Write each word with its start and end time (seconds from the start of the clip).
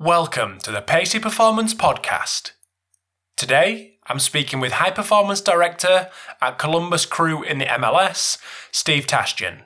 Welcome 0.00 0.58
to 0.60 0.70
the 0.70 0.80
Pacey 0.80 1.18
Performance 1.18 1.74
Podcast. 1.74 2.52
Today, 3.36 3.96
I'm 4.06 4.20
speaking 4.20 4.60
with 4.60 4.74
High 4.74 4.92
Performance 4.92 5.40
Director 5.40 6.08
at 6.40 6.56
Columbus 6.56 7.04
Crew 7.04 7.42
in 7.42 7.58
the 7.58 7.64
MLS, 7.64 8.38
Steve 8.70 9.08
Tashjian. 9.08 9.62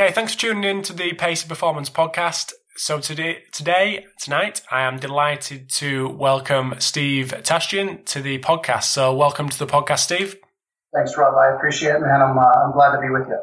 Okay, 0.00 0.12
thanks 0.12 0.32
for 0.32 0.40
tuning 0.40 0.64
in 0.64 0.82
to 0.84 0.94
the 0.94 1.12
Pacey 1.12 1.46
Performance 1.46 1.90
Podcast. 1.90 2.54
So 2.74 3.00
today, 3.00 3.42
today, 3.52 4.06
tonight, 4.18 4.62
I 4.70 4.80
am 4.80 4.98
delighted 4.98 5.68
to 5.72 6.08
welcome 6.08 6.76
Steve 6.78 7.34
Tashjian 7.42 8.06
to 8.06 8.22
the 8.22 8.38
podcast. 8.38 8.84
So 8.84 9.14
welcome 9.14 9.50
to 9.50 9.58
the 9.58 9.66
podcast, 9.66 9.98
Steve. 9.98 10.36
Thanks, 10.94 11.18
Rob. 11.18 11.34
I 11.34 11.54
appreciate 11.54 11.96
it, 11.96 12.00
man. 12.00 12.22
I'm, 12.22 12.38
uh, 12.38 12.42
I'm 12.42 12.72
glad 12.72 12.92
to 12.92 13.00
be 13.02 13.10
with 13.10 13.28
you. 13.28 13.38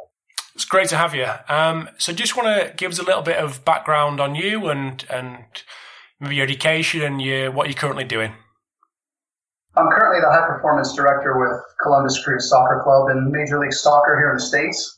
It's 0.55 0.65
great 0.65 0.89
to 0.89 0.97
have 0.97 1.13
you. 1.13 1.27
Um, 1.47 1.89
so 1.99 2.11
just 2.11 2.35
want 2.35 2.47
to 2.47 2.73
give 2.75 2.91
us 2.91 2.97
a 2.97 3.03
little 3.03 3.21
bit 3.21 3.37
of 3.37 3.63
background 3.63 4.19
on 4.19 4.33
you 4.33 4.69
and 4.69 5.05
and 5.11 5.37
maybe 6.19 6.37
your 6.37 6.43
education 6.43 7.03
and 7.03 7.21
your, 7.21 7.51
what 7.51 7.67
you're 7.67 7.75
currently 7.75 8.03
doing. 8.03 8.33
I'm 9.75 9.91
currently 9.91 10.21
the 10.21 10.31
high 10.31 10.47
performance 10.47 10.95
director 10.95 11.37
with 11.37 11.61
Columbus 11.83 12.23
Crew 12.23 12.39
Soccer 12.39 12.81
Club 12.83 13.11
in 13.11 13.31
Major 13.31 13.59
League 13.59 13.73
Soccer 13.73 14.17
here 14.17 14.31
in 14.31 14.37
the 14.37 14.43
States. 14.43 14.96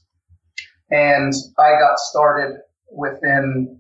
And 0.92 1.34
I 1.58 1.80
got 1.80 2.00
started 2.00 2.60
within 2.92 3.80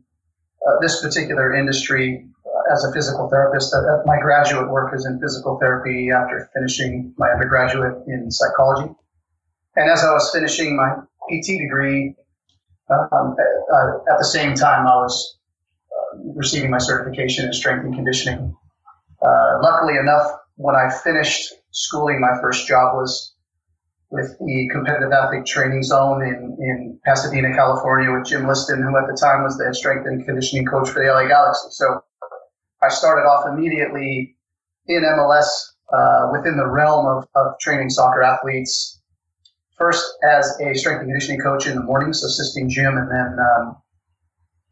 uh, 0.65 0.71
this 0.81 1.02
particular 1.02 1.55
industry 1.55 2.25
uh, 2.45 2.73
as 2.73 2.83
a 2.83 2.93
physical 2.93 3.29
therapist. 3.29 3.73
Uh, 3.73 4.01
my 4.05 4.19
graduate 4.19 4.69
work 4.69 4.93
is 4.93 5.05
in 5.05 5.19
physical 5.19 5.57
therapy 5.59 6.11
after 6.11 6.49
finishing 6.53 7.13
my 7.17 7.29
undergraduate 7.29 8.03
in 8.07 8.29
psychology. 8.29 8.93
And 9.75 9.89
as 9.89 10.03
I 10.03 10.11
was 10.11 10.29
finishing 10.33 10.75
my 10.75 10.95
PT 11.29 11.59
degree, 11.59 12.16
um, 12.89 13.35
uh, 13.73 14.11
at 14.11 14.17
the 14.17 14.25
same 14.25 14.55
time, 14.55 14.88
I 14.88 14.95
was 14.95 15.38
uh, 15.91 16.17
receiving 16.35 16.71
my 16.71 16.79
certification 16.79 17.45
in 17.45 17.53
strength 17.53 17.85
and 17.85 17.94
conditioning. 17.94 18.55
Uh, 19.21 19.59
luckily 19.61 19.97
enough, 19.97 20.31
when 20.55 20.75
I 20.75 20.89
finished 21.03 21.53
schooling, 21.71 22.19
my 22.19 22.39
first 22.41 22.67
job 22.67 22.95
was 22.95 23.35
with 24.11 24.35
the 24.39 24.69
competitive 24.71 25.11
athlete 25.11 25.45
training 25.45 25.83
zone 25.83 26.23
in, 26.23 26.57
in 26.59 26.99
Pasadena, 27.05 27.53
California, 27.53 28.11
with 28.11 28.27
Jim 28.27 28.47
Liston, 28.47 28.81
who 28.81 28.97
at 28.97 29.05
the 29.07 29.17
time 29.19 29.43
was 29.43 29.57
the 29.57 29.73
strength 29.73 30.07
and 30.07 30.25
conditioning 30.25 30.66
coach 30.66 30.89
for 30.89 31.03
the 31.03 31.11
LA 31.11 31.27
Galaxy. 31.27 31.67
So 31.71 32.01
I 32.81 32.89
started 32.89 33.27
off 33.27 33.47
immediately 33.47 34.35
in 34.88 35.03
MLS 35.03 35.47
uh, 35.93 36.29
within 36.31 36.57
the 36.57 36.67
realm 36.67 37.05
of, 37.05 37.27
of 37.35 37.59
training 37.59 37.89
soccer 37.89 38.23
athletes. 38.23 38.99
First, 39.77 40.03
as 40.27 40.57
a 40.59 40.73
strength 40.73 41.01
and 41.01 41.09
conditioning 41.09 41.39
coach 41.39 41.67
in 41.67 41.75
the 41.75 41.83
mornings, 41.83 42.23
assisting 42.23 42.69
Jim, 42.69 42.97
and 42.97 43.09
then 43.11 43.38
um, 43.39 43.77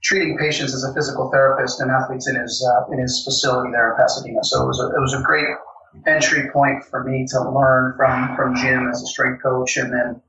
treating 0.03 0.37
patients 0.37 0.73
as 0.73 0.83
a 0.83 0.93
physical 0.93 1.29
therapist 1.31 1.79
and 1.79 1.91
athletes 1.91 2.27
in 2.27 2.35
his 2.35 2.65
uh, 2.65 2.91
in 2.91 2.99
his 2.99 3.23
facility 3.23 3.71
there 3.71 3.91
in 3.91 3.97
Pasadena. 3.97 4.43
So 4.43 4.63
it 4.63 4.67
was 4.67 4.79
a, 4.79 4.87
it 4.97 4.99
was 4.99 5.13
a 5.13 5.21
great 5.21 5.47
entry 6.05 6.49
point 6.51 6.83
for 6.85 7.03
me 7.03 7.25
to 7.29 7.49
learn 7.49 7.93
from 7.97 8.35
from 8.35 8.55
Jim 8.55 8.87
as 8.89 9.01
a 9.01 9.07
strength 9.07 9.41
coach, 9.41 9.77
and 9.77 9.91
then 9.91 10.21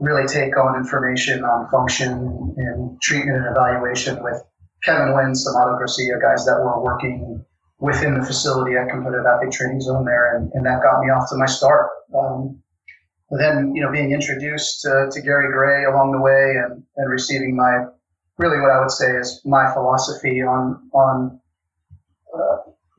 really 0.00 0.26
take 0.26 0.56
on 0.56 0.76
information 0.76 1.44
on 1.44 1.68
function 1.70 2.54
and 2.56 3.00
treatment 3.00 3.36
and 3.36 3.46
evaluation 3.46 4.22
with 4.22 4.42
Kevin 4.82 5.14
Wynn, 5.14 5.32
Samado 5.32 5.78
Garcia, 5.78 6.18
guys 6.20 6.44
that 6.44 6.58
were 6.58 6.82
working 6.82 7.44
within 7.78 8.14
the 8.14 8.24
facility 8.24 8.76
at 8.76 8.88
Competitive 8.88 9.26
Athlete 9.26 9.52
Training 9.52 9.80
Zone 9.80 10.04
there, 10.04 10.36
and, 10.36 10.50
and 10.54 10.66
that 10.66 10.82
got 10.82 11.00
me 11.00 11.10
off 11.10 11.28
to 11.30 11.36
my 11.36 11.46
start. 11.46 11.90
Um, 12.16 12.62
then, 13.30 13.74
you 13.74 13.82
know, 13.82 13.90
being 13.90 14.12
introduced 14.12 14.82
to, 14.82 15.08
to 15.10 15.20
Gary 15.22 15.52
Gray 15.52 15.84
along 15.84 16.12
the 16.12 16.20
way 16.20 16.54
and, 16.62 16.82
and 16.96 17.10
receiving 17.10 17.56
my, 17.56 17.86
really 18.38 18.60
what 18.60 18.70
I 18.70 18.80
would 18.80 18.90
say 18.90 19.10
is 19.16 19.40
my 19.44 19.72
philosophy 19.72 20.42
on, 20.42 20.90
on 20.92 21.40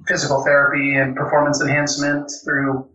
physical 0.07 0.43
therapy 0.43 0.95
and 0.95 1.15
performance 1.15 1.61
enhancement 1.61 2.31
through 2.43 2.89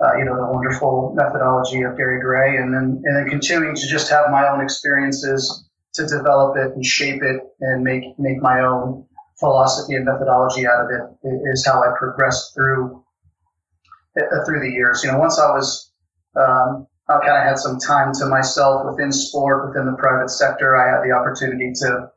uh, 0.00 0.16
you 0.16 0.24
know 0.24 0.34
the 0.36 0.52
wonderful 0.52 1.12
methodology 1.14 1.82
of 1.82 1.96
Gary 1.96 2.20
Gray, 2.20 2.56
and 2.56 2.74
then 2.74 3.02
and 3.04 3.16
then 3.16 3.28
continuing 3.28 3.74
to 3.76 3.86
just 3.86 4.10
have 4.10 4.30
my 4.30 4.48
own 4.48 4.60
experiences 4.60 5.68
to 5.94 6.06
develop 6.06 6.56
it 6.56 6.72
and 6.74 6.84
shape 6.84 7.22
it 7.22 7.40
and 7.60 7.84
make 7.84 8.04
make 8.18 8.40
my 8.42 8.60
own 8.60 9.06
philosophy 9.38 9.94
and 9.94 10.04
methodology 10.04 10.66
out 10.66 10.84
of 10.84 10.90
it 10.90 11.28
is 11.52 11.64
how 11.66 11.82
I 11.82 11.94
progressed 11.98 12.54
through 12.54 13.04
uh, 14.18 14.44
through 14.44 14.60
the 14.60 14.70
years. 14.70 15.02
You 15.04 15.12
know, 15.12 15.18
once 15.18 15.38
I 15.38 15.50
was 15.50 15.92
um, 16.36 16.86
I 17.08 17.18
kind 17.20 17.38
of 17.38 17.44
had 17.44 17.58
some 17.58 17.78
time 17.78 18.12
to 18.14 18.26
myself 18.26 18.86
within 18.90 19.12
sport, 19.12 19.68
within 19.68 19.86
the 19.86 19.96
private 19.98 20.30
sector. 20.30 20.76
I 20.76 20.96
had 20.96 21.08
the 21.08 21.12
opportunity 21.14 21.72
to 21.74 22.10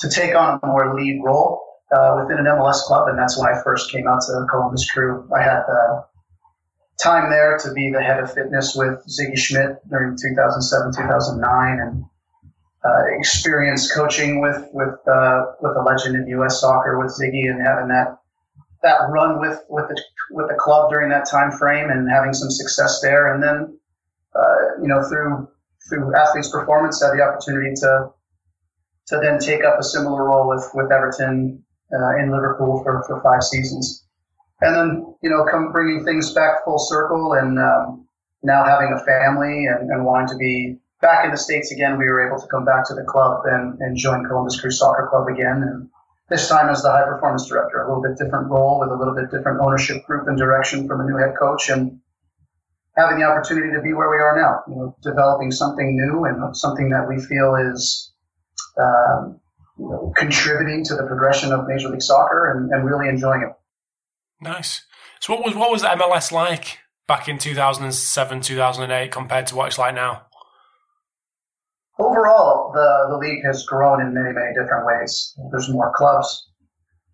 to 0.00 0.08
take 0.08 0.34
on 0.34 0.58
a 0.62 0.66
more 0.66 0.94
lead 0.94 1.20
role 1.22 1.61
uh, 1.92 2.16
within 2.20 2.38
an 2.38 2.46
MLS 2.46 2.80
club, 2.82 3.08
and 3.08 3.18
that's 3.18 3.38
when 3.38 3.52
I 3.52 3.62
first 3.62 3.90
came 3.90 4.08
out 4.08 4.20
to 4.22 4.46
Columbus 4.50 4.90
Crew. 4.90 5.28
I 5.34 5.42
had 5.42 5.62
the 5.66 6.04
time 7.02 7.30
there 7.30 7.58
to 7.58 7.72
be 7.72 7.90
the 7.90 8.02
head 8.02 8.20
of 8.20 8.32
fitness 8.32 8.74
with 8.74 9.04
Sigi 9.06 9.36
Schmidt 9.36 9.76
during 9.90 10.16
2007, 10.16 10.92
2009, 10.96 11.80
and 11.80 12.04
uh, 12.84 13.16
experience 13.18 13.92
coaching 13.92 14.40
with 14.40 14.66
with 14.72 14.96
uh, 15.06 15.42
with 15.60 15.76
a 15.76 15.82
legend 15.82 16.16
in 16.16 16.26
U.S. 16.38 16.60
soccer 16.60 16.98
with 16.98 17.12
Sigi, 17.12 17.50
and 17.50 17.60
having 17.60 17.88
that 17.88 18.18
that 18.82 18.98
run 19.10 19.40
with 19.40 19.60
with 19.68 19.88
the 19.88 20.00
with 20.30 20.48
the 20.48 20.56
club 20.58 20.90
during 20.90 21.10
that 21.10 21.28
time 21.28 21.52
frame, 21.52 21.90
and 21.90 22.08
having 22.10 22.32
some 22.32 22.50
success 22.50 23.00
there, 23.02 23.34
and 23.34 23.42
then 23.42 23.78
uh, 24.34 24.80
you 24.80 24.88
know 24.88 25.02
through 25.08 25.48
through 25.88 26.14
athletes 26.16 26.48
performance, 26.48 27.02
had 27.02 27.12
the 27.12 27.22
opportunity 27.22 27.74
to 27.76 28.10
to 29.08 29.20
then 29.22 29.38
take 29.38 29.62
up 29.62 29.78
a 29.78 29.84
similar 29.84 30.24
role 30.24 30.48
with 30.48 30.68
with 30.74 30.90
Everton 30.90 31.62
uh, 31.92 32.16
in 32.18 32.30
Liverpool 32.30 32.82
for, 32.82 33.04
for 33.06 33.20
five 33.22 33.42
seasons. 33.42 34.04
And 34.60 34.74
then, 34.76 35.14
you 35.22 35.30
know, 35.30 35.44
come 35.50 35.72
bringing 35.72 36.04
things 36.04 36.32
back 36.32 36.64
full 36.64 36.78
circle 36.78 37.32
and 37.34 37.58
um, 37.58 38.06
now 38.42 38.64
having 38.64 38.96
a 38.96 39.04
family 39.04 39.66
and, 39.66 39.90
and, 39.90 40.04
wanting 40.04 40.28
to 40.28 40.36
be 40.36 40.78
back 41.00 41.24
in 41.24 41.32
the 41.32 41.36
States 41.36 41.72
again, 41.72 41.98
we 41.98 42.04
were 42.04 42.26
able 42.26 42.40
to 42.40 42.46
come 42.46 42.64
back 42.64 42.86
to 42.86 42.94
the 42.94 43.02
club 43.02 43.42
and, 43.46 43.78
and 43.80 43.96
join 43.96 44.24
Columbus 44.24 44.60
Crew 44.60 44.70
Soccer 44.70 45.08
Club 45.10 45.26
again. 45.28 45.62
And 45.62 45.88
this 46.28 46.48
time 46.48 46.68
as 46.68 46.82
the 46.82 46.90
high 46.90 47.04
performance 47.04 47.46
director, 47.48 47.82
a 47.82 47.88
little 47.88 48.02
bit 48.02 48.16
different 48.16 48.48
role 48.48 48.78
with 48.78 48.90
a 48.90 48.94
little 48.94 49.14
bit 49.14 49.30
different 49.30 49.60
ownership 49.60 50.04
group 50.06 50.28
and 50.28 50.38
direction 50.38 50.86
from 50.86 51.00
a 51.00 51.04
new 51.04 51.16
head 51.16 51.34
coach 51.38 51.68
and 51.68 52.00
having 52.96 53.18
the 53.18 53.24
opportunity 53.24 53.72
to 53.74 53.82
be 53.82 53.92
where 53.92 54.10
we 54.10 54.16
are 54.16 54.40
now, 54.40 54.62
you 54.72 54.80
know, 54.80 54.96
developing 55.02 55.50
something 55.50 55.96
new 55.96 56.24
and 56.24 56.56
something 56.56 56.90
that 56.90 57.08
we 57.08 57.20
feel 57.20 57.56
is 57.56 58.12
um, 58.78 59.40
contributing 60.16 60.84
to 60.84 60.94
the 60.94 61.04
progression 61.04 61.52
of 61.52 61.66
Major 61.66 61.88
League 61.88 62.02
Soccer 62.02 62.52
and, 62.52 62.70
and 62.70 62.84
really 62.84 63.08
enjoying 63.08 63.42
it. 63.42 63.52
Nice. 64.40 64.82
So, 65.20 65.34
what 65.34 65.44
was 65.44 65.54
what 65.54 65.70
was 65.70 65.82
MLS 65.82 66.32
like 66.32 66.78
back 67.06 67.28
in 67.28 67.38
2007, 67.38 68.40
2008 68.40 69.10
compared 69.12 69.46
to 69.48 69.56
what 69.56 69.68
it's 69.68 69.78
like 69.78 69.94
now? 69.94 70.26
Overall, 71.98 72.72
the, 72.72 73.06
the 73.10 73.18
league 73.18 73.44
has 73.44 73.64
grown 73.64 74.00
in 74.00 74.14
many, 74.14 74.32
many 74.32 74.54
different 74.54 74.86
ways. 74.86 75.34
There's 75.50 75.68
more 75.68 75.92
clubs. 75.94 76.48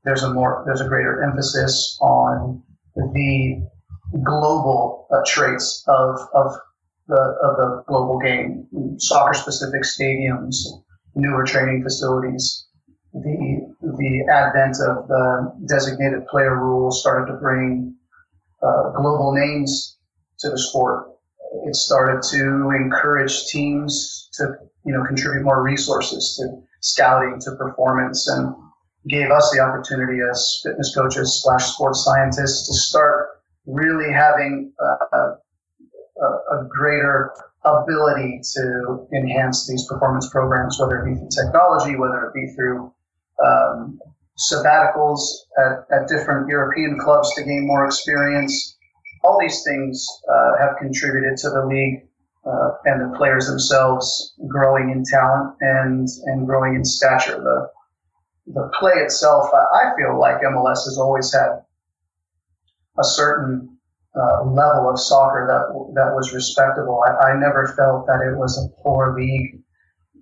There's 0.04 0.22
a 0.22 0.32
more 0.32 0.62
there's 0.66 0.80
a 0.80 0.88
greater 0.88 1.22
emphasis 1.22 1.98
on 2.00 2.62
the 2.96 3.66
global 4.24 5.06
uh, 5.12 5.20
traits 5.26 5.84
of 5.88 6.18
of 6.32 6.54
the 7.08 7.20
of 7.42 7.56
the 7.56 7.82
global 7.88 8.18
game, 8.18 8.66
soccer 8.98 9.34
specific 9.34 9.82
stadiums, 9.82 10.56
newer 11.18 11.44
training 11.44 11.82
facilities. 11.82 12.66
The 13.12 13.74
the 13.80 14.26
advent 14.30 14.76
of 14.80 15.08
the 15.08 15.52
designated 15.68 16.26
player 16.26 16.56
rule 16.56 16.90
started 16.90 17.32
to 17.32 17.38
bring 17.38 17.94
uh, 18.62 18.90
global 18.92 19.34
names 19.34 19.98
to 20.40 20.50
the 20.50 20.58
sport. 20.58 21.10
It 21.66 21.74
started 21.74 22.22
to 22.30 22.70
encourage 22.70 23.46
teams 23.46 24.28
to 24.34 24.54
you 24.84 24.92
know 24.92 25.04
contribute 25.04 25.42
more 25.42 25.62
resources 25.62 26.36
to 26.38 26.62
scouting, 26.80 27.40
to 27.40 27.56
performance, 27.56 28.28
and 28.28 28.54
gave 29.08 29.30
us 29.30 29.50
the 29.52 29.60
opportunity 29.60 30.20
as 30.30 30.60
fitness 30.62 30.94
coaches 30.94 31.42
slash 31.42 31.72
sports 31.72 32.04
scientists 32.04 32.66
to 32.68 32.74
start 32.74 33.40
really 33.66 34.12
having 34.12 34.72
a, 34.80 35.16
a, 35.16 36.24
a 36.24 36.68
greater 36.68 37.32
ability 37.64 38.40
to 38.54 39.06
enhance 39.14 39.66
these 39.66 39.86
performance 39.86 40.28
programs, 40.30 40.78
whether 40.80 41.02
it 41.02 41.06
be 41.06 41.14
through 41.14 41.28
technology, 41.30 41.96
whether 41.96 42.26
it 42.26 42.34
be 42.34 42.52
through 42.54 42.92
um, 43.44 43.98
sabbaticals 44.38 45.20
at, 45.58 45.86
at 45.90 46.08
different 46.08 46.48
European 46.48 46.98
clubs 46.98 47.34
to 47.34 47.42
gain 47.42 47.66
more 47.66 47.84
experience. 47.84 48.76
All 49.24 49.38
these 49.40 49.62
things 49.64 50.06
uh, 50.32 50.52
have 50.60 50.76
contributed 50.78 51.36
to 51.38 51.50
the 51.50 51.66
league 51.66 52.08
uh, 52.46 52.70
and 52.84 53.12
the 53.12 53.18
players 53.18 53.46
themselves 53.46 54.34
growing 54.46 54.90
in 54.90 55.04
talent 55.04 55.56
and 55.60 56.08
and 56.26 56.46
growing 56.46 56.74
in 56.76 56.84
stature. 56.84 57.36
The 57.36 57.70
the 58.52 58.70
play 58.78 58.92
itself, 58.94 59.50
I, 59.52 59.90
I 59.90 59.96
feel 59.96 60.18
like 60.18 60.40
MLS 60.40 60.84
has 60.84 60.96
always 60.98 61.32
had 61.32 61.62
a 62.98 63.04
certain 63.04 63.77
uh, 64.18 64.44
level 64.44 64.90
of 64.90 64.98
soccer 64.98 65.46
that 65.46 65.94
that 65.94 66.14
was 66.14 66.32
respectable. 66.32 67.02
I, 67.06 67.30
I 67.30 67.38
never 67.38 67.68
felt 67.76 68.06
that 68.06 68.20
it 68.20 68.36
was 68.36 68.58
a 68.58 68.82
poor 68.82 69.14
league. 69.16 69.62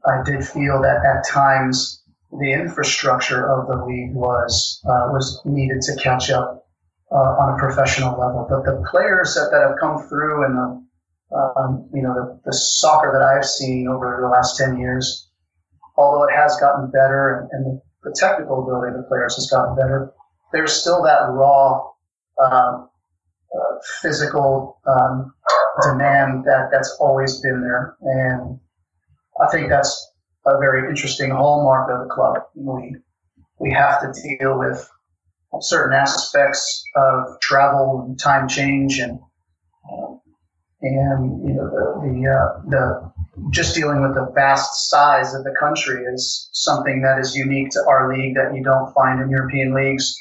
I 0.05 0.23
did 0.23 0.47
feel 0.47 0.83
that 0.83 1.05
at 1.05 1.27
times 1.27 2.03
the 2.31 2.53
infrastructure 2.53 3.49
of 3.51 3.67
the 3.69 3.85
league 3.85 4.15
was 4.15 4.83
uh, 4.85 5.09
was 5.11 5.41
needed 5.45 5.81
to 5.83 5.97
catch 5.97 6.31
up 6.31 6.69
uh, 7.11 7.15
on 7.15 7.55
a 7.55 7.59
professional 7.59 8.19
level. 8.19 8.47
But 8.49 8.65
the 8.65 8.85
players 8.91 9.35
that, 9.35 9.49
that 9.51 9.63
have 9.63 9.79
come 9.81 10.07
through 10.09 10.45
and 10.45 10.57
the 10.57 10.87
um, 11.35 11.89
you 11.93 12.03
know 12.03 12.15
the, 12.15 12.41
the, 12.45 12.53
soccer 12.53 13.11
that 13.13 13.23
I've 13.23 13.45
seen 13.45 13.89
over 13.89 14.19
the 14.21 14.29
last 14.29 14.57
ten 14.57 14.79
years, 14.79 15.29
although 15.97 16.25
it 16.25 16.33
has 16.37 16.57
gotten 16.61 16.91
better 16.91 17.49
and, 17.53 17.67
and 17.67 17.81
the, 18.05 18.15
technical 18.15 18.63
ability 18.63 18.95
of 18.95 19.03
the 19.03 19.09
players 19.09 19.35
has 19.35 19.51
gotten 19.51 19.75
better, 19.75 20.13
there's 20.53 20.73
still 20.73 21.03
that 21.03 21.27
raw 21.29 21.91
um, 22.41 22.89
physical 24.03 24.81
um, 24.87 25.35
demand 25.83 26.45
that 26.45 26.69
that's 26.71 26.97
always 27.01 27.41
been 27.41 27.61
there, 27.61 27.97
and 28.03 28.59
I 29.41 29.49
think 29.51 29.69
that's 29.69 30.13
a 30.47 30.59
very 30.59 30.89
interesting 30.89 31.31
hallmark 31.31 31.91
of 31.91 32.07
the 32.07 32.15
club. 32.15 32.43
We 32.55 32.97
we 33.59 33.73
have 33.73 34.01
to 34.01 34.39
deal 34.39 34.59
with 34.59 34.89
certain 35.61 35.95
aspects 35.95 36.85
of 36.95 37.41
travel 37.41 38.05
and 38.07 38.19
time 38.19 38.49
change 38.49 38.99
and 38.99 39.19
and 40.83 41.49
you 41.49 41.55
know 41.55 41.71
the 41.71 42.01
the, 42.03 42.29
uh, 42.29 42.61
the 42.69 43.13
just 43.51 43.75
dealing 43.75 44.01
with 44.03 44.15
the 44.15 44.31
vast 44.35 44.89
size 44.89 45.35
of 45.35 45.45
the 45.45 45.55
country 45.59 46.03
is 46.05 46.49
something 46.53 47.03
that 47.03 47.19
is 47.19 47.35
unique 47.35 47.71
to 47.71 47.85
our 47.87 48.13
league 48.15 48.35
that 48.35 48.55
you 48.55 48.63
don't 48.63 48.93
find 48.95 49.21
in 49.21 49.29
European 49.29 49.75
leagues, 49.75 50.21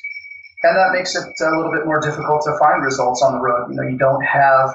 and 0.66 0.78
that 0.78 0.92
makes 0.94 1.16
it 1.16 1.24
a 1.24 1.58
little 1.58 1.72
bit 1.72 1.86
more 1.86 2.00
difficult 2.00 2.42
to 2.46 2.58
find 2.58 2.84
results 2.84 3.22
on 3.22 3.34
the 3.34 3.40
road. 3.40 3.70
You 3.70 3.76
know, 3.76 3.84
you 3.84 3.98
don't 3.98 4.24
have 4.24 4.74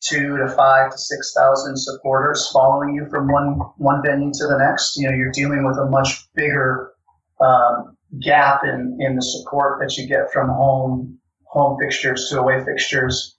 two 0.00 0.36
to 0.38 0.48
five 0.48 0.90
to 0.90 0.98
six 0.98 1.34
thousand 1.36 1.76
supporters 1.76 2.48
following 2.52 2.94
you 2.94 3.06
from 3.10 3.28
one 3.28 3.60
one 3.76 4.02
venue 4.04 4.32
to 4.32 4.46
the 4.46 4.58
next. 4.58 4.96
You 4.96 5.08
know, 5.08 5.16
you're 5.16 5.32
dealing 5.32 5.64
with 5.66 5.78
a 5.78 5.86
much 5.86 6.28
bigger 6.34 6.92
um, 7.40 7.96
gap 8.20 8.62
in 8.64 8.98
in 9.00 9.16
the 9.16 9.22
support 9.22 9.80
that 9.80 9.96
you 9.96 10.06
get 10.06 10.32
from 10.32 10.48
home 10.48 11.18
home 11.44 11.78
fixtures 11.80 12.28
to 12.30 12.38
away 12.38 12.64
fixtures. 12.64 13.36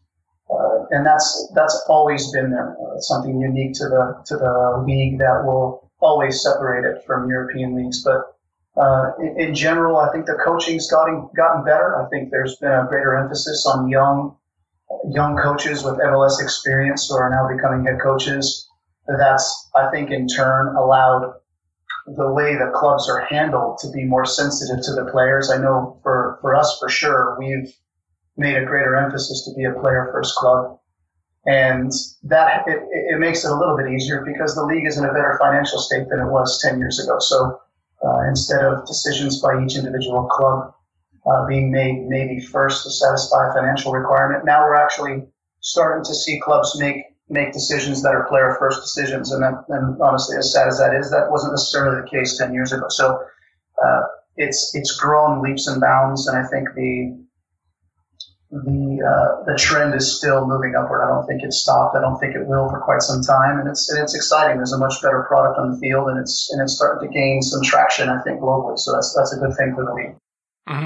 Uh, 0.49 0.85
and 0.91 1.05
that's 1.05 1.51
that's 1.55 1.85
always 1.87 2.31
been 2.31 2.51
there. 2.51 2.75
Uh, 2.75 2.99
something 2.99 3.39
unique 3.39 3.73
to 3.73 3.85
the 3.85 4.21
to 4.25 4.35
the 4.35 4.83
league 4.85 5.19
that 5.19 5.43
will 5.45 5.91
always 6.01 6.41
separate 6.41 6.85
it 6.85 7.03
from 7.05 7.29
European 7.29 7.75
leagues. 7.75 8.03
But 8.03 8.21
uh, 8.77 9.11
in, 9.19 9.49
in, 9.49 9.55
general, 9.55 9.97
I 9.97 10.11
think 10.11 10.25
the 10.25 10.39
coaching's 10.43 10.89
gotten 10.89 11.29
gotten 11.35 11.63
better. 11.65 12.01
I 12.01 12.07
think 12.09 12.31
there's 12.31 12.55
been 12.57 12.71
a 12.71 12.85
greater 12.87 13.17
emphasis 13.17 13.65
on 13.65 13.89
young 13.89 14.37
young 15.09 15.37
coaches 15.37 15.83
with 15.83 15.95
MLS 15.95 16.41
experience 16.41 17.07
who 17.07 17.15
are 17.15 17.29
now 17.29 17.47
becoming 17.53 17.85
head 17.85 17.99
coaches. 18.01 18.69
That's, 19.07 19.69
I 19.75 19.89
think, 19.91 20.11
in 20.11 20.27
turn 20.27 20.75
allowed 20.75 21.33
the 22.07 22.31
way 22.31 22.55
the 22.55 22.71
clubs 22.73 23.09
are 23.09 23.25
handled 23.25 23.79
to 23.79 23.91
be 23.91 24.05
more 24.05 24.25
sensitive 24.25 24.83
to 24.83 24.93
the 24.93 25.09
players. 25.11 25.49
I 25.49 25.57
know 25.57 25.99
for, 26.03 26.39
for 26.41 26.55
us, 26.55 26.77
for 26.79 26.89
sure, 26.89 27.37
we've 27.39 27.73
made 28.37 28.57
a 28.57 28.65
greater 28.65 28.95
emphasis 28.95 29.45
to 29.45 29.55
be 29.55 29.65
a 29.65 29.79
player 29.79 30.09
first 30.11 30.35
club. 30.35 30.79
And 31.45 31.91
that 32.23 32.67
it, 32.67 32.83
it 32.91 33.19
makes 33.19 33.43
it 33.43 33.51
a 33.51 33.55
little 33.55 33.75
bit 33.75 33.91
easier 33.91 34.23
because 34.25 34.55
the 34.55 34.63
league 34.63 34.85
is 34.85 34.97
in 34.97 35.05
a 35.05 35.13
better 35.13 35.37
financial 35.39 35.79
state 35.79 36.07
than 36.09 36.19
it 36.19 36.31
was 36.31 36.61
10 36.61 36.79
years 36.79 36.99
ago. 36.99 37.17
So 37.19 37.59
uh, 38.05 38.21
instead 38.27 38.63
of 38.63 38.85
decisions 38.87 39.41
by 39.41 39.63
each 39.63 39.75
individual 39.75 40.27
club 40.27 40.73
uh, 41.25 41.45
being 41.45 41.71
made 41.71 42.05
maybe 42.07 42.39
first 42.39 42.83
to 42.83 42.91
satisfy 42.91 43.49
a 43.49 43.53
financial 43.53 43.91
requirement. 43.91 44.45
Now 44.45 44.63
we're 44.63 44.75
actually 44.75 45.27
starting 45.59 46.03
to 46.03 46.15
see 46.15 46.39
clubs 46.39 46.77
make 46.79 47.05
make 47.29 47.53
decisions 47.53 48.03
that 48.03 48.13
are 48.13 48.27
player 48.27 48.57
first 48.59 48.81
decisions, 48.81 49.31
and, 49.31 49.41
that, 49.41 49.63
and 49.69 50.01
honestly, 50.01 50.35
as 50.35 50.51
sad 50.51 50.67
as 50.67 50.77
that 50.79 50.93
is, 50.93 51.09
that 51.11 51.31
wasn't 51.31 51.53
necessarily 51.53 52.01
the 52.01 52.09
case 52.09 52.37
ten 52.37 52.53
years 52.53 52.73
ago. 52.73 52.85
So 52.89 53.23
uh, 53.83 54.01
it's 54.35 54.75
it's 54.75 54.97
grown 54.97 55.41
leaps 55.41 55.67
and 55.67 55.79
bounds, 55.79 56.27
and 56.27 56.37
I 56.37 56.47
think 56.49 56.69
the 56.75 57.17
the 58.51 58.99
uh, 58.99 59.43
the 59.45 59.57
trend 59.57 59.95
is 59.95 60.17
still 60.17 60.45
moving 60.45 60.75
upward. 60.75 61.01
I 61.03 61.07
don't 61.07 61.25
think 61.25 61.41
it's 61.41 61.61
stopped. 61.61 61.95
I 61.95 62.01
don't 62.01 62.19
think 62.19 62.35
it 62.35 62.45
will 62.47 62.69
for 62.69 62.81
quite 62.81 63.01
some 63.01 63.21
time, 63.21 63.59
and 63.59 63.69
it's 63.69 63.89
and 63.89 64.01
it's 64.03 64.13
exciting. 64.13 64.57
There's 64.57 64.73
a 64.73 64.77
much 64.77 65.01
better 65.01 65.23
product 65.27 65.57
on 65.57 65.71
the 65.71 65.77
field, 65.77 66.09
and 66.09 66.19
it's 66.19 66.51
and 66.51 66.61
it's 66.61 66.75
starting 66.75 67.07
to 67.07 67.13
gain 67.13 67.41
some 67.41 67.63
traction. 67.63 68.09
I 68.09 68.21
think 68.23 68.41
globally, 68.41 68.77
so 68.77 68.91
that's 68.91 69.13
that's 69.15 69.33
a 69.33 69.39
good 69.39 69.55
thing 69.55 69.73
for 69.73 69.85
the 69.85 69.93
league. 69.93 70.15
Mm-hmm. 70.67 70.85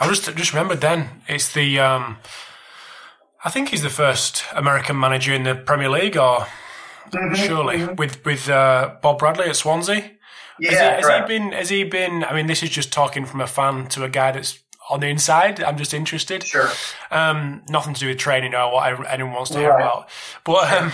I 0.00 0.08
just 0.08 0.34
just 0.34 0.52
remembered 0.54 0.80
then 0.80 1.08
it's 1.28 1.52
the 1.52 1.78
um, 1.78 2.16
I 3.44 3.50
think 3.50 3.68
he's 3.68 3.82
the 3.82 3.90
first 3.90 4.44
American 4.54 4.98
manager 4.98 5.34
in 5.34 5.42
the 5.42 5.54
Premier 5.54 5.90
League, 5.90 6.16
or 6.16 6.46
mm-hmm, 7.10 7.34
surely 7.34 7.78
mm-hmm. 7.80 7.96
with 7.96 8.24
with 8.24 8.48
uh, 8.48 8.94
Bob 9.02 9.18
Bradley 9.18 9.46
at 9.46 9.56
Swansea. 9.56 10.12
Yeah, 10.58 10.70
has, 10.70 11.04
he, 11.04 11.12
has 11.12 11.20
he, 11.20 11.38
been? 11.38 11.52
Has 11.52 11.68
he 11.68 11.84
been? 11.84 12.24
I 12.24 12.32
mean, 12.32 12.46
this 12.46 12.62
is 12.62 12.70
just 12.70 12.92
talking 12.92 13.26
from 13.26 13.42
a 13.42 13.46
fan 13.46 13.88
to 13.88 14.04
a 14.04 14.08
guy 14.08 14.32
that's 14.32 14.58
on 14.88 15.00
the 15.00 15.06
inside. 15.08 15.62
I'm 15.62 15.76
just 15.76 15.94
interested. 15.94 16.42
Sure. 16.42 16.70
Um, 17.10 17.62
nothing 17.68 17.94
to 17.94 18.00
do 18.00 18.08
with 18.08 18.18
training 18.18 18.54
or 18.54 18.72
what 18.72 19.10
anyone 19.10 19.32
wants 19.32 19.50
to 19.50 19.58
hear 19.58 19.70
right. 19.70 19.82
about. 19.82 20.08
But 20.44 20.72
um, 20.72 20.92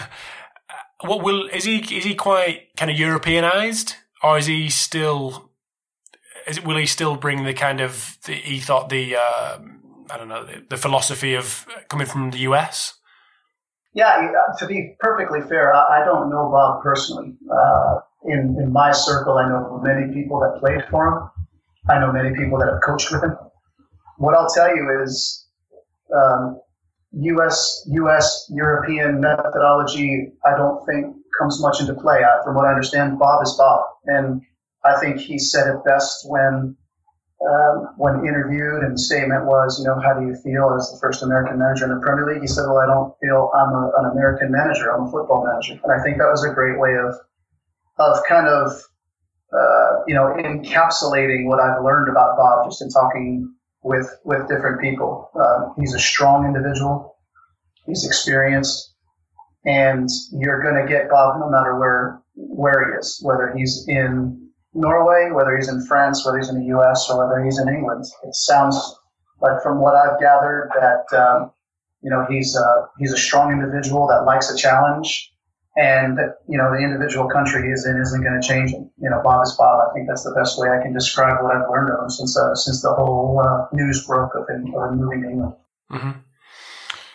what 1.02 1.22
will 1.22 1.48
is 1.48 1.64
he? 1.64 1.78
Is 1.78 2.04
he 2.04 2.14
quite 2.14 2.74
kind 2.76 2.90
of 2.90 2.98
Europeanized, 2.98 3.96
or 4.22 4.38
is 4.38 4.46
he 4.46 4.68
still 4.68 5.50
is, 6.46 6.62
will 6.62 6.76
he 6.76 6.86
still 6.86 7.16
bring 7.16 7.44
the 7.44 7.54
kind 7.54 7.80
of 7.80 8.18
the, 8.24 8.34
he 8.34 8.60
thought 8.60 8.88
the 8.88 9.16
uh, 9.16 9.58
I 10.10 10.16
don't 10.16 10.28
know 10.28 10.44
the, 10.44 10.64
the, 10.68 10.76
philosophy 10.76 11.34
of 11.34 11.66
coming 11.88 12.06
from 12.06 12.30
the 12.30 12.38
US? 12.38 12.94
Yeah, 13.92 14.28
to 14.58 14.66
be 14.66 14.96
perfectly 14.98 15.40
fair, 15.40 15.72
I, 15.72 16.02
I 16.02 16.04
don't 16.04 16.28
know 16.28 16.50
Bob 16.50 16.82
personally. 16.82 17.34
Uh, 17.50 18.00
in 18.24 18.56
in 18.60 18.72
my 18.72 18.92
circle, 18.92 19.38
I 19.38 19.48
know 19.48 19.80
many 19.82 20.12
people 20.12 20.40
that 20.40 20.60
played 20.60 20.84
for 20.90 21.06
him. 21.08 21.46
I 21.88 21.98
know 21.98 22.12
many 22.12 22.34
people 22.34 22.58
that 22.58 22.68
have 22.72 22.80
coached 22.82 23.12
with 23.12 23.22
him. 23.22 23.36
What 24.18 24.34
I'll 24.34 24.48
tell 24.48 24.74
you 24.74 25.02
is, 25.02 25.46
um, 26.14 26.60
U.S. 27.12 27.86
U.S. 27.92 28.50
European 28.50 29.20
methodology, 29.20 30.32
I 30.44 30.56
don't 30.56 30.84
think 30.86 31.16
comes 31.38 31.60
much 31.60 31.80
into 31.80 31.94
play. 31.94 32.22
I, 32.24 32.44
from 32.44 32.54
what 32.54 32.66
I 32.66 32.70
understand, 32.70 33.18
Bob 33.18 33.42
is 33.42 33.54
Bob, 33.58 33.84
and 34.06 34.42
I 34.84 34.98
think 35.00 35.18
he 35.18 35.38
said 35.38 35.68
it 35.68 35.84
best 35.84 36.28
when 36.28 36.76
um, 37.44 37.88
when 37.96 38.26
interviewed, 38.26 38.82
and 38.84 38.94
the 38.94 38.98
statement 38.98 39.44
was, 39.44 39.78
you 39.78 39.84
know, 39.84 40.00
how 40.00 40.18
do 40.18 40.26
you 40.26 40.34
feel 40.36 40.74
as 40.78 40.90
the 40.90 40.98
first 41.00 41.22
American 41.22 41.58
manager 41.58 41.84
in 41.84 41.94
the 41.94 42.00
Premier 42.00 42.26
League? 42.26 42.40
He 42.40 42.46
said, 42.46 42.62
well, 42.62 42.78
I 42.78 42.86
don't 42.86 43.12
feel 43.20 43.50
I'm 43.54 43.68
a, 43.74 43.92
an 43.98 44.12
American 44.12 44.50
manager. 44.50 44.90
I'm 44.90 45.08
a 45.08 45.10
football 45.10 45.44
manager, 45.44 45.78
and 45.82 45.92
I 45.92 46.02
think 46.02 46.18
that 46.18 46.30
was 46.30 46.44
a 46.44 46.54
great 46.54 46.78
way 46.78 46.94
of 46.94 47.14
of 47.98 48.18
kind 48.28 48.48
of 48.48 48.72
uh, 49.52 50.02
you 50.06 50.14
know 50.14 50.34
encapsulating 50.38 51.46
what 51.46 51.60
I've 51.60 51.82
learned 51.82 52.08
about 52.08 52.36
Bob 52.36 52.66
just 52.66 52.82
in 52.82 52.90
talking 52.90 53.53
with 53.84 54.08
with 54.24 54.48
different 54.48 54.80
people. 54.80 55.30
Um, 55.38 55.74
he's 55.78 55.94
a 55.94 55.98
strong 55.98 56.46
individual. 56.46 57.16
He's 57.86 58.04
experienced, 58.04 58.94
and 59.64 60.08
you're 60.32 60.62
going 60.62 60.84
to 60.84 60.90
get 60.90 61.10
Bob 61.10 61.38
no 61.38 61.48
matter 61.48 61.78
where 61.78 62.20
where 62.34 62.90
he 62.90 62.98
is, 62.98 63.20
whether 63.22 63.54
he's 63.56 63.84
in 63.86 64.50
Norway, 64.72 65.30
whether 65.32 65.56
he's 65.56 65.68
in 65.68 65.86
France, 65.86 66.24
whether 66.24 66.38
he's 66.38 66.48
in 66.48 66.58
the 66.58 66.66
U.S., 66.66 67.08
or 67.08 67.24
whether 67.24 67.44
he's 67.44 67.60
in 67.60 67.68
England. 67.68 68.04
It 68.24 68.34
sounds 68.34 68.76
like, 69.40 69.62
from 69.62 69.80
what 69.80 69.94
I've 69.94 70.18
gathered, 70.18 70.70
that 70.74 71.16
um, 71.16 71.52
you 72.00 72.10
know 72.10 72.26
he's 72.28 72.56
a, 72.56 72.86
he's 72.98 73.12
a 73.12 73.18
strong 73.18 73.52
individual 73.52 74.08
that 74.08 74.24
likes 74.24 74.50
a 74.50 74.56
challenge, 74.56 75.30
and 75.76 76.18
you 76.48 76.56
know 76.56 76.70
the 76.70 76.78
individual 76.78 77.28
country 77.28 77.68
he's 77.68 77.84
in 77.86 78.00
isn't 78.00 78.22
going 78.22 78.40
to 78.40 78.46
change 78.46 78.70
him. 78.70 78.90
You 78.98 79.10
know, 79.10 79.20
Bob 79.22 79.42
is 79.42 79.54
Bob. 79.58 79.88
I 79.90 79.92
think 79.92 80.06
that's 80.08 80.22
the 80.22 80.34
best 80.36 80.58
way 80.58 80.68
I 80.68 80.82
can 80.82 80.92
describe 80.92 81.42
what 81.42 81.54
I've 81.54 81.68
learned 81.68 81.90
of 81.90 82.04
him 82.04 82.10
since 82.10 82.38
uh, 82.38 82.54
since 82.54 82.82
the 82.82 82.92
whole 82.92 83.42
uh, 83.44 83.66
news 83.72 84.06
broke 84.06 84.34
of 84.34 84.48
him, 84.48 84.72
of 84.74 84.90
him 84.90 84.98
moving 84.98 85.22
to 85.22 85.28
England. 85.28 85.54
Mm-hmm. 85.90 86.10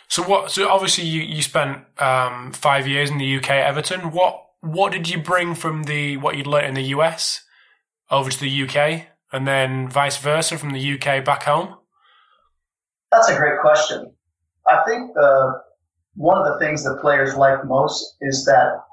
So 0.09 0.23
what? 0.23 0.51
So 0.51 0.67
obviously 0.67 1.05
you 1.05 1.21
you 1.21 1.41
spent 1.41 1.85
um, 1.99 2.51
five 2.51 2.87
years 2.87 3.09
in 3.09 3.17
the 3.17 3.37
UK 3.37 3.49
Everton. 3.51 4.11
What 4.11 4.43
what 4.61 4.91
did 4.91 5.07
you 5.07 5.21
bring 5.21 5.55
from 5.55 5.83
the 5.83 6.17
what 6.17 6.35
you'd 6.35 6.47
learned 6.47 6.67
in 6.67 6.73
the 6.73 6.89
US 6.95 7.43
over 8.11 8.29
to 8.29 8.39
the 8.39 8.63
UK 8.63 9.07
and 9.31 9.47
then 9.47 9.87
vice 9.87 10.17
versa 10.17 10.57
from 10.57 10.71
the 10.71 10.93
UK 10.93 11.23
back 11.23 11.43
home? 11.43 11.75
That's 13.11 13.29
a 13.29 13.37
great 13.37 13.59
question. 13.61 14.11
I 14.67 14.83
think 14.85 15.13
the 15.13 15.61
one 16.19 16.37
of 16.37 16.43
the 16.51 16.59
things 16.59 16.83
that 16.83 16.99
players 16.99 17.33
like 17.35 17.63
most 17.63 18.17
is 18.19 18.43
that 18.43 18.83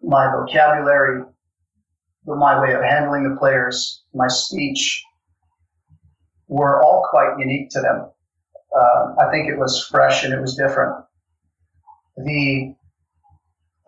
my 0.00 0.30
vocabulary 0.30 1.24
my 2.24 2.60
way 2.60 2.72
of 2.74 2.82
handling 2.82 3.28
the 3.28 3.36
players, 3.36 4.04
my 4.14 4.28
speech, 4.28 5.02
were 6.46 6.80
all 6.84 7.06
quite 7.10 7.38
unique 7.38 7.70
to 7.70 7.80
them. 7.80 8.10
Uh, 8.76 9.14
I 9.26 9.30
think 9.32 9.48
it 9.48 9.58
was 9.58 9.88
fresh 9.90 10.24
and 10.24 10.32
it 10.32 10.40
was 10.40 10.54
different. 10.54 11.04
The 12.16 12.74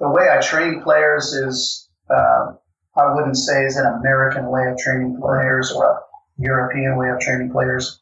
the 0.00 0.08
way 0.08 0.28
I 0.30 0.40
train 0.40 0.82
players 0.82 1.32
is 1.32 1.88
uh, 2.10 2.54
I 2.96 3.14
wouldn't 3.14 3.36
say 3.36 3.64
is 3.66 3.76
an 3.76 3.86
American 3.86 4.50
way 4.50 4.66
of 4.66 4.78
training 4.78 5.18
players 5.20 5.70
or 5.70 5.84
a 5.84 6.00
European 6.38 6.96
way 6.96 7.10
of 7.10 7.20
training 7.20 7.52
players. 7.52 7.99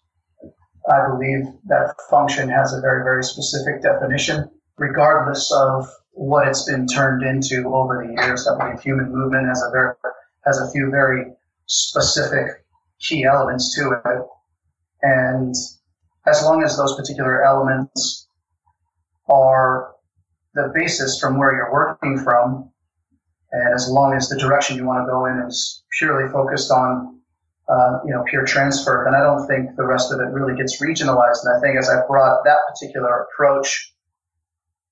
I 0.89 1.07
believe 1.09 1.45
that 1.67 1.95
function 2.11 2.49
has 2.49 2.73
a 2.73 2.81
very 2.81 3.03
very 3.03 3.23
specific 3.23 3.83
definition, 3.83 4.51
regardless 4.79 5.53
of 5.53 5.89
what 6.13 6.49
it's 6.49 6.65
been 6.65 6.87
turned 6.87 7.23
into 7.23 7.75
over 7.75 8.05
the 8.07 8.23
years. 8.23 8.49
I 8.49 8.59
believe 8.59 8.81
human 8.81 9.13
movement 9.13 9.49
has 9.49 9.63
a 9.63 9.71
very 9.71 9.95
has 10.47 10.59
a 10.59 10.71
few 10.71 10.91
very 10.91 11.27
specific 11.67 12.65
key 13.01 13.25
elements 13.25 13.75
to 13.77 13.93
it, 14.05 14.23
and 15.03 15.55
as 16.27 16.43
long 16.43 16.63
as 16.63 16.77
those 16.77 16.97
particular 16.97 17.45
elements 17.45 18.29
are 19.29 19.95
the 20.55 20.73
basis 20.75 21.21
from 21.21 21.39
where 21.39 21.53
you're 21.53 21.73
working 21.73 22.19
from, 22.19 22.71
and 23.53 23.75
as 23.75 23.89
long 23.89 24.15
as 24.15 24.29
the 24.29 24.39
direction 24.39 24.77
you 24.77 24.87
want 24.87 25.07
to 25.07 25.11
go 25.11 25.27
in 25.27 25.47
is 25.47 25.85
purely 25.99 26.31
focused 26.33 26.71
on, 26.71 27.18
uh, 27.69 27.99
you 28.05 28.13
know, 28.13 28.25
pure 28.27 28.45
transfer, 28.47 29.03
then 29.05 29.15
I 29.15 29.23
don't 29.23 29.47
think 29.47 29.77
the 29.77 29.85
rest 29.85 30.13
of 30.13 30.21
it 30.21 30.33
really 30.33 30.57
gets 30.57 30.81
regionalized. 30.81 31.45
And 31.45 31.57
I 31.57 31.61
think 31.61 31.79
as 31.79 31.89
I 31.89 32.07
brought 32.07 32.45
that 32.45 32.59
particular 32.69 33.27
approach 33.27 33.93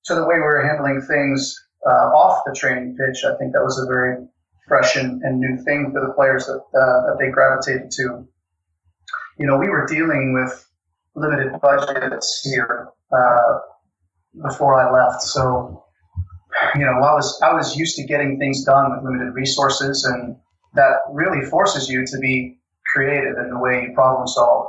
to 0.05 0.15
the 0.15 0.21
way 0.21 0.35
we 0.35 0.41
were 0.41 0.65
handling 0.65 1.01
things 1.01 1.55
uh, 1.85 2.13
off 2.13 2.43
the 2.45 2.53
training 2.53 2.95
pitch, 2.95 3.23
I 3.25 3.35
think 3.37 3.53
that 3.53 3.63
was 3.63 3.79
a 3.79 3.87
very 3.87 4.27
fresh 4.67 4.95
and, 4.95 5.21
and 5.23 5.39
new 5.39 5.57
thing 5.63 5.91
for 5.91 6.05
the 6.05 6.13
players 6.13 6.45
that 6.45 6.59
uh, 6.59 6.99
that 7.07 7.17
they 7.19 7.31
gravitated 7.31 7.89
to. 7.91 8.27
You 9.39 9.47
know, 9.47 9.57
we 9.57 9.69
were 9.69 9.85
dealing 9.87 10.33
with 10.33 10.67
limited 11.15 11.59
budgets 11.61 12.41
here 12.43 12.89
uh, 13.11 13.59
before 14.43 14.79
I 14.79 14.91
left. 14.91 15.23
So, 15.23 15.83
you 16.75 16.81
know, 16.81 16.91
I 16.91 17.13
was 17.13 17.41
I 17.41 17.53
was 17.53 17.75
used 17.75 17.95
to 17.95 18.05
getting 18.05 18.37
things 18.37 18.63
done 18.63 18.91
with 18.91 19.03
limited 19.03 19.33
resources, 19.33 20.03
and 20.03 20.35
that 20.75 20.97
really 21.11 21.43
forces 21.45 21.89
you 21.89 22.05
to 22.05 22.17
be 22.19 22.59
creative 22.93 23.37
in 23.37 23.49
the 23.49 23.59
way 23.59 23.83
you 23.83 23.93
problem 23.93 24.27
solve. 24.27 24.67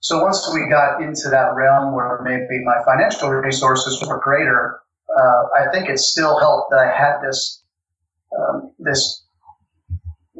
So 0.00 0.22
once 0.22 0.48
we 0.52 0.68
got 0.68 1.00
into 1.00 1.30
that 1.30 1.54
realm 1.54 1.94
where 1.94 2.20
maybe 2.22 2.62
my 2.64 2.76
financial 2.84 3.30
resources 3.30 4.02
were 4.06 4.20
greater, 4.20 4.80
uh, 5.16 5.42
I 5.56 5.72
think 5.72 5.88
it 5.88 5.98
still 5.98 6.38
helped 6.38 6.70
that 6.70 6.80
I 6.80 6.94
had 6.94 7.20
this 7.26 7.62
um, 8.38 8.72
this 8.78 9.24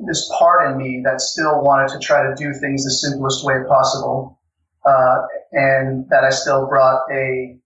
this 0.06 0.30
part 0.38 0.70
in 0.70 0.76
me 0.76 1.00
that 1.04 1.20
still 1.20 1.62
wanted 1.62 1.88
to 1.94 1.98
try 1.98 2.22
to 2.22 2.34
do 2.34 2.52
things 2.52 2.84
the 2.84 2.90
simplest 2.90 3.44
way 3.44 3.54
possible 3.68 4.38
uh, 4.84 5.22
and 5.52 6.08
that 6.10 6.24
I 6.24 6.30
still 6.30 6.66
brought 6.66 7.02
a 7.10 7.56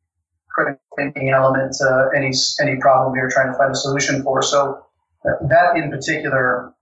critical 0.50 0.80
thinking 0.96 1.30
element 1.30 1.72
to 1.78 2.10
any 2.16 2.32
any 2.60 2.76
problem 2.80 3.12
we 3.12 3.20
were 3.20 3.30
trying 3.30 3.52
to 3.52 3.58
find 3.58 3.72
a 3.72 3.74
solution 3.74 4.22
for. 4.22 4.42
So 4.42 4.86
that 5.24 5.76
in 5.76 5.90
particular, 5.90 6.74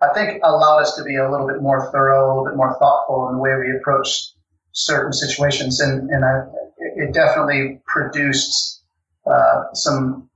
I 0.00 0.12
think 0.14 0.40
allowed 0.44 0.78
us 0.80 0.94
to 0.96 1.02
be 1.02 1.16
a 1.16 1.30
little 1.30 1.46
bit 1.46 1.60
more 1.60 1.90
thorough, 1.90 2.26
a 2.26 2.28
little 2.28 2.44
bit 2.44 2.56
more 2.56 2.76
thoughtful 2.78 3.28
in 3.28 3.36
the 3.36 3.40
way 3.40 3.50
we 3.56 3.76
approach 3.76 4.32
certain 4.72 5.12
situations, 5.12 5.80
and 5.80 6.08
and 6.10 6.24
I, 6.24 6.42
it 6.78 7.12
definitely 7.12 7.80
produced 7.86 8.82
uh, 9.26 9.64
some 9.74 10.28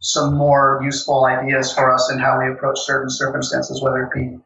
some 0.00 0.34
more 0.34 0.80
useful 0.84 1.26
ideas 1.26 1.72
for 1.72 1.92
us 1.92 2.10
in 2.12 2.20
how 2.20 2.38
we 2.38 2.52
approach 2.52 2.78
certain 2.80 3.10
circumstances, 3.10 3.82
whether 3.82 4.04
it 4.04 4.12
be 4.14 4.38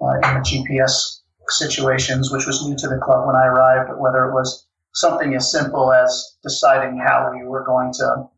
uh, 0.00 0.14
in 0.14 0.20
the 0.20 0.40
GPS 0.40 1.20
situations, 1.48 2.30
which 2.30 2.46
was 2.46 2.66
new 2.66 2.76
to 2.76 2.88
the 2.88 2.98
club 2.98 3.26
when 3.26 3.36
I 3.36 3.46
arrived, 3.46 3.90
but 3.90 4.00
whether 4.00 4.24
it 4.24 4.32
was 4.32 4.66
something 4.94 5.34
as 5.34 5.50
simple 5.50 5.92
as 5.92 6.36
deciding 6.42 6.98
how 6.98 7.30
we 7.34 7.46
were 7.46 7.64
going 7.64 7.92
to 7.94 8.28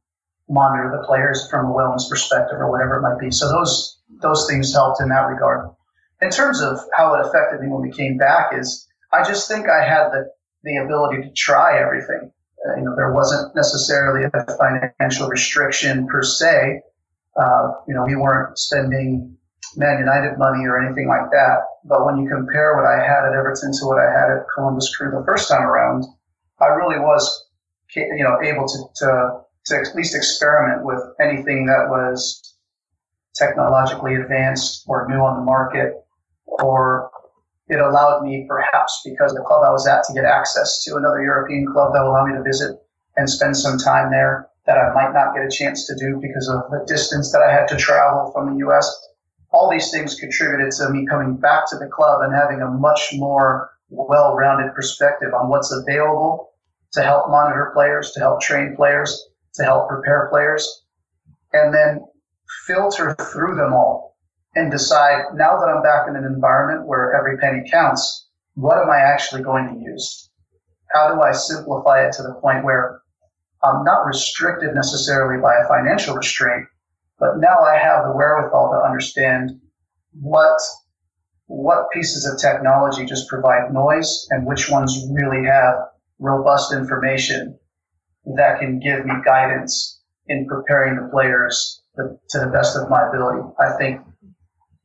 monitor 0.48 0.96
the 0.96 1.06
players 1.06 1.48
from 1.50 1.66
a 1.66 1.74
wellness 1.74 2.08
perspective 2.08 2.58
or 2.58 2.70
whatever 2.70 2.96
it 2.96 3.02
might 3.02 3.20
be. 3.20 3.30
So 3.30 3.48
those 3.48 3.95
those 4.22 4.46
things 4.48 4.72
helped 4.72 5.00
in 5.00 5.08
that 5.08 5.26
regard. 5.28 5.70
In 6.22 6.30
terms 6.30 6.60
of 6.60 6.78
how 6.96 7.14
it 7.14 7.26
affected 7.26 7.60
me 7.60 7.68
when 7.68 7.82
we 7.82 7.92
came 7.92 8.16
back, 8.16 8.52
is 8.54 8.88
I 9.12 9.22
just 9.22 9.48
think 9.48 9.66
I 9.68 9.84
had 9.84 10.10
the 10.10 10.30
the 10.64 10.76
ability 10.76 11.22
to 11.22 11.32
try 11.32 11.80
everything. 11.80 12.32
Uh, 12.66 12.76
you 12.76 12.84
know, 12.84 12.94
there 12.96 13.12
wasn't 13.12 13.54
necessarily 13.54 14.26
a 14.32 14.56
financial 14.56 15.28
restriction 15.28 16.06
per 16.08 16.22
se. 16.22 16.80
Uh, 17.36 17.72
you 17.86 17.94
know, 17.94 18.04
we 18.04 18.16
weren't 18.16 18.58
spending 18.58 19.36
Man 19.76 19.98
United 19.98 20.38
money 20.38 20.64
or 20.66 20.82
anything 20.82 21.06
like 21.06 21.30
that. 21.30 21.58
But 21.84 22.04
when 22.04 22.18
you 22.18 22.28
compare 22.28 22.74
what 22.74 22.86
I 22.86 22.98
had 23.04 23.28
at 23.28 23.34
Everton 23.34 23.72
to 23.72 23.86
what 23.86 23.98
I 23.98 24.10
had 24.10 24.30
at 24.30 24.46
Columbus 24.54 24.94
Crew 24.96 25.10
the 25.10 25.24
first 25.24 25.48
time 25.48 25.62
around, 25.62 26.04
I 26.60 26.66
really 26.66 26.98
was, 26.98 27.46
you 27.94 28.24
know, 28.24 28.38
able 28.42 28.66
to, 28.66 28.78
to, 28.96 29.40
to 29.66 29.76
at 29.76 29.94
least 29.94 30.16
experiment 30.16 30.84
with 30.84 31.00
anything 31.20 31.66
that 31.66 31.86
was 31.88 32.45
technologically 33.38 34.14
advanced 34.14 34.84
or 34.86 35.06
new 35.08 35.18
on 35.18 35.36
the 35.36 35.44
market, 35.44 35.94
or 36.46 37.10
it 37.68 37.80
allowed 37.80 38.22
me 38.22 38.46
perhaps 38.48 39.02
because 39.04 39.32
the 39.34 39.42
club 39.42 39.64
I 39.66 39.70
was 39.70 39.86
at 39.86 40.04
to 40.04 40.14
get 40.14 40.24
access 40.24 40.82
to 40.84 40.96
another 40.96 41.22
European 41.22 41.66
club 41.72 41.92
that 41.94 42.02
would 42.02 42.10
allow 42.10 42.26
me 42.26 42.34
to 42.34 42.42
visit 42.42 42.78
and 43.16 43.28
spend 43.28 43.56
some 43.56 43.78
time 43.78 44.10
there 44.10 44.48
that 44.66 44.78
I 44.78 44.92
might 44.94 45.12
not 45.12 45.34
get 45.34 45.44
a 45.44 45.50
chance 45.50 45.86
to 45.86 45.94
do 45.96 46.18
because 46.20 46.48
of 46.48 46.70
the 46.70 46.84
distance 46.86 47.32
that 47.32 47.42
I 47.42 47.52
had 47.52 47.68
to 47.68 47.76
travel 47.76 48.30
from 48.32 48.52
the 48.52 48.58
U.S 48.66 49.06
all 49.56 49.70
these 49.70 49.90
things 49.90 50.14
contributed 50.14 50.70
to 50.72 50.90
me 50.90 51.06
coming 51.06 51.36
back 51.36 51.68
to 51.70 51.76
the 51.76 51.86
club 51.86 52.20
and 52.22 52.34
having 52.34 52.60
a 52.60 52.68
much 52.68 53.10
more 53.14 53.70
well-rounded 53.88 54.74
perspective 54.74 55.32
on 55.32 55.48
what's 55.48 55.72
available 55.72 56.52
to 56.92 57.02
help 57.02 57.30
monitor 57.30 57.70
players, 57.74 58.12
to 58.12 58.20
help 58.20 58.40
train 58.40 58.74
players, 58.76 59.28
to 59.54 59.64
help 59.64 59.88
prepare 59.88 60.28
players, 60.30 60.82
and 61.52 61.72
then 61.72 62.04
filter 62.66 63.14
through 63.32 63.56
them 63.56 63.72
all 63.72 64.16
and 64.54 64.70
decide 64.70 65.24
now 65.34 65.58
that 65.58 65.68
I'm 65.68 65.82
back 65.82 66.08
in 66.08 66.16
an 66.16 66.24
environment 66.24 66.86
where 66.86 67.14
every 67.14 67.36
penny 67.38 67.68
counts, 67.70 68.28
what 68.54 68.78
am 68.78 68.90
I 68.90 68.98
actually 68.98 69.42
going 69.42 69.68
to 69.68 69.90
use? 69.90 70.30
How 70.92 71.14
do 71.14 71.20
I 71.20 71.32
simplify 71.32 72.06
it 72.06 72.12
to 72.14 72.22
the 72.22 72.34
point 72.40 72.64
where 72.64 73.00
I'm 73.62 73.84
not 73.84 74.06
restricted 74.06 74.74
necessarily 74.74 75.40
by 75.40 75.54
a 75.54 75.68
financial 75.68 76.14
restraint, 76.14 76.66
but 77.18 77.38
now 77.38 77.58
I 77.60 77.76
have 77.78 78.04
the 78.04 78.12
wherewithal 78.12 78.70
to 78.70 78.88
understand 78.88 79.60
what 80.20 80.58
what 81.48 81.90
pieces 81.92 82.26
of 82.26 82.38
technology 82.40 83.04
just 83.04 83.28
provide 83.28 83.72
noise 83.72 84.26
and 84.30 84.46
which 84.46 84.68
ones 84.68 85.06
really 85.12 85.46
have 85.46 85.76
robust 86.18 86.72
information 86.72 87.56
that 88.36 88.58
can 88.58 88.80
give 88.80 89.06
me 89.06 89.14
guidance 89.24 90.00
in 90.26 90.46
preparing 90.46 90.96
the 90.96 91.08
players 91.12 91.82
to 91.96 92.38
the 92.38 92.50
best 92.52 92.76
of 92.76 92.88
my 92.90 93.08
ability. 93.08 93.42
I 93.58 93.76
think 93.78 94.00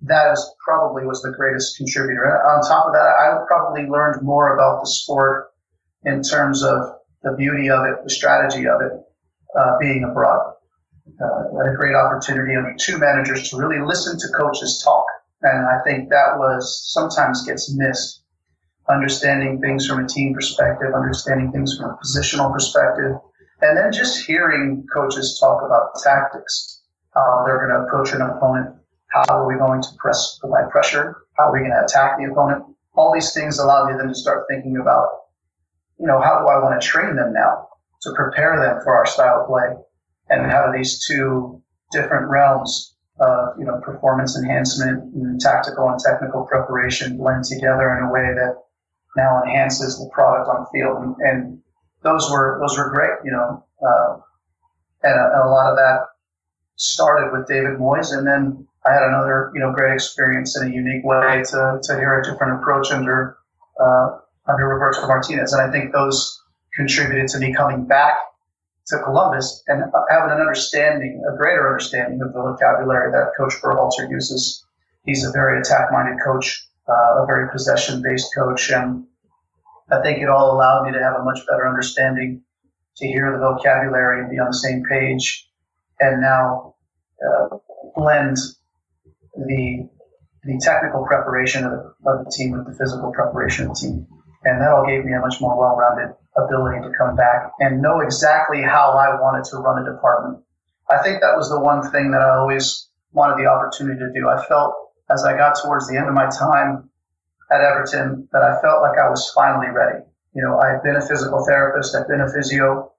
that 0.04 0.32
is 0.32 0.56
probably 0.66 1.06
was 1.06 1.22
the 1.22 1.32
greatest 1.32 1.78
contributor. 1.78 2.26
On 2.26 2.62
top 2.64 2.88
of 2.88 2.94
that, 2.94 3.00
I 3.00 3.46
probably 3.48 3.88
learned 3.88 4.24
more 4.24 4.56
about 4.56 4.82
the 4.82 4.90
sport 4.90 5.52
in 6.06 6.24
terms 6.24 6.64
of 6.64 6.80
the 7.24 7.34
beauty 7.38 7.70
of 7.70 7.86
it, 7.86 8.04
the 8.04 8.10
strategy 8.10 8.68
of 8.68 8.82
it, 8.82 8.92
uh, 9.56 9.78
being 9.80 10.04
abroad 10.04 10.56
uh, 11.22 11.44
had 11.58 11.74
a 11.74 11.76
great 11.76 11.96
opportunity 11.96 12.56
under 12.56 12.76
two 12.80 12.98
managers 12.98 13.50
to 13.50 13.58
really 13.58 13.82
listen 13.82 14.18
to 14.18 14.28
coaches 14.38 14.82
talk. 14.84 15.06
And 15.42 15.66
I 15.66 15.80
think 15.84 16.10
that 16.10 16.38
was 16.38 16.92
sometimes 16.92 17.46
gets 17.46 17.74
missed. 17.76 18.20
Understanding 18.90 19.62
things 19.62 19.88
from 19.88 20.04
a 20.04 20.08
team 20.08 20.34
perspective, 20.34 20.94
understanding 20.94 21.52
things 21.52 21.78
from 21.78 21.92
a 21.92 21.98
positional 21.98 22.52
perspective, 22.52 23.16
and 23.62 23.78
then 23.78 23.92
just 23.92 24.26
hearing 24.26 24.86
coaches 24.94 25.38
talk 25.40 25.62
about 25.64 25.92
tactics, 26.04 26.81
how 27.14 27.44
they're 27.46 27.66
going 27.66 27.78
to 27.78 27.88
approach 27.88 28.14
an 28.14 28.22
opponent, 28.22 28.76
how 29.08 29.24
are 29.30 29.48
we 29.48 29.58
going 29.58 29.82
to 29.82 29.90
press, 29.98 30.38
provide 30.40 30.70
pressure, 30.70 31.24
how 31.38 31.50
are 31.50 31.54
we 31.54 31.60
going 31.60 31.72
to 31.72 31.84
attack 31.84 32.18
the 32.18 32.32
opponent. 32.32 32.64
All 32.96 33.14
these 33.14 33.34
things 33.34 33.60
allow 33.60 33.86
me 33.86 33.94
then 33.98 34.08
to 34.08 34.16
start 34.16 34.46
thinking 34.50 34.78
about, 34.78 35.08
you 36.00 36.08
know, 36.08 36.20
how 36.22 36.40
do 36.40 36.48
I 36.48 36.60
want 36.60 36.80
to 36.80 36.86
train 36.86 37.16
them 37.16 37.34
now 37.34 37.68
to 38.02 38.14
prepare 38.16 38.60
them 38.60 38.82
for 38.84 38.96
our 38.96 39.06
style 39.06 39.42
of 39.42 39.48
play? 39.48 39.76
and 40.32 40.50
how 40.50 40.72
these 40.72 41.06
two 41.06 41.62
different 41.92 42.30
realms 42.30 42.96
of 43.20 43.50
you 43.60 43.66
know 43.66 43.80
performance 43.84 44.38
enhancement 44.38 45.14
and 45.14 45.40
tactical 45.40 45.90
and 45.90 46.00
technical 46.00 46.46
preparation 46.46 47.18
blend 47.18 47.44
together 47.44 47.96
in 47.98 48.06
a 48.06 48.12
way 48.12 48.34
that 48.34 48.56
now 49.16 49.44
enhances 49.44 50.00
the 50.00 50.10
product 50.14 50.50
on 50.50 50.62
the 50.62 50.70
field 50.72 51.04
and, 51.04 51.16
and 51.20 51.60
those 52.02 52.32
were 52.32 52.58
those 52.62 52.78
were 52.78 52.90
great 52.90 53.20
you 53.24 53.32
know 53.32 53.64
uh, 53.86 54.16
and, 55.04 55.20
a, 55.20 55.26
and, 55.34 55.44
a, 55.44 55.50
lot 55.50 55.70
of 55.70 55.76
that 55.76 56.00
started 56.76 57.32
with 57.32 57.48
David 57.48 57.78
Moyes 57.78 58.16
and 58.16 58.26
then 58.26 58.68
I 58.86 58.94
had 58.94 59.04
another 59.04 59.52
you 59.54 59.60
know 59.60 59.72
great 59.72 59.94
experience 59.94 60.58
in 60.58 60.68
a 60.68 60.74
unique 60.74 61.04
way 61.04 61.44
to, 61.52 61.80
to 61.84 61.96
hear 61.96 62.20
a 62.20 62.24
different 62.24 62.60
approach 62.60 62.92
under 62.92 63.38
uh, 63.80 64.18
under 64.48 64.68
Roberto 64.68 65.08
Martinez. 65.08 65.54
And 65.54 65.62
I 65.62 65.72
think 65.72 65.92
those 65.92 66.42
contributed 66.76 67.28
to 67.30 67.40
me 67.40 67.54
coming 67.54 67.86
back 67.86 68.18
to 68.88 69.00
Columbus 69.04 69.64
and 69.68 69.84
having 70.10 70.32
an 70.32 70.40
understanding, 70.40 71.24
a 71.32 71.38
greater 71.38 71.68
understanding 71.68 72.22
of 72.22 72.34
the 72.34 72.42
vocabulary 72.42 73.12
that 73.12 73.32
Coach 73.38 73.54
Berhalter 73.62 74.10
uses. 74.10 74.66
He's 75.06 75.26
a 75.26 75.32
very 75.32 75.60
attack-minded 75.60 76.20
coach, 76.24 76.68
uh, 76.88 77.24
a 77.24 77.26
very 77.26 77.50
possession-based 77.52 78.34
coach, 78.36 78.72
and 78.72 79.06
I 79.92 80.02
think 80.02 80.22
it 80.22 80.30
all 80.30 80.56
allowed 80.56 80.86
me 80.86 80.92
to 80.94 81.04
have 81.04 81.16
a 81.16 81.24
much 81.24 81.40
better 81.50 81.68
understanding, 81.68 82.42
to 82.98 83.08
hear 83.08 83.32
the 83.32 83.40
vocabulary 83.40 84.22
and 84.22 84.30
be 84.30 84.40
on 84.40 84.48
the 84.48 84.58
same 84.58 84.84
page, 84.90 85.50
and 86.02 86.22
now 86.22 86.76
uh, 87.24 87.58
blend 87.96 88.38
the 89.36 89.88
the 90.44 90.60
technical 90.60 91.06
preparation 91.06 91.64
of 91.66 91.72
the, 91.72 92.10
of 92.10 92.26
the 92.26 92.32
team 92.36 92.52
with 92.52 92.66
the 92.66 92.74
physical 92.74 93.12
preparation 93.14 93.70
of 93.70 93.76
the 93.76 93.80
team. 93.80 94.08
And 94.44 94.60
that 94.60 94.74
all 94.74 94.88
gave 94.88 95.06
me 95.06 95.14
a 95.14 95.20
much 95.20 95.40
more 95.40 95.54
well-rounded 95.54 96.18
ability 96.36 96.82
to 96.82 96.92
come 96.98 97.16
back 97.16 97.52
and 97.60 97.80
know 97.80 98.02
exactly 98.02 98.64
how 98.64 98.98
I 98.98 99.22
wanted 99.22 99.46
to 99.52 99.58
run 99.58 99.86
a 99.86 99.86
department. 99.86 100.44
I 100.90 100.98
think 101.04 101.22
that 101.22 101.38
was 101.38 101.50
the 101.50 101.60
one 101.60 101.86
thing 101.92 102.10
that 102.12 102.22
I 102.22 102.38
always 102.38 102.90
wanted 103.14 103.38
the 103.38 103.48
opportunity 103.48 104.00
to 104.00 104.10
do. 104.18 104.30
I 104.30 104.44
felt 104.46 104.74
as 105.12 105.24
I 105.24 105.38
got 105.38 105.62
towards 105.62 105.88
the 105.88 105.98
end 105.98 106.08
of 106.08 106.16
my 106.16 106.28
time 106.30 106.90
at 107.52 107.62
Everton 107.62 108.28
that 108.32 108.42
I 108.42 108.60
felt 108.62 108.82
like 108.82 108.98
I 108.98 109.10
was 109.10 109.30
finally 109.36 109.70
ready. 109.70 110.00
You 110.34 110.42
know, 110.42 110.58
I've 110.58 110.82
been 110.82 110.96
a 110.96 111.06
physical 111.06 111.46
therapist, 111.46 111.96
I've 111.96 112.08
been 112.08 112.22
a 112.22 112.32
physio, 112.32 112.92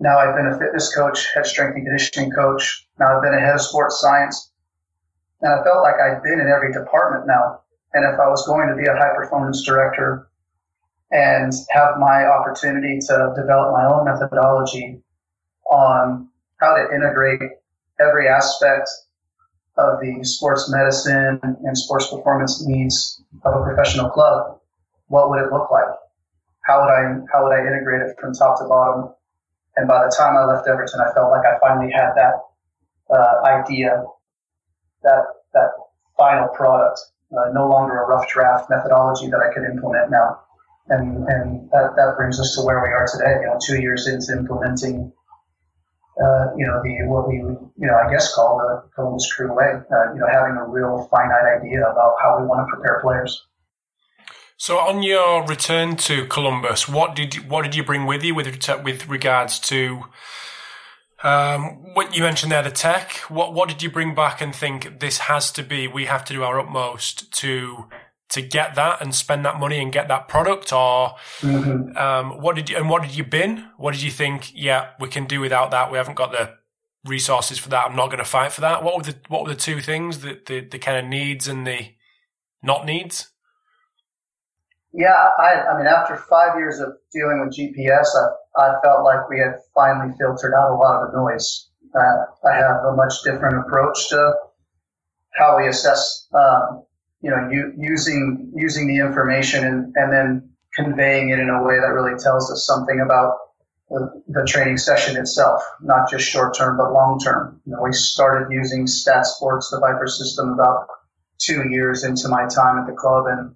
now 0.00 0.18
I've 0.18 0.34
been 0.34 0.46
a 0.46 0.58
fitness 0.58 0.94
coach, 0.94 1.26
head 1.34 1.46
strength 1.46 1.76
and 1.76 1.86
conditioning 1.86 2.30
coach, 2.32 2.88
now 2.98 3.16
I've 3.16 3.22
been 3.22 3.34
a 3.34 3.40
head 3.40 3.54
of 3.54 3.60
sports 3.60 4.00
science. 4.00 4.50
And 5.42 5.52
I 5.52 5.62
felt 5.62 5.82
like 5.82 5.94
I'd 5.94 6.22
been 6.22 6.40
in 6.40 6.48
every 6.48 6.72
department 6.72 7.26
now. 7.26 7.60
And 7.94 8.04
if 8.04 8.18
I 8.20 8.28
was 8.28 8.46
going 8.46 8.68
to 8.68 8.76
be 8.76 8.86
a 8.86 8.96
high 8.96 9.14
performance 9.16 9.64
director 9.64 10.28
and 11.10 11.52
have 11.70 11.98
my 11.98 12.24
opportunity 12.24 12.98
to 13.00 13.32
develop 13.36 13.72
my 13.72 13.84
own 13.84 14.04
methodology 14.04 15.02
on 15.70 16.28
how 16.58 16.76
to 16.76 16.94
integrate 16.94 17.40
every 18.00 18.28
aspect 18.28 18.88
of 19.76 20.00
the 20.00 20.22
sports 20.24 20.70
medicine 20.70 21.40
and 21.42 21.76
sports 21.76 22.08
performance 22.10 22.64
needs 22.66 23.22
of 23.44 23.54
a 23.54 23.64
professional 23.64 24.10
club, 24.10 24.60
what 25.08 25.30
would 25.30 25.40
it 25.40 25.52
look 25.52 25.70
like? 25.70 25.88
How 26.62 26.82
would 26.82 26.90
I 26.90 27.20
how 27.32 27.44
would 27.44 27.52
I 27.52 27.60
integrate 27.60 28.02
it 28.02 28.16
from 28.20 28.34
top 28.34 28.58
to 28.58 28.68
bottom? 28.68 29.14
And 29.80 29.88
by 29.88 30.04
the 30.04 30.12
time 30.12 30.36
I 30.36 30.44
left 30.44 30.68
Everton, 30.68 31.00
I 31.00 31.08
felt 31.16 31.32
like 31.32 31.46
I 31.48 31.56
finally 31.56 31.90
had 31.90 32.12
that 32.12 32.36
uh, 33.08 33.40
idea, 33.48 34.04
that 35.02 35.24
that 35.54 35.70
final 36.18 36.48
product, 36.48 37.00
uh, 37.32 37.48
no 37.54 37.66
longer 37.66 37.96
a 37.96 38.06
rough 38.06 38.28
draft 38.28 38.68
methodology 38.68 39.30
that 39.30 39.40
I 39.40 39.48
could 39.54 39.64
implement 39.64 40.10
now. 40.10 40.44
And 40.88 41.24
and 41.28 41.70
that, 41.72 41.96
that 41.96 42.14
brings 42.18 42.38
us 42.38 42.54
to 42.56 42.62
where 42.62 42.82
we 42.84 42.92
are 42.92 43.08
today. 43.08 43.40
You 43.40 43.46
know, 43.46 43.58
two 43.64 43.80
years 43.80 44.06
into 44.06 44.36
implementing 44.36 45.12
uh, 46.20 46.52
you 46.56 46.66
know, 46.66 46.82
the 46.84 47.08
what 47.08 47.26
we 47.26 47.36
you 47.36 47.86
know, 47.88 47.96
I 47.96 48.10
guess 48.12 48.34
call 48.34 48.58
the 48.58 48.84
Columbus 48.94 49.32
Crew 49.32 49.56
way. 49.56 49.80
Uh, 49.88 50.12
you 50.12 50.20
know, 50.20 50.28
having 50.30 50.60
a 50.60 50.68
real 50.68 51.08
finite 51.10 51.56
idea 51.56 51.88
about 51.88 52.16
how 52.20 52.38
we 52.38 52.46
want 52.46 52.68
to 52.68 52.76
prepare 52.76 53.00
players. 53.00 53.46
So, 54.60 54.76
on 54.78 55.02
your 55.02 55.42
return 55.46 55.96
to 55.96 56.26
Columbus, 56.26 56.86
what 56.86 57.16
did 57.16 57.48
what 57.48 57.62
did 57.62 57.74
you 57.74 57.82
bring 57.82 58.04
with 58.04 58.22
you 58.22 58.34
with 58.34 58.68
with 58.84 59.08
regards 59.08 59.58
to 59.60 60.02
um, 61.22 61.94
what 61.94 62.14
you 62.14 62.22
mentioned 62.22 62.52
there, 62.52 62.62
the 62.62 62.70
tech? 62.70 63.12
What 63.30 63.54
what 63.54 63.70
did 63.70 63.82
you 63.82 63.90
bring 63.90 64.14
back 64.14 64.42
and 64.42 64.54
think 64.54 65.00
this 65.00 65.16
has 65.16 65.50
to 65.52 65.62
be? 65.62 65.88
We 65.88 66.04
have 66.04 66.26
to 66.26 66.34
do 66.34 66.42
our 66.44 66.60
utmost 66.60 67.32
to 67.36 67.86
to 68.28 68.42
get 68.42 68.74
that 68.74 69.00
and 69.00 69.14
spend 69.14 69.46
that 69.46 69.58
money 69.58 69.80
and 69.80 69.94
get 69.94 70.08
that 70.08 70.28
product 70.28 70.74
or 70.74 71.16
mm-hmm. 71.40 71.96
um, 71.96 72.42
what 72.42 72.54
did 72.54 72.68
you 72.68 72.76
and 72.76 72.90
what 72.90 73.00
did 73.00 73.16
you 73.16 73.24
bin 73.24 73.66
what 73.78 73.92
did 73.92 74.02
you 74.02 74.10
think 74.10 74.52
yeah 74.54 74.90
we 75.00 75.08
can 75.08 75.24
do 75.24 75.40
without 75.40 75.70
that 75.70 75.90
we 75.90 75.96
haven't 75.96 76.16
got 76.16 76.32
the 76.32 76.54
resources 77.04 77.58
for 77.58 77.70
that 77.70 77.86
i'm 77.86 77.96
not 77.96 78.06
going 78.06 78.18
to 78.18 78.24
fight 78.24 78.52
for 78.52 78.60
that 78.60 78.84
what 78.84 78.96
were 78.96 79.02
the 79.02 79.16
what 79.26 79.42
were 79.42 79.48
the 79.48 79.56
two 79.56 79.80
things 79.80 80.20
that 80.20 80.46
the, 80.46 80.60
the 80.60 80.78
kind 80.78 80.96
of 80.96 81.04
needs 81.06 81.48
and 81.48 81.66
the 81.66 81.88
not 82.62 82.86
needs 82.86 83.30
yeah 84.92 85.30
i 85.38 85.62
i 85.70 85.78
mean 85.78 85.86
after 85.86 86.16
five 86.16 86.56
years 86.58 86.80
of 86.80 86.92
dealing 87.12 87.40
with 87.40 87.56
gps 87.56 88.08
i, 88.56 88.62
I 88.62 88.80
felt 88.82 89.04
like 89.04 89.28
we 89.28 89.38
had 89.38 89.54
finally 89.74 90.14
filtered 90.18 90.54
out 90.54 90.72
a 90.72 90.74
lot 90.74 91.02
of 91.02 91.12
the 91.12 91.18
noise 91.18 91.68
uh, 91.94 92.48
i 92.48 92.54
have 92.54 92.84
a 92.84 92.96
much 92.96 93.22
different 93.24 93.58
approach 93.66 94.08
to 94.10 94.34
how 95.32 95.56
we 95.56 95.68
assess 95.68 96.26
um, 96.34 96.84
you 97.22 97.30
know, 97.30 97.48
you, 97.50 97.72
using 97.76 98.52
using 98.54 98.86
the 98.86 98.98
information 98.98 99.64
and, 99.64 99.92
and 99.96 100.12
then 100.12 100.48
conveying 100.74 101.30
it 101.30 101.38
in 101.38 101.50
a 101.50 101.62
way 101.62 101.74
that 101.74 101.92
really 101.92 102.18
tells 102.18 102.50
us 102.50 102.66
something 102.66 103.00
about 103.04 103.36
the, 103.90 104.22
the 104.28 104.46
training 104.46 104.78
session 104.78 105.16
itself, 105.16 105.62
not 105.82 106.08
just 106.08 106.24
short 106.24 106.56
term 106.56 106.76
but 106.76 106.92
long 106.92 107.18
term. 107.18 107.60
You 107.66 107.72
know, 107.72 107.82
we 107.82 107.92
started 107.92 108.48
using 108.50 108.86
STATSports, 108.86 109.70
the 109.70 109.80
Viper 109.80 110.06
system, 110.06 110.50
about 110.50 110.86
two 111.38 111.68
years 111.68 112.04
into 112.04 112.28
my 112.28 112.46
time 112.46 112.78
at 112.78 112.86
the 112.86 112.92
club, 112.92 113.26
and 113.26 113.54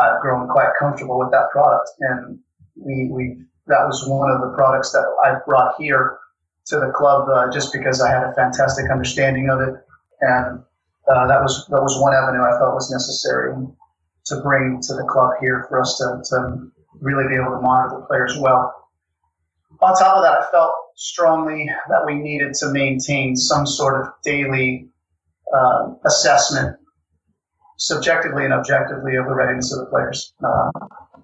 I've 0.00 0.20
grown 0.20 0.48
quite 0.48 0.72
comfortable 0.78 1.18
with 1.18 1.30
that 1.32 1.50
product. 1.50 1.90
And 2.00 2.38
we 2.76 3.08
we 3.10 3.42
that 3.66 3.86
was 3.86 4.06
one 4.08 4.30
of 4.30 4.40
the 4.40 4.54
products 4.56 4.92
that 4.92 5.04
I 5.24 5.38
brought 5.46 5.74
here 5.78 6.18
to 6.66 6.76
the 6.76 6.92
club 6.94 7.28
uh, 7.28 7.50
just 7.50 7.72
because 7.72 8.00
I 8.00 8.10
had 8.10 8.24
a 8.24 8.32
fantastic 8.34 8.90
understanding 8.90 9.50
of 9.50 9.60
it 9.60 9.74
and 10.22 10.62
uh, 11.08 11.26
that 11.26 11.42
was 11.42 11.66
that 11.68 11.82
was 11.82 12.00
one 12.00 12.14
avenue 12.14 12.42
I 12.42 12.58
felt 12.58 12.74
was 12.74 12.90
necessary 12.90 13.54
to 14.26 14.40
bring 14.40 14.80
to 14.82 14.94
the 14.94 15.04
club 15.04 15.32
here 15.40 15.66
for 15.68 15.80
us 15.80 15.98
to, 15.98 16.22
to 16.30 16.70
really 17.00 17.28
be 17.28 17.34
able 17.34 17.56
to 17.56 17.60
monitor 17.60 17.98
the 18.00 18.06
players 18.06 18.38
well. 18.38 18.72
On 19.80 19.94
top 19.96 20.16
of 20.16 20.22
that, 20.22 20.42
I 20.42 20.50
felt 20.52 20.72
strongly 20.94 21.68
that 21.88 22.06
we 22.06 22.14
needed 22.14 22.54
to 22.54 22.70
maintain 22.70 23.34
some 23.34 23.66
sort 23.66 24.00
of 24.00 24.12
daily 24.22 24.88
uh, 25.52 25.94
assessment, 26.04 26.76
subjectively 27.84 28.44
and 28.44 28.52
objectively, 28.52 29.16
of 29.16 29.26
the 29.26 29.34
readiness 29.34 29.72
of 29.72 29.80
the 29.80 29.86
players. 29.86 30.32
Uh, 30.42 30.70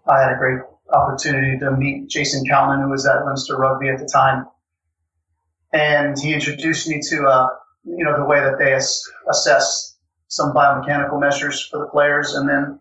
I 0.07 0.21
had 0.23 0.33
a 0.33 0.39
great 0.39 0.61
opportunity 0.93 1.59
to 1.59 1.71
meet 1.73 2.09
Jason 2.09 2.45
Kalman, 2.47 2.81
who 2.81 2.91
was 2.91 3.07
at 3.07 3.25
Leinster 3.25 3.57
Rugby 3.57 3.89
at 3.89 3.99
the 3.99 4.07
time, 4.07 4.47
and 5.73 6.19
he 6.19 6.33
introduced 6.33 6.89
me 6.89 7.01
to 7.11 7.27
a 7.27 7.59
you 7.97 8.05
know, 8.05 8.17
the 8.17 8.25
way 8.25 8.41
that 8.41 8.59
they 8.59 8.75
assess 9.31 9.97
some 10.29 10.53
biomechanical 10.53 11.21
measures 11.21 11.67
for 11.67 11.79
the 11.79 11.87
players, 11.87 12.35
and 12.35 12.49
then, 12.49 12.79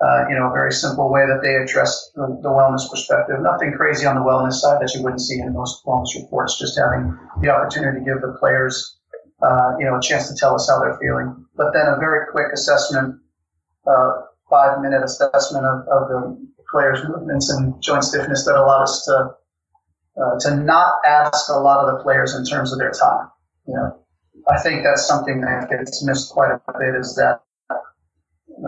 uh, 0.00 0.24
you 0.28 0.34
know, 0.34 0.50
a 0.50 0.52
very 0.52 0.72
simple 0.72 1.10
way 1.10 1.22
that 1.26 1.40
they 1.42 1.54
address 1.54 2.10
the, 2.14 2.26
the, 2.42 2.48
wellness 2.48 2.90
perspective. 2.90 3.36
Nothing 3.40 3.72
crazy 3.72 4.06
on 4.06 4.16
the 4.16 4.22
wellness 4.22 4.54
side 4.54 4.80
that 4.80 4.92
you 4.94 5.02
wouldn't 5.02 5.20
see 5.20 5.38
in 5.38 5.52
most 5.52 5.84
wellness 5.84 6.14
reports. 6.16 6.58
Just 6.58 6.78
having 6.78 7.16
the 7.40 7.50
opportunity 7.50 8.00
to 8.00 8.04
give 8.04 8.20
the 8.20 8.36
players, 8.40 8.96
uh, 9.42 9.72
you 9.78 9.86
know, 9.86 9.96
a 9.96 10.00
chance 10.00 10.28
to 10.28 10.36
tell 10.36 10.54
us 10.54 10.68
how 10.68 10.80
they're 10.80 10.98
feeling. 11.00 11.46
But 11.56 11.72
then 11.72 11.86
a 11.86 11.96
very 11.98 12.26
quick 12.30 12.52
assessment, 12.52 13.20
uh, 13.86 14.12
five 14.48 14.80
minute 14.80 15.02
assessment 15.02 15.64
of, 15.64 15.80
of 15.88 16.08
the 16.08 16.48
players' 16.70 17.02
movements 17.08 17.50
and 17.50 17.80
joint 17.82 18.04
stiffness 18.04 18.44
that 18.44 18.56
allowed 18.56 18.82
us 18.82 19.04
to 19.06 19.30
uh, 20.20 20.38
to 20.40 20.56
not 20.56 20.94
ask 21.06 21.48
a 21.48 21.58
lot 21.58 21.84
of 21.84 21.96
the 21.96 22.02
players 22.02 22.34
in 22.34 22.44
terms 22.44 22.72
of 22.72 22.78
their 22.78 22.90
time. 22.90 23.28
You 23.66 23.74
know, 23.74 24.04
I 24.50 24.60
think 24.60 24.82
that's 24.82 25.06
something 25.06 25.40
that 25.40 25.70
gets 25.70 26.04
missed 26.04 26.30
quite 26.30 26.50
a 26.52 26.78
bit 26.78 26.94
is 26.94 27.14
that 27.16 27.40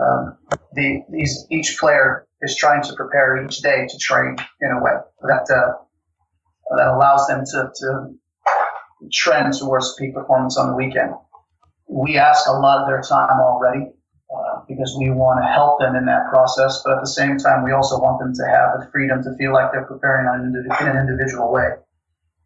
um, 0.01 0.37
the 0.73 1.03
these 1.09 1.45
each 1.51 1.77
player 1.79 2.27
is 2.41 2.55
trying 2.55 2.81
to 2.83 2.93
prepare 2.93 3.43
each 3.43 3.59
day 3.59 3.85
to 3.87 3.97
train 3.99 4.35
in 4.61 4.71
a 4.71 4.81
way 4.81 4.91
that 5.23 5.49
uh, 5.49 5.73
that 6.77 6.87
allows 6.87 7.27
them 7.27 7.43
to, 7.45 7.71
to 7.75 8.13
trend 9.11 9.53
towards 9.53 9.95
peak 9.95 10.13
performance 10.13 10.57
on 10.57 10.69
the 10.69 10.75
weekend. 10.75 11.13
We 11.87 12.17
ask 12.17 12.47
a 12.47 12.53
lot 12.53 12.81
of 12.81 12.87
their 12.87 13.01
time 13.01 13.39
already 13.39 13.91
uh, 14.33 14.61
because 14.67 14.95
we 14.97 15.09
want 15.09 15.43
to 15.43 15.47
help 15.47 15.79
them 15.79 15.95
in 15.95 16.05
that 16.05 16.29
process, 16.29 16.81
but 16.83 16.97
at 16.97 17.01
the 17.01 17.09
same 17.09 17.37
time, 17.37 17.63
we 17.63 17.71
also 17.71 17.99
want 17.99 18.19
them 18.19 18.33
to 18.33 18.45
have 18.49 18.79
the 18.79 18.89
freedom 18.91 19.21
to 19.23 19.35
feel 19.37 19.53
like 19.53 19.71
they're 19.71 19.85
preparing 19.85 20.25
in 20.25 20.55
an 20.87 20.97
individual 20.97 21.51
way. 21.51 21.69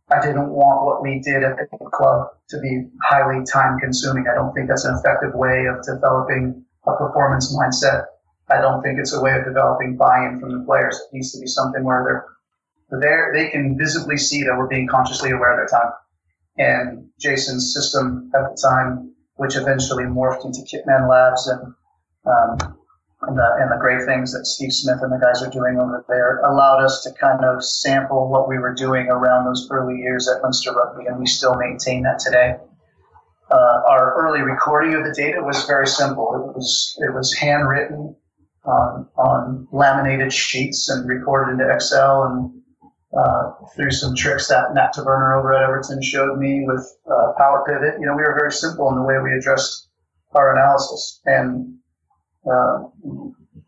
I 0.09 0.21
didn't 0.21 0.49
want 0.49 0.85
what 0.85 1.03
we 1.03 1.19
did 1.19 1.43
at 1.43 1.57
the 1.57 1.89
club 1.91 2.29
to 2.49 2.59
be 2.59 2.87
highly 3.03 3.43
time 3.45 3.77
consuming. 3.79 4.25
I 4.31 4.35
don't 4.35 4.53
think 4.53 4.69
that's 4.69 4.85
an 4.85 4.95
effective 4.95 5.35
way 5.35 5.65
of 5.67 5.83
developing 5.83 6.63
a 6.87 6.95
performance 6.95 7.53
mindset. 7.53 8.05
I 8.49 8.61
don't 8.61 8.81
think 8.81 8.99
it's 8.99 9.13
a 9.13 9.21
way 9.21 9.35
of 9.35 9.43
developing 9.43 9.97
buy-in 9.97 10.39
from 10.39 10.57
the 10.57 10.65
players. 10.65 10.95
It 10.95 11.15
needs 11.15 11.33
to 11.33 11.41
be 11.41 11.47
something 11.47 11.83
where 11.83 12.25
they're 12.89 12.99
there. 12.99 13.31
They 13.33 13.49
can 13.49 13.77
visibly 13.77 14.15
see 14.15 14.43
that 14.43 14.55
we're 14.57 14.67
being 14.67 14.87
consciously 14.87 15.31
aware 15.31 15.51
of 15.51 15.69
their 15.69 15.79
time. 15.79 15.91
And 16.57 17.09
Jason's 17.19 17.73
system 17.73 18.31
at 18.35 18.49
the 18.49 18.67
time, 18.69 19.13
which 19.35 19.55
eventually 19.55 20.03
morphed 20.05 20.45
into 20.45 20.61
Kitman 20.61 21.09
Labs 21.09 21.47
and 21.47 21.73
um, 22.25 22.77
and 23.23 23.37
the, 23.37 23.57
and 23.59 23.71
the 23.71 23.77
great 23.79 24.05
things 24.05 24.31
that 24.33 24.45
Steve 24.45 24.71
Smith 24.71 24.99
and 25.01 25.11
the 25.11 25.17
guys 25.17 25.41
are 25.41 25.49
doing 25.49 25.79
over 25.79 26.05
there 26.07 26.39
allowed 26.41 26.83
us 26.83 27.01
to 27.01 27.11
kind 27.19 27.43
of 27.43 27.63
sample 27.63 28.29
what 28.29 28.47
we 28.47 28.59
were 28.59 28.73
doing 28.73 29.07
around 29.07 29.45
those 29.45 29.67
early 29.71 29.97
years 29.97 30.27
at 30.27 30.41
Munster 30.43 30.71
Rugby, 30.71 31.05
and 31.07 31.19
we 31.19 31.25
still 31.25 31.55
maintain 31.55 32.03
that 32.03 32.19
today. 32.19 32.57
Uh, 33.49 33.81
our 33.89 34.13
early 34.17 34.41
recording 34.41 34.93
of 34.93 35.03
the 35.03 35.13
data 35.13 35.41
was 35.41 35.65
very 35.65 35.87
simple. 35.87 36.35
It 36.35 36.55
was 36.55 36.97
it 36.99 37.13
was 37.13 37.33
handwritten 37.33 38.15
on, 38.65 39.07
on 39.17 39.67
laminated 39.71 40.33
sheets 40.33 40.89
and 40.89 41.07
recorded 41.07 41.53
into 41.53 41.73
Excel 41.73 42.23
and 42.23 42.61
uh, 43.17 43.51
through 43.75 43.91
some 43.91 44.15
tricks 44.15 44.47
that 44.47 44.73
Matt 44.73 44.93
Taberner 44.93 45.39
over 45.39 45.53
at 45.53 45.63
Everton 45.63 46.01
showed 46.01 46.38
me 46.38 46.63
with 46.65 46.86
uh, 47.10 47.34
Power 47.38 47.63
Pivot. 47.65 47.99
You 47.99 48.06
know, 48.06 48.15
we 48.15 48.21
were 48.21 48.36
very 48.38 48.51
simple 48.51 48.89
in 48.89 48.95
the 48.95 49.03
way 49.03 49.15
we 49.23 49.34
addressed 49.34 49.89
our 50.36 50.53
analysis. 50.53 51.19
And 51.25 51.77
uh, 52.49 52.84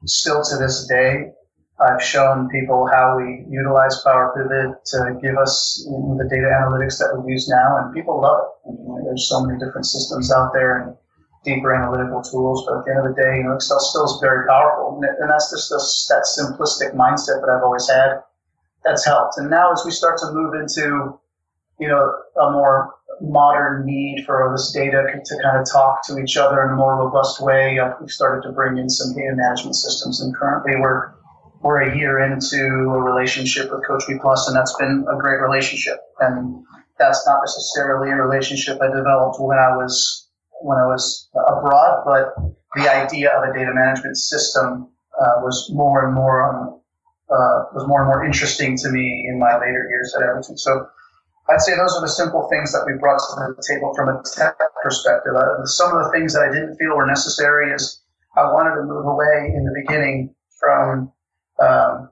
still 0.05 0.43
to 0.43 0.57
this 0.57 0.85
day, 0.87 1.31
I've 1.79 2.03
shown 2.03 2.49
people 2.49 2.87
how 2.91 3.17
we 3.17 3.45
utilize 3.49 4.03
Power 4.03 4.35
Pivot 4.35 4.85
to 4.93 5.17
give 5.21 5.37
us 5.37 5.81
you 5.89 5.97
know, 5.97 6.17
the 6.19 6.27
data 6.29 6.51
analytics 6.51 6.99
that 6.99 7.15
we 7.15 7.31
use 7.31 7.47
now, 7.47 7.77
and 7.79 7.93
people 7.93 8.21
love 8.21 8.43
it. 8.43 8.69
I 8.69 8.71
mean, 8.75 9.05
there's 9.05 9.29
so 9.29 9.41
many 9.41 9.57
different 9.57 9.85
systems 9.85 10.31
out 10.31 10.51
there 10.53 10.83
and 10.83 10.95
deeper 11.45 11.73
analytical 11.73 12.21
tools, 12.21 12.67
but 12.67 12.79
at 12.79 12.85
the 12.85 12.91
end 12.91 13.07
of 13.07 13.15
the 13.15 13.21
day, 13.21 13.37
you 13.37 13.43
know, 13.43 13.55
Excel 13.55 13.79
still 13.79 14.03
is 14.03 14.19
very 14.21 14.45
powerful, 14.45 14.99
and 15.01 15.29
that's 15.29 15.49
just 15.49 15.71
that 16.11 16.27
simplistic 16.27 16.93
mindset 16.93 17.39
that 17.39 17.49
I've 17.49 17.63
always 17.63 17.87
had. 17.87 18.21
That's 18.83 19.05
helped, 19.05 19.37
and 19.37 19.49
now 19.49 19.71
as 19.71 19.83
we 19.85 19.91
start 19.91 20.17
to 20.19 20.31
move 20.31 20.53
into, 20.53 21.19
you 21.79 21.87
know, 21.87 22.13
a 22.41 22.51
more 22.51 22.95
modern 23.21 23.85
need 23.85 24.23
for 24.25 24.49
this 24.55 24.71
data 24.71 25.03
to 25.25 25.39
kind 25.43 25.59
of 25.59 25.69
talk 25.69 26.05
to 26.07 26.17
each 26.19 26.37
other 26.37 26.63
in 26.63 26.71
a 26.71 26.75
more 26.75 26.95
robust 26.95 27.41
way, 27.41 27.77
we've 27.99 28.09
started 28.09 28.47
to 28.47 28.53
bring 28.53 28.77
in 28.77 28.89
some 28.89 29.13
data 29.13 29.35
management 29.35 29.75
systems, 29.75 30.21
and 30.21 30.35
currently 30.35 30.75
we're 30.79 31.13
we're 31.61 31.81
a 31.81 31.97
year 31.97 32.19
into 32.19 32.57
a 32.57 33.01
relationship 33.01 33.69
with 33.69 33.81
CoachMePlus, 33.83 34.47
and 34.47 34.55
that's 34.55 34.75
been 34.77 35.05
a 35.11 35.17
great 35.17 35.41
relationship. 35.41 35.97
And 36.21 36.63
that's 36.97 37.25
not 37.25 37.39
necessarily 37.41 38.11
a 38.11 38.15
relationship 38.15 38.79
I 38.81 38.87
developed 38.87 39.39
when 39.39 39.57
I 39.57 39.75
was 39.75 40.27
when 40.61 40.77
I 40.77 40.85
was 40.85 41.29
abroad, 41.33 42.03
but 42.05 42.35
the 42.75 42.89
idea 42.89 43.31
of 43.31 43.49
a 43.49 43.53
data 43.53 43.71
management 43.73 44.17
system 44.17 44.89
uh, 45.19 45.39
was 45.39 45.69
more 45.73 46.05
and 46.05 46.13
more 46.13 46.41
um, 46.41 46.78
uh, 47.31 47.69
was 47.73 47.85
more 47.87 48.01
and 48.01 48.07
more 48.07 48.25
interesting 48.25 48.77
to 48.77 48.89
me 48.89 49.27
in 49.29 49.39
my 49.39 49.53
later 49.55 49.87
years 49.89 50.13
at 50.15 50.23
Everton. 50.23 50.57
So 50.57 50.87
I'd 51.49 51.61
say 51.61 51.75
those 51.75 51.95
are 51.95 52.01
the 52.01 52.09
simple 52.09 52.47
things 52.49 52.71
that 52.71 52.85
we 52.85 52.97
brought 52.99 53.19
to 53.19 53.53
the 53.55 53.63
table 53.67 53.93
from 53.95 54.09
a 54.09 54.21
tech 54.35 54.57
perspective. 54.83 55.33
Uh, 55.35 55.65
some 55.65 55.95
of 55.95 56.03
the 56.03 56.11
things 56.11 56.33
that 56.33 56.43
I 56.43 56.51
didn't 56.51 56.77
feel 56.77 56.95
were 56.95 57.05
necessary 57.05 57.71
is 57.73 58.01
I 58.37 58.43
wanted 58.43 58.75
to 58.75 58.83
move 58.83 59.05
away 59.05 59.51
in 59.55 59.65
the 59.65 59.73
beginning 59.73 60.35
from 60.59 61.11
um, 61.59 62.09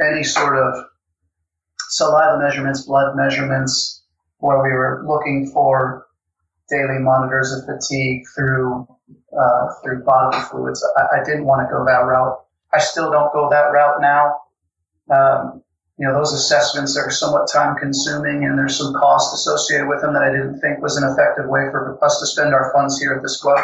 any 0.00 0.22
sort 0.22 0.56
of 0.56 0.86
saliva 1.90 2.38
measurements, 2.38 2.82
blood 2.82 3.16
measurements, 3.16 4.04
where 4.38 4.62
we 4.62 4.70
were 4.70 5.04
looking 5.06 5.50
for 5.52 6.06
daily 6.70 7.00
monitors 7.00 7.52
of 7.52 7.64
fatigue 7.66 8.22
through 8.34 8.86
uh, 9.36 9.66
through 9.82 10.04
bodily 10.04 10.42
fluids. 10.44 10.84
I, 10.96 11.20
I, 11.20 11.24
didn't 11.24 11.44
want 11.44 11.66
to 11.66 11.72
go 11.72 11.84
that 11.84 12.06
route. 12.06 12.44
I 12.72 12.78
still 12.78 13.10
don't 13.10 13.32
go 13.32 13.48
that 13.50 13.72
route 13.72 14.00
now. 14.00 14.36
Um, 15.10 15.62
you 15.98 16.06
know, 16.06 16.14
those 16.14 16.32
assessments 16.32 16.96
are 16.96 17.10
somewhat 17.10 17.50
time 17.52 17.76
consuming 17.76 18.44
and 18.44 18.58
there's 18.58 18.78
some 18.78 18.94
cost 18.94 19.34
associated 19.34 19.86
with 19.86 20.00
them 20.00 20.14
that 20.14 20.22
I 20.22 20.30
didn't 20.30 20.60
think 20.60 20.80
was 20.80 20.96
an 20.96 21.04
effective 21.04 21.46
way 21.46 21.68
for 21.70 22.02
us 22.02 22.20
to 22.20 22.26
spend 22.26 22.54
our 22.54 22.72
funds 22.72 22.98
here 22.98 23.12
at 23.12 23.22
this 23.22 23.40
club. 23.40 23.60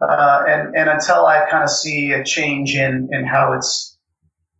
Uh, 0.00 0.42
and, 0.48 0.74
and 0.74 0.90
until 0.90 1.26
I 1.26 1.48
kind 1.48 1.62
of 1.62 1.70
see 1.70 2.10
a 2.10 2.24
change 2.24 2.74
in, 2.74 3.08
in 3.12 3.24
how 3.24 3.52
it's 3.52 3.92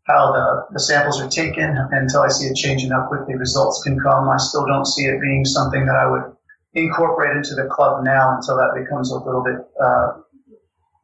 how 0.07 0.33
the, 0.33 0.75
the 0.75 0.81
samples 0.81 1.21
are 1.21 1.29
taken 1.29 1.77
until 1.93 2.23
I 2.23 2.29
see 2.29 2.49
a 2.49 2.55
change 2.55 2.85
in 2.85 2.91
how 2.91 3.07
quickly 3.07 3.35
results 3.37 3.83
can 3.83 3.99
come. 4.01 4.29
I 4.29 4.37
still 4.37 4.67
don't 4.67 4.87
see 4.87 5.05
it 5.05 5.21
being 5.21 5.45
something 5.45 5.87
that 5.87 5.97
I 5.97 6.11
would 6.11 6.37
incorporate 6.75 7.37
into 7.37 7.55
the 7.55 7.69
club 7.71 8.05
now 8.05 8.37
until 8.37 8.57
that 8.57 8.73
becomes 8.75 9.11
a 9.11 9.17
little 9.17 9.43
bit 9.43 9.59
uh, 9.81 10.19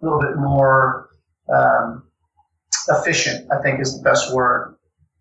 a 0.00 0.02
little 0.02 0.20
bit 0.20 0.36
more 0.36 1.10
um, 1.52 2.04
efficient. 2.88 3.50
I 3.52 3.62
think 3.62 3.80
is 3.80 3.96
the 3.96 4.02
best 4.02 4.34
word 4.34 4.76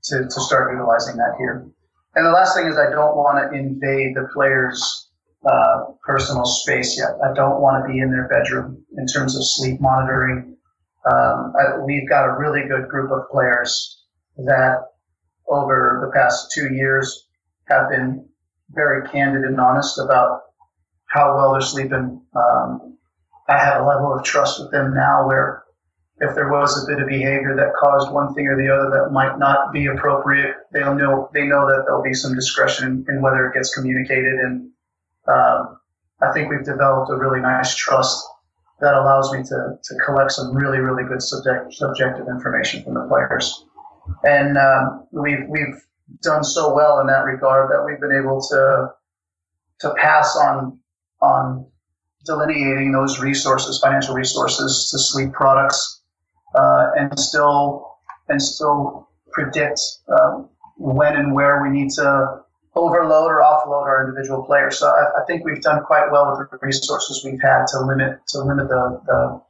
to, 0.06 0.24
to 0.24 0.42
start 0.42 0.74
utilizing 0.74 1.18
that 1.18 1.36
here. 1.38 1.68
And 2.16 2.26
the 2.26 2.32
last 2.32 2.56
thing 2.56 2.68
is 2.68 2.78
I 2.78 2.90
don't 2.90 3.16
want 3.16 3.38
to 3.40 3.58
invade 3.58 4.16
the 4.16 4.28
players' 4.34 5.10
uh, 5.46 5.92
personal 6.06 6.46
space 6.46 6.98
yet. 6.98 7.10
I 7.24 7.34
don't 7.34 7.62
want 7.62 7.84
to 7.84 7.92
be 7.92 8.00
in 8.00 8.10
their 8.10 8.28
bedroom 8.28 8.84
in 8.98 9.06
terms 9.08 9.36
of 9.36 9.46
sleep 9.46 9.80
monitoring 9.80 10.58
um, 11.08 11.54
I, 11.56 11.78
we've 11.80 12.10
got 12.10 12.26
a 12.26 12.38
really 12.38 12.68
good 12.68 12.90
group 12.90 13.12
of 13.12 13.30
players 13.32 14.04
that 14.38 14.80
over 15.48 16.02
the 16.06 16.20
past 16.20 16.52
two 16.52 16.74
years 16.74 17.28
have 17.66 17.90
been 17.90 18.28
very 18.72 19.08
candid 19.10 19.44
and 19.44 19.60
honest 19.60 20.00
about 20.00 20.42
how 21.06 21.36
well 21.36 21.54
they're 21.54 21.62
sleeping. 21.62 22.22
Um, 22.36 22.98
I 23.48 23.58
have 23.58 23.82
a 23.82 23.88
level 23.88 24.14
of 24.14 24.24
trust 24.26 24.60
with 24.60 24.72
them 24.72 24.94
now 24.94 25.26
where 25.26 25.64
if 26.20 26.34
there 26.34 26.50
was 26.50 26.84
a 26.84 26.88
bit 26.88 27.02
of 27.02 27.08
behavior 27.08 27.56
that 27.56 27.74
caused 27.80 28.12
one 28.12 28.34
thing 28.34 28.48
or 28.48 28.58
the 28.58 28.74
other 28.74 28.90
that 28.90 29.12
might 29.12 29.38
not 29.38 29.72
be 29.72 29.86
appropriate, 29.86 30.56
they'll 30.74 30.96
know 30.96 31.30
they 31.34 31.46
know 31.46 31.68
that 31.68 31.84
there'll 31.86 32.04
be 32.04 32.14
some 32.14 32.34
discretion 32.34 33.06
in 33.08 33.22
whether 33.22 33.48
it 33.48 33.54
gets 33.54 33.74
communicated. 33.76 34.34
And 34.34 34.72
um, 35.28 35.80
I 36.22 36.32
think 36.34 36.50
we've 36.50 36.66
developed 36.66 37.12
a 37.12 37.16
really 37.16 37.40
nice 37.40 37.76
trust 37.76 38.26
that 38.80 38.94
allows 38.94 39.32
me 39.32 39.44
to, 39.44 39.78
to 39.84 39.96
collect 40.06 40.32
some 40.32 40.56
really, 40.56 40.80
really 40.80 41.04
good 41.04 41.22
subject, 41.22 41.74
subjective 41.74 42.28
information 42.28 42.84
from 42.84 42.96
the 42.96 43.08
players. 43.08 43.66
And 44.24 44.58
um, 44.58 45.08
we've, 45.12 45.48
we've 45.48 45.84
done 46.22 46.44
so 46.44 46.74
well 46.74 47.00
in 47.00 47.08
that 47.08 47.26
regard 47.26 47.72
that 47.72 47.84
we've 47.86 48.00
been 48.00 48.18
able 48.18 48.42
to, 48.42 48.90
to 49.82 49.94
pass 49.96 50.36
on, 50.38 50.80
on 51.22 51.66
delineating 52.26 52.92
those 52.92 53.20
resources, 53.20 53.80
financial 53.80 54.14
resources 54.14 54.90
to 54.92 55.00
sleep 55.00 55.34
products, 55.34 56.02
uh, 56.56 56.92
and 56.98 57.20
still, 57.20 57.98
and 58.30 58.42
still 58.42 59.10
predict 59.32 59.80
um, 60.10 60.50
when 60.78 61.16
and 61.16 61.34
where 61.34 61.62
we 61.62 61.70
need 61.70 61.92
to 61.92 62.42
overload 62.76 63.32
or 63.32 63.42
offload 63.42 63.84
our 63.84 64.08
individual 64.08 64.44
players. 64.44 64.80
So 64.80 64.88
I, 64.88 65.22
I, 65.22 65.26
think 65.26 65.44
we've 65.44 65.62
done 65.62 65.84
quite 65.84 66.12
well 66.12 66.38
with 66.38 66.50
the 66.52 66.58
resources 66.62 67.24
we've 67.26 67.42
had 67.42 67.66
to 67.68 67.80
limit 67.80 68.20
to 68.30 68.40
limit 68.40 68.68
the, 68.68 69.02
the 69.06 69.42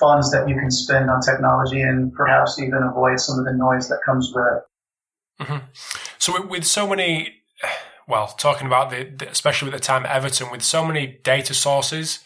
funds 0.00 0.30
that 0.32 0.48
you 0.48 0.54
can 0.54 0.70
spend 0.70 1.10
on 1.10 1.20
technology 1.20 1.82
and 1.82 2.12
perhaps 2.14 2.58
even 2.58 2.82
avoid 2.82 3.20
some 3.20 3.38
of 3.38 3.44
the 3.44 3.52
noise 3.52 3.88
that 3.88 4.00
comes 4.04 4.32
with 4.34 4.44
it. 4.44 5.44
Mm-hmm. 5.44 5.66
So 6.18 6.46
with 6.46 6.64
so 6.64 6.88
many, 6.88 7.42
well, 8.08 8.28
talking 8.28 8.66
about 8.66 8.90
the, 8.90 9.28
especially 9.30 9.70
with 9.70 9.80
the 9.80 9.84
time 9.84 10.04
Everton, 10.06 10.50
with 10.50 10.62
so 10.62 10.84
many 10.84 11.18
data 11.22 11.54
sources. 11.54 12.24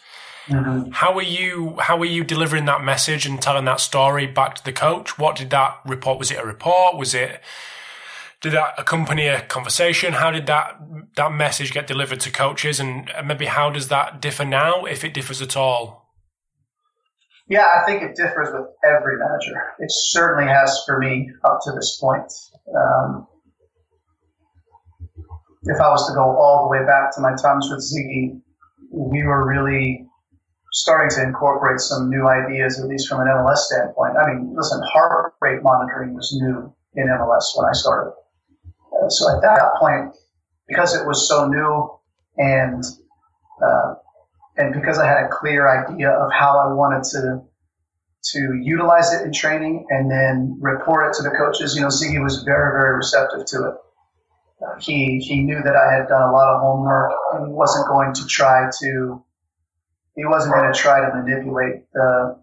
Mm-hmm. 0.48 0.92
How 0.92 1.14
are 1.14 1.22
you? 1.22 1.76
How 1.80 1.98
are 1.98 2.04
you 2.04 2.22
delivering 2.22 2.66
that 2.66 2.84
message 2.84 3.26
and 3.26 3.40
telling 3.40 3.64
that 3.64 3.80
story 3.80 4.26
back 4.26 4.54
to 4.56 4.64
the 4.64 4.72
coach? 4.72 5.18
What 5.18 5.36
did 5.36 5.50
that 5.50 5.80
report? 5.84 6.18
Was 6.18 6.30
it 6.30 6.38
a 6.38 6.46
report? 6.46 6.96
Was 6.96 7.14
it 7.14 7.40
did 8.40 8.52
that 8.52 8.74
accompany 8.78 9.26
a 9.26 9.40
conversation? 9.42 10.12
How 10.12 10.30
did 10.30 10.46
that 10.46 10.80
that 11.16 11.32
message 11.32 11.72
get 11.72 11.86
delivered 11.86 12.20
to 12.20 12.30
coaches, 12.30 12.78
and 12.78 13.10
maybe 13.24 13.46
how 13.46 13.70
does 13.70 13.88
that 13.88 14.20
differ 14.20 14.44
now, 14.44 14.84
if 14.84 15.04
it 15.04 15.14
differs 15.14 15.42
at 15.42 15.56
all? 15.56 16.12
Yeah, 17.48 17.66
I 17.80 17.84
think 17.86 18.02
it 18.02 18.16
differs 18.16 18.48
with 18.52 18.66
every 18.84 19.18
manager. 19.18 19.60
It 19.78 19.90
certainly 19.90 20.50
has 20.52 20.82
for 20.84 20.98
me 20.98 21.30
up 21.44 21.58
to 21.64 21.72
this 21.72 21.98
point. 22.00 22.30
Um, 22.76 23.26
if 25.62 25.80
I 25.80 25.88
was 25.88 26.06
to 26.08 26.14
go 26.14 26.22
all 26.22 26.64
the 26.64 26.68
way 26.68 26.84
back 26.84 27.14
to 27.14 27.20
my 27.20 27.30
times 27.30 27.68
with 27.70 27.80
Sigi, 27.80 28.40
we 28.92 29.22
were 29.24 29.46
really 29.46 30.05
starting 30.76 31.08
to 31.16 31.22
incorporate 31.22 31.80
some 31.80 32.10
new 32.10 32.28
ideas, 32.28 32.78
at 32.78 32.86
least 32.86 33.08
from 33.08 33.20
an 33.20 33.28
MLS 33.28 33.64
standpoint. 33.64 34.12
I 34.16 34.28
mean, 34.28 34.52
listen, 34.54 34.80
heart 34.92 35.32
rate 35.40 35.62
monitoring 35.62 36.14
was 36.14 36.36
new 36.36 36.72
in 36.94 37.08
MLS 37.08 37.56
when 37.56 37.68
I 37.68 37.72
started 37.72 38.12
so 39.08 39.34
at 39.34 39.42
that 39.42 39.74
point, 39.78 40.14
because 40.68 40.94
it 40.94 41.06
was 41.06 41.28
so 41.28 41.46
new 41.46 41.90
and 42.38 42.82
uh, 43.62 43.94
and 44.56 44.74
because 44.74 44.98
I 44.98 45.06
had 45.06 45.24
a 45.24 45.28
clear 45.28 45.68
idea 45.68 46.10
of 46.10 46.30
how 46.32 46.58
I 46.58 46.72
wanted 46.72 47.04
to 47.10 47.42
to 48.32 48.60
utilize 48.60 49.12
it 49.12 49.24
in 49.24 49.32
training 49.32 49.86
and 49.90 50.10
then 50.10 50.58
report 50.60 51.08
it 51.08 51.16
to 51.18 51.22
the 51.22 51.30
coaches, 51.30 51.76
you 51.76 51.82
know, 51.82 51.88
Sigi 51.88 52.22
was 52.22 52.42
very 52.42 52.72
very 52.72 52.96
receptive 52.96 53.46
to 53.46 53.68
it. 53.68 53.74
Uh, 54.66 54.80
he 54.80 55.18
he 55.18 55.40
knew 55.40 55.62
that 55.62 55.76
I 55.76 55.92
had 55.92 56.08
done 56.08 56.22
a 56.22 56.32
lot 56.32 56.48
of 56.54 56.60
homework 56.60 57.12
and 57.32 57.48
he 57.48 57.52
wasn't 57.52 57.86
going 57.88 58.12
to 58.14 58.26
try 58.26 58.68
to 58.80 59.22
he 60.16 60.24
wasn't 60.24 60.54
going 60.54 60.72
to 60.72 60.78
try 60.78 61.00
to 61.00 61.14
manipulate 61.14 61.90
the 61.92 62.38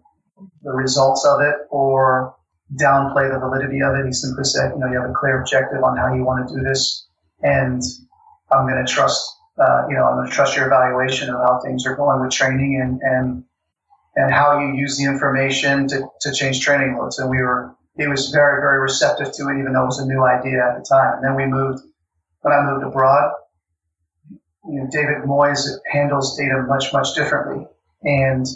the 0.62 0.72
results 0.72 1.26
of 1.26 1.40
it 1.40 1.54
or 1.70 2.34
downplay 2.80 3.30
the 3.32 3.38
validity 3.38 3.82
of 3.82 3.94
it. 3.94 4.06
He 4.06 4.12
simply 4.12 4.44
said, 4.44 4.72
you 4.74 4.78
know, 4.80 4.90
you 4.90 5.00
have 5.00 5.10
a 5.10 5.12
clear 5.12 5.40
objective 5.40 5.82
on 5.84 5.96
how 5.96 6.12
you 6.14 6.24
want 6.24 6.48
to 6.48 6.54
do 6.54 6.62
this, 6.62 7.06
and 7.42 7.80
I'm 8.50 8.66
going 8.66 8.84
to 8.84 8.90
trust, 8.90 9.20
uh, 9.58 9.86
you 9.88 9.96
know, 9.96 10.04
I'm 10.04 10.16
going 10.16 10.28
to 10.28 10.34
trust 10.34 10.56
your 10.56 10.66
evaluation 10.66 11.28
of 11.30 11.36
how 11.36 11.60
things 11.64 11.86
are 11.86 11.94
going 11.94 12.20
with 12.20 12.32
training 12.32 12.80
and 12.82 13.00
and 13.02 13.44
and 14.16 14.32
how 14.32 14.58
you 14.60 14.74
use 14.74 14.96
the 14.96 15.04
information 15.04 15.88
to, 15.88 16.06
to 16.20 16.32
change 16.32 16.60
training 16.60 16.96
loads. 16.96 17.18
And 17.18 17.28
we 17.28 17.38
were, 17.38 17.74
he 17.98 18.06
was 18.06 18.30
very, 18.30 18.60
very 18.60 18.80
receptive 18.80 19.32
to 19.32 19.48
it, 19.48 19.58
even 19.58 19.72
though 19.72 19.82
it 19.82 19.86
was 19.86 19.98
a 19.98 20.06
new 20.06 20.24
idea 20.24 20.62
at 20.68 20.78
the 20.78 20.86
time. 20.88 21.14
And 21.14 21.24
then 21.24 21.34
we 21.34 21.46
moved, 21.46 21.82
when 22.42 22.54
I 22.54 22.62
moved 22.62 22.84
abroad, 22.84 23.32
you 24.66 24.80
know, 24.80 24.88
David 24.90 25.22
Moyes 25.26 25.68
handles 25.90 26.36
data 26.36 26.64
much, 26.68 26.92
much 26.92 27.14
differently. 27.14 27.66
And 28.02 28.46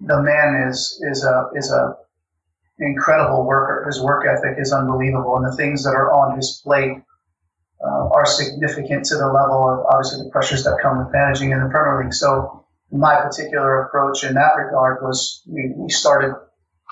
the 0.00 0.22
man 0.22 0.68
is, 0.68 1.00
is 1.10 1.24
a, 1.24 1.50
is 1.54 1.70
a 1.70 1.96
incredible 2.78 3.44
worker. 3.44 3.84
His 3.86 4.00
work 4.00 4.26
ethic 4.26 4.58
is 4.58 4.72
unbelievable, 4.72 5.36
and 5.36 5.46
the 5.46 5.56
things 5.56 5.84
that 5.84 5.94
are 5.94 6.12
on 6.12 6.36
his 6.36 6.60
plate 6.64 6.98
uh, 7.84 8.08
are 8.08 8.26
significant 8.26 9.04
to 9.06 9.16
the 9.16 9.26
level 9.26 9.68
of 9.68 9.86
obviously 9.92 10.24
the 10.24 10.30
pressures 10.30 10.64
that 10.64 10.78
come 10.82 10.98
with 10.98 11.12
managing 11.12 11.52
in 11.52 11.62
the 11.62 11.68
Premier 11.68 12.02
League. 12.02 12.14
So 12.14 12.64
my 12.90 13.20
particular 13.20 13.82
approach 13.82 14.24
in 14.24 14.34
that 14.34 14.52
regard 14.56 15.02
was 15.02 15.42
we, 15.46 15.72
we 15.76 15.90
started 15.90 16.34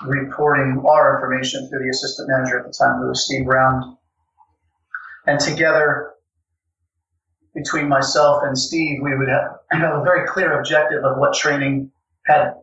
reporting 0.05 0.83
our 0.87 1.15
information 1.15 1.69
through 1.69 1.83
the 1.83 1.89
assistant 1.89 2.29
manager 2.29 2.59
at 2.59 2.65
the 2.65 2.73
time, 2.73 2.99
who 2.99 3.09
was 3.09 3.25
Steve 3.25 3.45
Round. 3.45 3.97
And 5.25 5.39
together, 5.39 6.12
between 7.53 7.87
myself 7.87 8.43
and 8.43 8.57
Steve, 8.57 8.99
we 9.01 9.15
would 9.15 9.29
have, 9.29 9.59
have 9.71 9.99
a 9.99 10.03
very 10.03 10.27
clear 10.27 10.59
objective 10.59 11.03
of 11.03 11.17
what 11.17 11.33
training 11.33 11.91
had, 12.25 12.53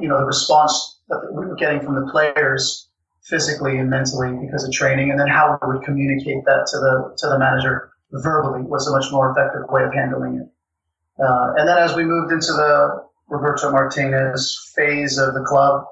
you 0.00 0.08
know, 0.08 0.18
the 0.18 0.24
response 0.24 1.00
that 1.08 1.20
we 1.32 1.46
were 1.46 1.54
getting 1.54 1.80
from 1.80 1.94
the 1.94 2.10
players 2.10 2.88
physically 3.22 3.78
and 3.78 3.88
mentally 3.88 4.32
because 4.44 4.64
of 4.64 4.72
training, 4.72 5.10
and 5.10 5.20
then 5.20 5.28
how 5.28 5.58
we 5.62 5.74
would 5.74 5.84
communicate 5.84 6.44
that 6.44 6.66
to 6.66 6.78
the 6.78 7.14
to 7.18 7.28
the 7.28 7.38
manager 7.38 7.92
verbally 8.12 8.62
was 8.62 8.86
a 8.88 8.90
much 8.90 9.10
more 9.12 9.30
effective 9.30 9.62
way 9.70 9.84
of 9.84 9.94
handling 9.94 10.36
it. 10.36 11.22
Uh, 11.22 11.52
and 11.56 11.68
then 11.68 11.78
as 11.78 11.94
we 11.94 12.04
moved 12.04 12.32
into 12.32 12.52
the 12.52 13.04
Roberto 13.28 13.70
Martinez 13.70 14.72
phase 14.74 15.18
of 15.18 15.34
the 15.34 15.40
club, 15.40 15.84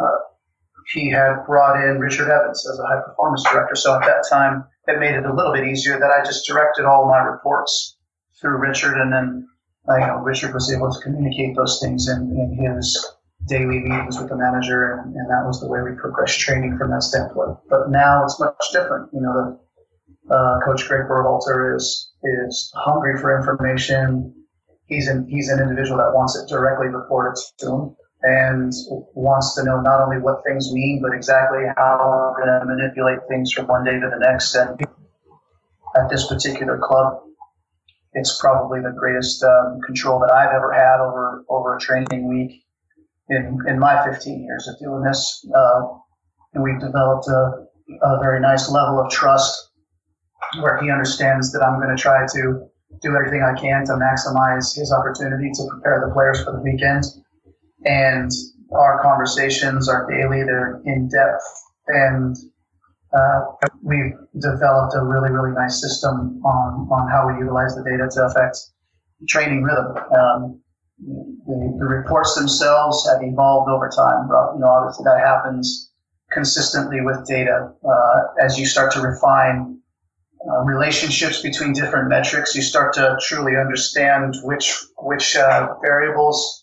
uh, 0.00 0.18
he 0.92 1.10
had 1.10 1.44
brought 1.46 1.76
in 1.76 1.98
Richard 1.98 2.30
Evans 2.30 2.66
as 2.68 2.78
a 2.78 2.86
high 2.86 3.00
performance 3.04 3.44
director. 3.44 3.76
So 3.76 3.94
at 3.94 4.02
that 4.02 4.24
time, 4.28 4.64
it 4.92 5.00
made 5.00 5.14
it 5.14 5.26
a 5.26 5.34
little 5.34 5.52
bit 5.52 5.64
easier 5.64 5.98
that 5.98 6.10
I 6.10 6.24
just 6.24 6.46
directed 6.46 6.84
all 6.84 7.08
my 7.08 7.18
reports 7.18 7.96
through 8.40 8.58
Richard, 8.58 9.00
and 9.00 9.12
then 9.12 9.48
uh, 9.88 9.96
you 9.96 10.06
know 10.06 10.18
Richard 10.18 10.54
was 10.54 10.72
able 10.72 10.92
to 10.92 11.00
communicate 11.00 11.56
those 11.56 11.80
things 11.82 12.08
in, 12.08 12.56
in 12.58 12.76
his 12.76 13.06
daily 13.46 13.80
meetings 13.80 14.18
with 14.18 14.28
the 14.28 14.36
manager, 14.36 14.92
and, 14.92 15.14
and, 15.16 15.30
that 15.30 15.44
was 15.44 15.60
the 15.60 15.66
way 15.66 15.80
we 15.82 15.96
progressed 15.98 16.38
training 16.38 16.78
from 16.78 16.90
that 16.90 17.02
standpoint. 17.02 17.58
But 17.68 17.90
now 17.90 18.24
it's 18.24 18.38
much 18.38 18.54
different. 18.72 19.10
You 19.12 19.20
know, 19.20 19.58
the 20.28 20.34
uh, 20.34 20.60
coach 20.64 20.86
Greg 20.86 21.08
Berhalter 21.08 21.76
is 21.76 22.12
is 22.22 22.72
hungry 22.76 23.18
for 23.18 23.36
information. 23.36 24.34
He's 24.86 25.08
an 25.08 25.26
he's 25.28 25.48
an 25.48 25.60
individual 25.60 25.98
that 25.98 26.14
wants 26.14 26.36
it 26.36 26.48
directly 26.48 26.88
reported 26.88 27.40
to 27.58 27.66
him 27.66 27.96
and 28.22 28.72
wants 29.14 29.54
to 29.56 29.64
know 29.64 29.80
not 29.80 30.00
only 30.00 30.18
what 30.18 30.42
things 30.46 30.72
mean, 30.72 31.00
but 31.02 31.14
exactly 31.14 31.60
how 31.76 31.98
we're 31.98 32.44
going 32.44 32.60
to 32.60 32.66
manipulate 32.66 33.18
things 33.28 33.52
from 33.52 33.66
one 33.66 33.84
day 33.84 33.98
to 33.98 34.08
the 34.10 34.18
next. 34.18 34.54
And 34.54 34.80
at 35.96 36.08
this 36.08 36.26
particular 36.28 36.78
club, 36.78 37.22
it's 38.14 38.38
probably 38.40 38.80
the 38.80 38.94
greatest 38.96 39.42
um, 39.42 39.80
control 39.86 40.20
that 40.20 40.30
I've 40.32 40.54
ever 40.54 40.72
had 40.72 41.00
over 41.00 41.44
over 41.48 41.76
a 41.76 41.80
training 41.80 42.28
week 42.28 42.62
in 43.28 43.58
in 43.66 43.78
my 43.78 44.04
15 44.04 44.44
years 44.44 44.68
of 44.68 44.78
doing 44.78 45.02
this. 45.02 45.44
Uh, 45.54 45.80
and 46.54 46.62
we've 46.62 46.80
developed 46.80 47.26
a, 47.28 47.66
a 48.02 48.20
very 48.20 48.40
nice 48.40 48.70
level 48.70 49.00
of 49.00 49.10
trust 49.10 49.70
where 50.60 50.78
he 50.82 50.90
understands 50.90 51.50
that 51.52 51.62
I'm 51.62 51.80
going 51.80 51.96
to 51.96 52.00
try 52.00 52.26
to 52.26 52.68
do 53.00 53.16
everything 53.16 53.42
I 53.42 53.58
can 53.58 53.86
to 53.86 53.92
maximize 53.92 54.76
his 54.76 54.92
opportunity 54.92 55.50
to 55.54 55.66
prepare 55.70 56.04
the 56.06 56.12
players 56.12 56.44
for 56.44 56.52
the 56.52 56.60
weekend 56.60 57.04
and 57.84 58.30
our 58.72 59.02
conversations 59.02 59.88
are 59.88 60.08
daily. 60.10 60.42
They're 60.42 60.80
in 60.84 61.08
depth, 61.08 61.44
and 61.88 62.36
uh, 63.12 63.40
we've 63.82 64.14
developed 64.38 64.94
a 64.96 65.04
really, 65.04 65.30
really 65.30 65.52
nice 65.52 65.80
system 65.80 66.40
on, 66.44 66.88
on 66.90 67.10
how 67.10 67.26
we 67.28 67.38
utilize 67.38 67.74
the 67.74 67.84
data 67.84 68.08
to 68.10 68.24
affect 68.26 68.58
training 69.28 69.62
rhythm. 69.62 69.96
Um, 69.96 70.60
the, 71.46 71.76
the, 71.78 71.84
reports 71.84 72.34
themselves 72.36 73.06
have 73.08 73.22
evolved 73.22 73.68
over 73.68 73.90
time, 73.90 74.28
but 74.28 74.54
you 74.54 74.60
know, 74.60 74.68
obviously 74.68 75.04
that 75.04 75.18
happens 75.18 75.90
consistently 76.30 77.00
with 77.00 77.26
data. 77.26 77.72
Uh, 77.84 78.44
as 78.44 78.58
you 78.58 78.66
start 78.66 78.92
to 78.92 79.00
refine 79.00 79.78
uh, 80.48 80.62
relationships 80.62 81.42
between 81.42 81.72
different 81.72 82.08
metrics, 82.08 82.54
you 82.54 82.62
start 82.62 82.94
to 82.94 83.16
truly 83.20 83.56
understand 83.56 84.34
which 84.44 84.74
which 84.98 85.36
uh, 85.36 85.74
variables 85.82 86.61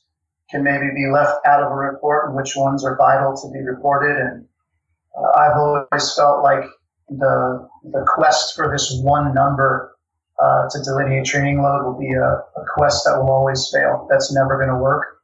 can 0.52 0.64
maybe 0.64 0.88
be 0.96 1.08
left 1.12 1.46
out 1.46 1.64
of 1.64 1.72
a 1.72 1.76
report 1.76 2.28
and 2.28 2.36
which 2.36 2.56
ones 2.56 2.84
are 2.84 2.98
vital 2.98 3.36
to 3.36 3.52
be 3.52 3.62
reported. 3.62 4.18
And 4.18 4.46
uh, 5.18 5.40
I've 5.40 5.58
always 5.58 6.16
felt 6.16 6.44
like 6.44 6.66
the 7.10 7.68
the 7.92 8.06
quest 8.08 8.56
for 8.56 8.72
this 8.72 8.92
one 9.02 9.34
number 9.34 9.96
uh, 10.42 10.70
to 10.70 10.84
delineate 10.84 11.26
training 11.26 11.62
load 11.62 11.84
will 11.86 12.00
be 12.00 12.14
a, 12.14 12.24
a 12.24 12.66
quest 12.76 13.04
that 13.06 13.18
will 13.18 13.30
always 13.30 13.70
fail. 13.74 14.08
That's 14.10 14.34
never 14.34 14.58
going 14.58 14.70
to 14.70 14.82
work. 14.82 15.20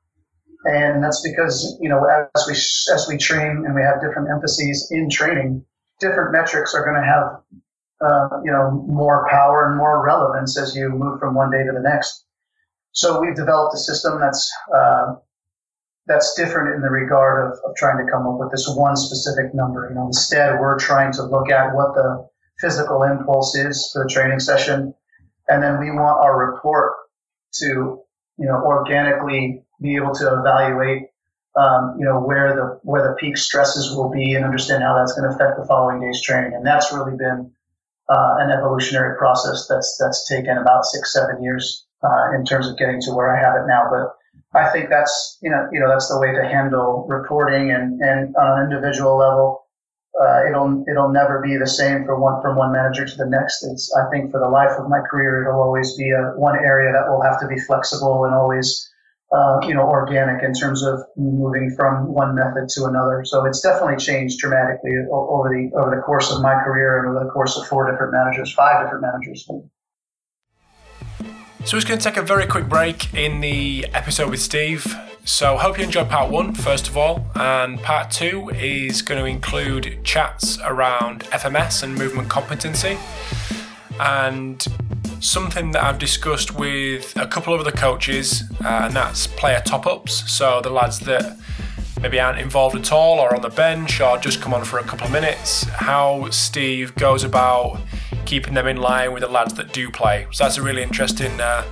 And 0.65 1.03
that's 1.03 1.21
because, 1.21 1.77
you 1.79 1.89
know, 1.89 2.05
as 2.35 2.47
we, 2.47 2.53
as 2.93 3.05
we 3.07 3.17
train 3.17 3.63
and 3.65 3.75
we 3.75 3.81
have 3.81 4.01
different 4.01 4.29
emphases 4.29 4.89
in 4.91 5.09
training, 5.09 5.63
different 5.99 6.31
metrics 6.31 6.73
are 6.73 6.83
going 6.83 6.99
to 6.99 7.07
have, 7.07 7.39
uh, 8.01 8.41
you 8.43 8.51
know, 8.51 8.83
more 8.87 9.27
power 9.29 9.67
and 9.67 9.77
more 9.77 10.03
relevance 10.03 10.57
as 10.57 10.75
you 10.75 10.89
move 10.89 11.19
from 11.19 11.35
one 11.35 11.51
day 11.51 11.63
to 11.63 11.71
the 11.71 11.81
next. 11.81 12.25
So 12.95 13.19
we've 13.19 13.35
developed 13.35 13.75
a 13.75 13.77
system 13.77 14.21
that's 14.21 14.49
uh, 14.73 15.15
that's 16.07 16.33
different 16.35 16.75
in 16.75 16.81
the 16.81 16.89
regard 16.89 17.51
of, 17.51 17.59
of 17.65 17.75
trying 17.75 18.03
to 18.03 18.09
come 18.09 18.25
up 18.25 18.39
with 18.39 18.51
this 18.51 18.71
one 18.73 18.95
specific 18.95 19.53
number. 19.53 19.89
You 19.89 19.95
know, 19.95 20.07
instead 20.07 20.59
we're 20.61 20.79
trying 20.79 21.11
to 21.13 21.23
look 21.23 21.51
at 21.51 21.75
what 21.75 21.93
the 21.93 22.25
physical 22.59 23.03
impulse 23.03 23.53
is 23.53 23.89
for 23.91 24.03
the 24.03 24.09
training 24.09 24.39
session, 24.39 24.93
and 25.49 25.61
then 25.61 25.79
we 25.81 25.91
want 25.91 26.23
our 26.23 26.53
report 26.53 26.93
to 27.55 27.99
you 28.37 28.45
know 28.45 28.63
organically 28.63 29.61
be 29.81 29.97
able 29.97 30.13
to 30.15 30.39
evaluate 30.39 31.09
um, 31.57 31.97
you 31.99 32.05
know 32.05 32.21
where 32.21 32.55
the 32.55 32.79
where 32.83 33.03
the 33.03 33.15
peak 33.19 33.35
stresses 33.35 33.93
will 33.93 34.09
be 34.09 34.35
and 34.35 34.45
understand 34.45 34.83
how 34.83 34.95
that's 34.95 35.11
going 35.19 35.29
to 35.29 35.35
affect 35.35 35.59
the 35.59 35.67
following 35.67 35.99
day's 35.99 36.21
training. 36.21 36.53
And 36.53 36.65
that's 36.65 36.93
really 36.93 37.17
been 37.17 37.51
uh, 38.07 38.35
an 38.39 38.51
evolutionary 38.51 39.17
process 39.17 39.67
that's 39.67 39.97
that's 39.99 40.29
taken 40.29 40.57
about 40.57 40.85
six 40.85 41.11
seven 41.11 41.43
years 41.43 41.84
uh, 42.05 42.35
in 42.35 42.45
terms 42.45 42.67
of 42.67 42.77
getting 42.77 43.01
to 43.01 43.11
where 43.13 43.35
I 43.35 43.39
have 43.39 43.55
it 43.55 43.67
now. 43.67 43.89
But 43.89 44.15
I 44.55 44.69
think 44.71 44.89
that's 44.89 45.37
you 45.41 45.49
know 45.49 45.67
you 45.71 45.79
know 45.79 45.89
that's 45.89 46.07
the 46.07 46.19
way 46.19 46.31
to 46.31 46.43
handle 46.43 47.05
reporting 47.09 47.71
and 47.71 47.99
and 48.01 48.35
on 48.35 48.59
an 48.59 48.71
individual 48.71 49.17
level. 49.17 49.61
Uh, 50.15 50.47
it'll 50.47 50.85
it'll 50.87 51.11
never 51.11 51.41
be 51.41 51.57
the 51.57 51.67
same 51.67 52.05
for 52.05 52.17
one 52.17 52.41
from 52.41 52.55
one 52.55 52.71
manager 52.71 53.05
to 53.05 53.15
the 53.17 53.27
next. 53.27 53.63
It's 53.65 53.93
I 53.95 54.09
think 54.09 54.31
for 54.31 54.39
the 54.39 54.47
life 54.47 54.71
of 54.79 54.87
my 54.87 55.01
career, 55.01 55.41
it'll 55.41 55.61
always 55.61 55.97
be 55.97 56.09
a 56.11 56.31
one 56.37 56.55
area 56.57 56.93
that 56.93 57.09
will 57.11 57.21
have 57.21 57.39
to 57.41 57.47
be 57.47 57.59
flexible 57.59 58.23
and 58.23 58.33
always 58.33 58.89
uh, 59.33 59.59
you 59.67 59.73
know 59.73 59.83
organic 59.83 60.41
in 60.41 60.53
terms 60.53 60.83
of 60.83 61.03
moving 61.17 61.75
from 61.75 62.13
one 62.13 62.33
method 62.33 62.69
to 62.69 62.85
another. 62.85 63.25
So 63.25 63.45
it's 63.45 63.59
definitely 63.59 63.97
changed 63.97 64.39
dramatically 64.39 64.95
over 65.11 65.49
the 65.49 65.71
over 65.75 65.93
the 65.93 66.01
course 66.01 66.31
of 66.31 66.41
my 66.41 66.63
career 66.63 66.99
and 66.99 67.09
over 67.09 67.25
the 67.25 67.31
course 67.31 67.57
of 67.57 67.67
four 67.67 67.91
different 67.91 68.13
managers, 68.13 68.53
five 68.53 68.85
different 68.85 69.01
managers. 69.01 69.45
So 71.65 71.75
we're 71.75 71.81
just 71.81 71.87
going 71.87 71.99
to 71.99 72.03
take 72.03 72.17
a 72.17 72.21
very 72.21 72.45
quick 72.45 72.69
break 72.69 73.11
in 73.15 73.41
the 73.41 73.87
episode 73.91 74.29
with 74.29 74.39
Steve. 74.39 74.85
So 75.23 75.57
hope 75.57 75.79
you 75.79 75.83
enjoyed 75.83 76.07
part 76.09 76.29
one, 76.29 76.53
first 76.53 76.87
of 76.87 76.95
all, 76.95 77.25
and 77.33 77.81
part 77.81 78.11
two 78.11 78.49
is 78.49 79.01
going 79.01 79.19
to 79.19 79.25
include 79.25 79.97
chats 80.03 80.59
around 80.63 81.21
FMS 81.31 81.81
and 81.81 81.95
movement 81.95 82.29
competency, 82.29 82.99
and 83.99 84.63
something 85.19 85.71
that 85.71 85.83
I've 85.83 85.97
discussed 85.97 86.53
with 86.55 87.11
a 87.17 87.25
couple 87.25 87.51
of 87.51 87.61
other 87.61 87.71
coaches, 87.71 88.43
uh, 88.63 88.83
and 88.83 88.95
that's 88.95 89.25
player 89.25 89.63
top 89.65 89.87
ups. 89.87 90.31
So 90.31 90.61
the 90.61 90.69
lads 90.69 90.99
that 90.99 91.35
maybe 91.99 92.19
aren't 92.19 92.37
involved 92.37 92.75
at 92.75 92.91
all, 92.91 93.17
or 93.17 93.35
on 93.35 93.41
the 93.41 93.49
bench, 93.49 93.99
or 93.99 94.19
just 94.19 94.39
come 94.39 94.53
on 94.53 94.63
for 94.65 94.77
a 94.77 94.83
couple 94.83 95.07
of 95.07 95.11
minutes. 95.11 95.63
How 95.63 96.29
Steve 96.29 96.93
goes 96.93 97.23
about 97.23 97.79
keeping 98.25 98.53
them 98.53 98.67
in 98.67 98.77
line 98.77 99.13
with 99.13 99.21
the 99.21 99.29
lads 99.29 99.53
that 99.55 99.73
do 99.73 99.89
play. 99.89 100.27
So 100.31 100.43
that's 100.43 100.57
a 100.57 100.61
really 100.61 100.83
interesting 100.83 101.39
uh, 101.39 101.63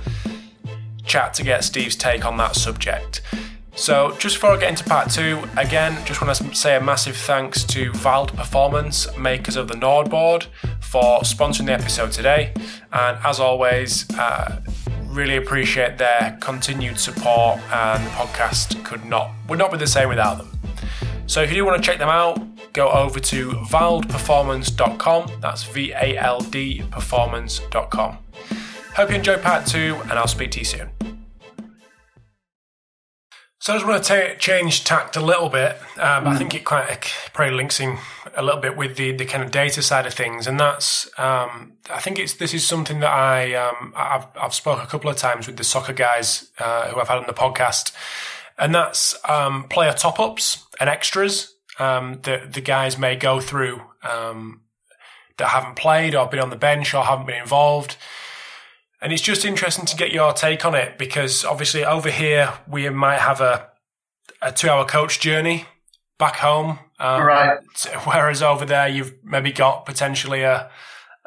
chat 1.04 1.34
to 1.34 1.42
get 1.42 1.64
Steve's 1.64 1.96
take 1.96 2.24
on 2.24 2.36
that 2.38 2.56
subject. 2.56 3.20
So, 3.76 4.16
just 4.18 4.36
before 4.36 4.50
I 4.50 4.56
get 4.56 4.70
into 4.70 4.84
part 4.84 5.10
two, 5.10 5.42
again, 5.56 5.98
just 6.06 6.22
want 6.22 6.34
to 6.36 6.54
say 6.54 6.76
a 6.76 6.80
massive 6.80 7.16
thanks 7.16 7.64
to 7.64 7.90
Vald 7.90 8.34
Performance, 8.36 9.08
makers 9.18 9.56
of 9.56 9.66
the 9.66 9.74
NordBord, 9.74 10.46
for 10.80 11.20
sponsoring 11.22 11.66
the 11.66 11.72
episode 11.72 12.12
today. 12.12 12.52
And 12.92 13.18
as 13.24 13.40
always, 13.40 14.08
uh, 14.16 14.60
really 15.06 15.36
appreciate 15.36 15.98
their 15.98 16.38
continued 16.40 17.00
support, 17.00 17.58
and 17.72 18.04
the 18.06 18.10
podcast 18.10 18.84
could 18.84 19.04
not 19.04 19.32
would 19.48 19.58
not 19.58 19.72
be 19.72 19.78
the 19.78 19.88
same 19.88 20.08
without 20.08 20.38
them. 20.38 20.56
So, 21.26 21.42
if 21.42 21.50
you 21.50 21.56
do 21.56 21.64
want 21.64 21.82
to 21.82 21.84
check 21.84 21.98
them 21.98 22.08
out, 22.08 22.38
go 22.74 22.90
over 22.90 23.18
to 23.18 23.50
valdperformance.com. 23.50 25.30
That's 25.40 25.62
V 25.64 25.92
A 25.92 26.18
L 26.18 26.40
D 26.40 26.82
performance.com. 26.90 28.18
Hope 28.96 29.10
you 29.10 29.16
enjoy 29.16 29.38
part 29.38 29.66
two, 29.66 29.96
and 30.02 30.12
I'll 30.12 30.28
speak 30.28 30.50
to 30.52 30.58
you 30.58 30.64
soon. 30.64 30.90
So 33.58 33.72
I 33.72 33.76
just 33.76 33.86
want 33.86 34.04
to 34.04 34.32
t- 34.32 34.38
change 34.38 34.84
tact 34.84 35.16
a 35.16 35.20
little 35.20 35.48
bit. 35.48 35.76
Um, 35.96 36.24
mm. 36.24 36.26
I 36.26 36.36
think 36.36 36.54
it 36.54 36.66
quite 36.66 36.90
it 36.90 37.14
probably 37.32 37.54
links 37.54 37.80
in 37.80 37.96
a 38.36 38.42
little 38.42 38.60
bit 38.60 38.76
with 38.76 38.96
the, 38.96 39.12
the 39.12 39.24
kind 39.24 39.42
of 39.42 39.50
data 39.50 39.80
side 39.80 40.04
of 40.04 40.12
things, 40.12 40.46
and 40.46 40.60
that's 40.60 41.06
um, 41.18 41.72
I 41.90 41.98
think 42.00 42.18
it's 42.18 42.34
this 42.34 42.52
is 42.52 42.66
something 42.66 43.00
that 43.00 43.10
I 43.10 43.54
um, 43.54 43.94
I've 43.96 44.26
I've 44.36 44.54
spoke 44.54 44.82
a 44.82 44.86
couple 44.86 45.08
of 45.08 45.16
times 45.16 45.46
with 45.46 45.56
the 45.56 45.64
soccer 45.64 45.94
guys 45.94 46.50
uh, 46.58 46.88
who 46.88 47.00
I've 47.00 47.08
had 47.08 47.18
on 47.18 47.26
the 47.26 47.32
podcast, 47.32 47.92
and 48.58 48.74
that's 48.74 49.16
um, 49.28 49.64
player 49.68 49.94
top 49.94 50.20
ups 50.20 50.66
and 50.78 50.90
extras 50.90 51.53
um, 51.78 52.20
that 52.22 52.52
the 52.52 52.60
guys 52.60 52.98
may 52.98 53.16
go 53.16 53.40
through 53.40 53.82
um, 54.02 54.62
that 55.38 55.48
haven't 55.48 55.76
played 55.76 56.14
or 56.14 56.26
been 56.26 56.40
on 56.40 56.50
the 56.50 56.56
bench 56.56 56.94
or 56.94 57.04
haven't 57.04 57.26
been 57.26 57.40
involved. 57.40 57.96
And 59.00 59.12
it's 59.12 59.22
just 59.22 59.44
interesting 59.44 59.84
to 59.86 59.96
get 59.96 60.12
your 60.12 60.32
take 60.32 60.64
on 60.64 60.74
it 60.74 60.96
because 60.96 61.44
obviously 61.44 61.84
over 61.84 62.10
here 62.10 62.54
we 62.66 62.88
might 62.88 63.18
have 63.18 63.40
a, 63.40 63.68
a 64.40 64.52
two 64.52 64.70
hour 64.70 64.84
coach 64.84 65.20
journey 65.20 65.66
back 66.18 66.36
home. 66.36 66.78
Um, 66.98 67.22
right. 67.22 67.58
Whereas 68.04 68.42
over 68.42 68.64
there 68.64 68.88
you've 68.88 69.12
maybe 69.22 69.52
got 69.52 69.84
potentially 69.84 70.42
a, 70.42 70.70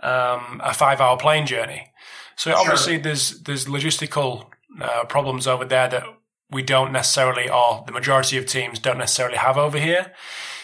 um, 0.01 0.61
a 0.63 0.73
five 0.73 1.01
hour 1.01 1.17
plane 1.17 1.45
journey. 1.45 1.91
So 2.35 2.51
sure. 2.51 2.59
obviously 2.59 2.97
there's, 2.97 3.41
there's 3.41 3.65
logistical 3.65 4.47
uh, 4.81 5.05
problems 5.05 5.45
over 5.45 5.65
there 5.65 5.87
that 5.89 6.03
we 6.49 6.63
don't 6.63 6.91
necessarily, 6.91 7.49
or 7.49 7.83
the 7.85 7.91
majority 7.91 8.37
of 8.37 8.45
teams 8.45 8.79
don't 8.79 8.97
necessarily 8.97 9.37
have 9.37 9.57
over 9.57 9.77
here. 9.77 10.13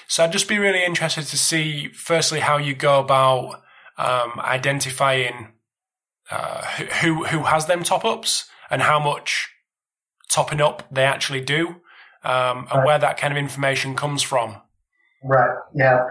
So 0.08 0.24
I'd 0.24 0.32
just 0.32 0.48
be 0.48 0.60
really 0.60 0.84
interested 0.84 1.26
to 1.26 1.38
see, 1.38 1.90
firstly, 1.90 2.40
how 2.40 2.58
you 2.58 2.76
go 2.76 3.00
about 3.00 3.62
um, 3.98 4.40
identifying 4.40 5.54
uh, 6.32 6.64
who 7.02 7.26
who 7.26 7.44
has 7.44 7.66
them 7.66 7.84
top 7.84 8.06
ups 8.06 8.50
and 8.70 8.82
how 8.82 9.00
much 9.00 9.50
topping 10.30 10.62
up 10.62 10.84
they 10.92 11.04
actually 11.04 11.42
do, 11.42 11.68
um, 12.24 12.68
and 12.72 12.80
right. 12.80 12.86
where 12.86 13.00
that 13.00 13.18
kind 13.18 13.34
of 13.34 13.38
information 13.38 13.96
comes 13.96 14.22
from. 14.22 14.58
Right. 15.24 15.58
Yeah. 15.76 16.02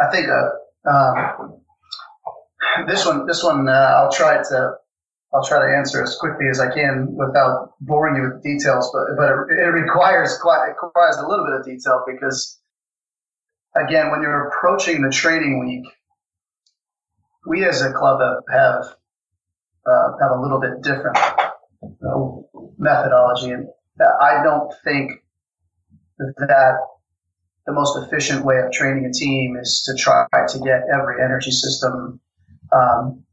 I 0.00 0.10
think 0.10 0.28
uh, 0.28 0.90
um, 0.90 1.60
this 2.86 3.06
one. 3.06 3.26
This 3.26 3.42
one. 3.42 3.68
Uh, 3.68 3.94
I'll 3.96 4.12
try 4.12 4.42
to. 4.42 4.72
I'll 5.34 5.44
try 5.44 5.60
to 5.60 5.76
answer 5.76 6.02
as 6.02 6.16
quickly 6.16 6.48
as 6.50 6.60
I 6.60 6.72
can 6.72 7.08
without 7.16 7.72
boring 7.80 8.16
you 8.16 8.22
with 8.22 8.42
details, 8.42 8.90
but 8.92 9.16
but 9.16 9.30
it, 9.50 9.60
it 9.60 9.72
requires 9.72 10.38
quite 10.38 10.68
it 10.68 10.76
requires 10.82 11.16
a 11.16 11.26
little 11.26 11.46
bit 11.46 11.54
of 11.54 11.64
detail 11.64 12.04
because 12.06 12.60
again, 13.74 14.10
when 14.10 14.22
you're 14.22 14.48
approaching 14.48 15.02
the 15.02 15.10
training 15.10 15.60
week, 15.60 15.84
we 17.46 17.64
as 17.64 17.80
a 17.82 17.92
club 17.92 18.20
have 18.52 18.84
uh, 19.86 20.08
have 20.20 20.30
a 20.32 20.40
little 20.40 20.60
bit 20.60 20.82
different 20.82 21.16
methodology, 22.78 23.50
and 23.50 23.68
I 24.20 24.42
don't 24.42 24.72
think 24.84 25.12
that 26.18 26.78
the 27.66 27.72
most 27.72 27.96
efficient 27.96 28.44
way 28.44 28.58
of 28.58 28.72
training 28.72 29.06
a 29.06 29.12
team 29.12 29.56
is 29.56 29.82
to 29.86 29.94
try 29.94 30.26
to 30.48 30.58
get 30.58 30.82
every 30.92 31.22
energy 31.22 31.50
system 31.50 32.20
um, 32.72 33.24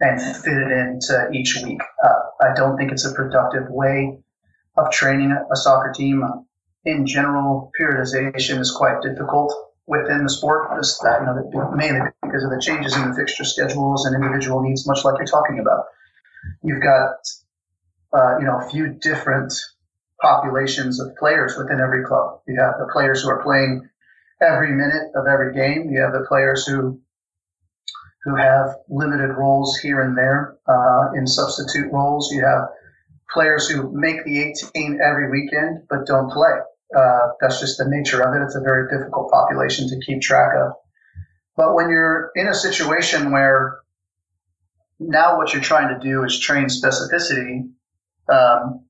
and 0.00 0.20
fit 0.20 0.52
it 0.52 0.70
into 0.70 1.30
each 1.32 1.60
week. 1.64 1.80
Uh, 2.04 2.48
I 2.48 2.54
don't 2.54 2.76
think 2.76 2.92
it's 2.92 3.06
a 3.06 3.14
productive 3.14 3.68
way 3.68 4.18
of 4.76 4.90
training 4.90 5.32
a 5.32 5.56
soccer 5.56 5.92
team. 5.92 6.22
In 6.84 7.06
general, 7.06 7.72
periodization 7.80 8.60
is 8.60 8.70
quite 8.70 9.02
difficult 9.02 9.52
within 9.86 10.22
the 10.22 10.30
sport, 10.30 10.68
just 10.78 11.00
that, 11.02 11.20
you 11.20 11.26
know, 11.26 11.70
mainly 11.72 12.00
because 12.22 12.44
of 12.44 12.50
the 12.50 12.60
changes 12.60 12.94
in 12.96 13.08
the 13.08 13.16
fixture 13.16 13.44
schedules 13.44 14.04
and 14.04 14.14
individual 14.14 14.62
needs, 14.62 14.86
much 14.86 15.04
like 15.04 15.16
you're 15.18 15.26
talking 15.26 15.58
about. 15.60 15.84
You've 16.62 16.82
got, 16.82 17.16
uh, 18.12 18.38
you 18.38 18.44
know, 18.44 18.58
a 18.58 18.70
few 18.70 18.88
different 19.00 19.52
populations 20.20 21.00
of 21.00 21.14
players 21.16 21.56
within 21.56 21.80
every 21.80 22.04
club. 22.04 22.40
You 22.46 22.60
have 22.60 22.74
the 22.78 22.90
players 22.92 23.22
who 23.22 23.30
are 23.30 23.42
playing 23.42 23.88
every 24.40 24.72
minute 24.72 25.10
of 25.14 25.26
every 25.26 25.54
game. 25.54 25.90
You 25.90 26.02
have 26.02 26.12
the 26.12 26.26
players 26.28 26.66
who 26.66 27.00
who 28.26 28.34
have 28.34 28.74
limited 28.88 29.32
roles 29.32 29.78
here 29.78 30.00
and 30.00 30.18
there 30.18 30.56
uh, 30.66 31.12
in 31.14 31.28
substitute 31.28 31.92
roles. 31.92 32.32
You 32.32 32.44
have 32.44 32.68
players 33.32 33.68
who 33.68 33.92
make 33.92 34.24
the 34.24 34.42
18 34.74 34.98
every 35.00 35.30
weekend 35.30 35.84
but 35.88 36.06
don't 36.06 36.30
play. 36.30 36.58
Uh, 36.94 37.28
that's 37.40 37.60
just 37.60 37.78
the 37.78 37.84
nature 37.88 38.22
of 38.22 38.34
it. 38.34 38.44
It's 38.44 38.56
a 38.56 38.60
very 38.60 38.88
difficult 38.90 39.30
population 39.30 39.88
to 39.88 40.00
keep 40.04 40.20
track 40.20 40.50
of. 40.56 40.72
But 41.56 41.74
when 41.74 41.88
you're 41.88 42.32
in 42.34 42.48
a 42.48 42.54
situation 42.54 43.30
where 43.30 43.78
now 44.98 45.36
what 45.36 45.52
you're 45.52 45.62
trying 45.62 45.88
to 45.88 46.00
do 46.04 46.24
is 46.24 46.38
train 46.40 46.66
specificity, 46.66 47.70
um, 48.28 48.84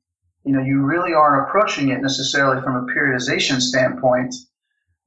you 0.44 0.52
know, 0.52 0.62
you 0.62 0.80
really 0.80 1.12
aren't 1.12 1.46
approaching 1.46 1.90
it 1.90 2.00
necessarily 2.00 2.62
from 2.62 2.76
a 2.76 2.86
periodization 2.92 3.60
standpoint, 3.60 4.34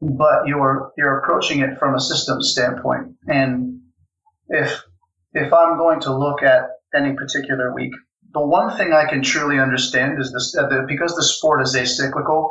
but 0.01 0.45
you're 0.45 0.91
you're 0.97 1.19
approaching 1.19 1.61
it 1.61 1.79
from 1.79 1.95
a 1.95 1.99
systems 1.99 2.51
standpoint. 2.51 3.15
And 3.27 3.78
if 4.49 4.81
if 5.33 5.53
I'm 5.53 5.77
going 5.77 6.01
to 6.01 6.17
look 6.17 6.43
at 6.43 6.63
any 6.93 7.13
particular 7.13 7.73
week, 7.73 7.93
the 8.33 8.45
one 8.45 8.75
thing 8.77 8.93
I 8.93 9.07
can 9.07 9.21
truly 9.21 9.59
understand 9.59 10.19
is 10.19 10.31
this: 10.31 10.53
that 10.53 10.85
because 10.87 11.15
the 11.15 11.23
sport 11.23 11.61
is 11.61 11.75
acyclical, 11.75 12.49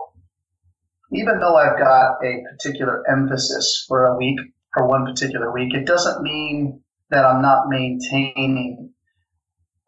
even 1.12 1.38
though 1.40 1.56
I've 1.56 1.78
got 1.78 2.24
a 2.24 2.42
particular 2.52 3.02
emphasis 3.10 3.84
for 3.88 4.06
a 4.06 4.16
week, 4.16 4.38
for 4.74 4.86
one 4.86 5.04
particular 5.06 5.52
week, 5.52 5.74
it 5.74 5.86
doesn't 5.86 6.22
mean 6.22 6.82
that 7.10 7.24
I'm 7.24 7.42
not 7.42 7.68
maintaining, 7.68 8.92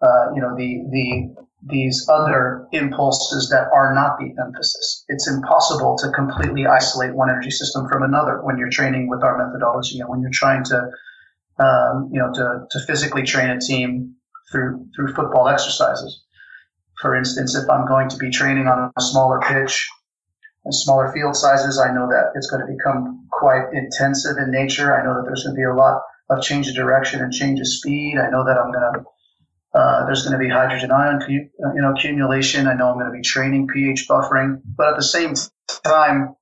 uh, 0.02 0.32
you 0.34 0.40
know, 0.40 0.56
the 0.56 0.84
the 0.90 1.34
these 1.62 2.08
other 2.08 2.66
impulses 2.72 3.50
that 3.50 3.68
are 3.72 3.94
not 3.94 4.18
the 4.18 4.34
emphasis. 4.42 5.04
It's 5.08 5.28
impossible 5.28 5.96
to 5.98 6.10
completely 6.10 6.66
isolate 6.66 7.14
one 7.14 7.28
energy 7.28 7.50
system 7.50 7.86
from 7.88 8.02
another 8.02 8.40
when 8.42 8.56
you're 8.56 8.70
training 8.70 9.08
with 9.08 9.22
our 9.22 9.36
methodology 9.36 10.00
and 10.00 10.08
when 10.08 10.22
you're 10.22 10.30
trying 10.32 10.64
to, 10.64 10.88
um, 11.60 12.10
you 12.12 12.20
know, 12.20 12.32
to, 12.32 12.66
to 12.70 12.86
physically 12.86 13.22
train 13.22 13.50
a 13.50 13.60
team 13.60 14.14
through 14.50 14.86
through 14.96 15.14
football 15.14 15.48
exercises. 15.48 16.22
For 17.00 17.14
instance, 17.16 17.54
if 17.54 17.68
I'm 17.70 17.86
going 17.86 18.08
to 18.10 18.16
be 18.16 18.30
training 18.30 18.66
on 18.66 18.90
a 18.96 19.00
smaller 19.00 19.40
pitch 19.40 19.88
and 20.64 20.74
smaller 20.74 21.12
field 21.12 21.36
sizes, 21.36 21.78
I 21.78 21.92
know 21.92 22.08
that 22.08 22.32
it's 22.34 22.50
going 22.50 22.66
to 22.66 22.72
become 22.72 23.26
quite 23.30 23.72
intensive 23.72 24.36
in 24.38 24.50
nature. 24.50 24.94
I 24.94 25.04
know 25.04 25.14
that 25.14 25.24
there's 25.26 25.44
going 25.44 25.54
to 25.54 25.58
be 25.58 25.64
a 25.64 25.74
lot 25.74 26.02
of 26.30 26.42
change 26.42 26.68
of 26.68 26.74
direction 26.74 27.20
and 27.20 27.32
change 27.32 27.60
of 27.60 27.66
speed. 27.66 28.16
I 28.18 28.30
know 28.30 28.44
that 28.44 28.58
I'm 28.58 28.72
going 28.72 28.92
to 28.94 29.04
uh, 29.72 30.04
there's 30.06 30.24
going 30.24 30.32
to 30.32 30.38
be 30.38 30.48
hydrogen 30.48 30.90
ion 30.90 31.20
you 31.28 31.48
know 31.58 31.92
accumulation. 31.92 32.66
I 32.66 32.74
know 32.74 32.88
I'm 32.88 32.98
going 32.98 33.10
to 33.10 33.16
be 33.16 33.22
training 33.22 33.68
pH 33.68 34.08
buffering, 34.08 34.60
but 34.64 34.88
at 34.88 34.96
the 34.96 35.02
same 35.02 35.34
time, 35.84 36.34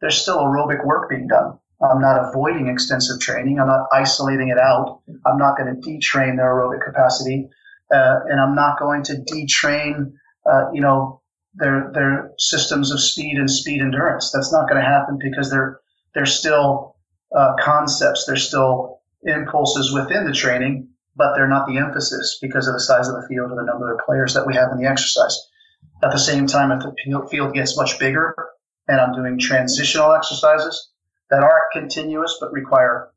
there's 0.00 0.20
still 0.20 0.38
aerobic 0.38 0.84
work 0.84 1.10
being 1.10 1.26
done. 1.26 1.58
I'm 1.82 2.00
not 2.00 2.28
avoiding 2.28 2.68
extensive 2.68 3.20
training. 3.20 3.58
I'm 3.58 3.66
not 3.66 3.86
isolating 3.92 4.48
it 4.48 4.58
out. 4.58 5.00
I'm 5.26 5.38
not 5.38 5.56
going 5.56 5.74
to 5.74 5.80
detrain 5.80 6.36
their 6.36 6.54
aerobic 6.54 6.84
capacity, 6.84 7.48
uh, 7.92 8.20
and 8.28 8.40
I'm 8.40 8.54
not 8.54 8.78
going 8.78 9.02
to 9.04 9.14
detrain, 9.14 10.12
uh, 10.50 10.70
you 10.72 10.80
know, 10.80 11.22
their 11.54 11.90
their 11.92 12.30
systems 12.38 12.92
of 12.92 13.00
speed 13.00 13.36
and 13.36 13.50
speed 13.50 13.80
endurance. 13.80 14.30
That's 14.30 14.52
not 14.52 14.68
going 14.68 14.80
to 14.80 14.88
happen 14.88 15.18
because 15.20 15.50
they're 15.50 15.80
they're 16.14 16.26
still 16.26 16.96
uh, 17.36 17.54
concepts. 17.60 18.26
They're 18.26 18.36
still 18.36 19.00
impulses 19.24 19.92
within 19.92 20.24
the 20.24 20.32
training, 20.32 20.88
but 21.16 21.34
they're 21.34 21.48
not 21.48 21.66
the 21.66 21.78
emphasis 21.78 22.38
because 22.40 22.68
of 22.68 22.74
the 22.74 22.80
size 22.80 23.08
of 23.08 23.14
the 23.14 23.26
field 23.28 23.50
or 23.50 23.56
the 23.56 23.70
number 23.70 23.92
of 23.92 24.00
players 24.06 24.34
that 24.34 24.46
we 24.46 24.54
have 24.54 24.70
in 24.72 24.78
the 24.78 24.88
exercise. 24.88 25.36
At 26.02 26.12
the 26.12 26.18
same 26.18 26.46
time, 26.46 26.70
if 26.72 26.80
the 26.80 27.28
field 27.30 27.54
gets 27.54 27.76
much 27.76 27.98
bigger 27.98 28.34
and 28.88 29.00
I'm 29.00 29.14
doing 29.14 29.38
transitional 29.38 30.12
exercises 30.12 30.91
that 31.32 31.42
aren't 31.42 31.72
continuous 31.72 32.38
but 32.40 32.52
require 32.52 33.10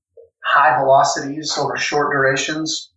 high 0.44 0.80
velocities 0.80 1.56
over 1.58 1.78
short 1.78 2.12
durations, 2.12 2.92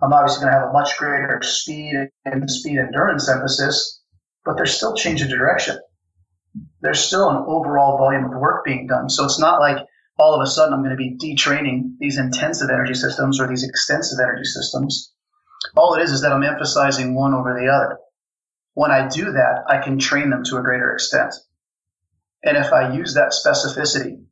I'm 0.00 0.12
obviously 0.12 0.42
going 0.42 0.54
to 0.54 0.60
have 0.60 0.68
a 0.70 0.72
much 0.72 0.96
greater 0.96 1.40
speed 1.42 2.10
and 2.24 2.48
speed 2.48 2.78
endurance 2.78 3.28
emphasis 3.28 4.00
but 4.44 4.56
there's 4.56 4.76
still 4.76 4.94
change 4.94 5.22
of 5.22 5.28
direction. 5.28 5.78
There's 6.80 7.00
still 7.00 7.28
an 7.30 7.44
overall 7.46 7.98
volume 7.98 8.24
of 8.24 8.32
work 8.32 8.64
being 8.64 8.86
done. 8.86 9.10
So 9.10 9.24
it's 9.24 9.38
not 9.38 9.60
like 9.60 9.86
all 10.18 10.34
of 10.34 10.42
a 10.42 10.50
sudden 10.50 10.74
I'm 10.74 10.82
going 10.82 10.90
to 10.90 10.96
be 10.96 11.16
detraining 11.16 11.92
these 11.98 12.18
intensive 12.18 12.70
energy 12.70 12.94
systems 12.94 13.40
or 13.40 13.46
these 13.46 13.64
extensive 13.64 14.18
energy 14.20 14.44
systems. 14.44 15.12
All 15.76 15.94
it 15.94 16.02
is 16.02 16.10
is 16.10 16.22
that 16.22 16.32
I'm 16.32 16.42
emphasizing 16.42 17.14
one 17.14 17.34
over 17.34 17.54
the 17.54 17.68
other. 17.68 17.98
When 18.74 18.90
I 18.90 19.08
do 19.08 19.32
that, 19.32 19.64
I 19.68 19.78
can 19.78 19.98
train 19.98 20.30
them 20.30 20.42
to 20.44 20.56
a 20.56 20.62
greater 20.62 20.92
extent. 20.92 21.34
And 22.44 22.56
if 22.56 22.72
I 22.72 22.94
use 22.94 23.14
that 23.14 23.32
specificity 23.32 24.22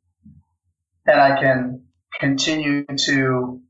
and 1.05 1.21
I 1.21 1.39
can 1.39 1.83
continue 2.19 2.85
to 2.85 3.61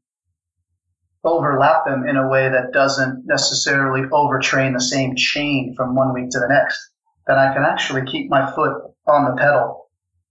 overlap 1.23 1.85
them 1.85 2.07
in 2.07 2.15
a 2.15 2.29
way 2.29 2.49
that 2.49 2.71
doesn't 2.71 3.23
necessarily 3.25 4.07
overtrain 4.09 4.73
the 4.73 4.81
same 4.81 5.15
chain 5.15 5.73
from 5.75 5.95
one 5.95 6.13
week 6.13 6.29
to 6.31 6.39
the 6.39 6.47
next, 6.47 6.79
then 7.27 7.37
I 7.37 7.53
can 7.53 7.63
actually 7.63 8.05
keep 8.05 8.29
my 8.29 8.51
foot 8.53 8.75
on 9.07 9.25
the 9.25 9.41
pedal 9.41 9.89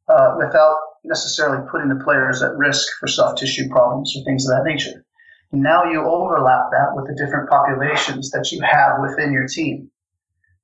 uh, 0.09 0.35
without 0.39 0.77
necessarily 1.05 1.67
putting 1.71 1.89
the 1.89 2.03
players 2.03 2.43
at 2.43 2.57
risk 2.57 2.87
for 2.99 3.07
soft 3.07 3.39
tissue 3.39 3.69
problems 3.71 4.15
or 4.17 4.25
things 4.25 4.49
of 4.49 4.57
that 4.57 4.65
nature. 4.65 5.05
Now 5.53 5.85
you 5.85 6.05
overlap 6.05 6.71
that 6.73 6.91
with 6.95 7.07
the 7.07 7.15
different 7.15 7.49
populations 7.49 8.31
that 8.31 8.51
you 8.53 8.61
have 8.63 9.01
within 9.01 9.33
your 9.33 9.47
team. 9.47 9.91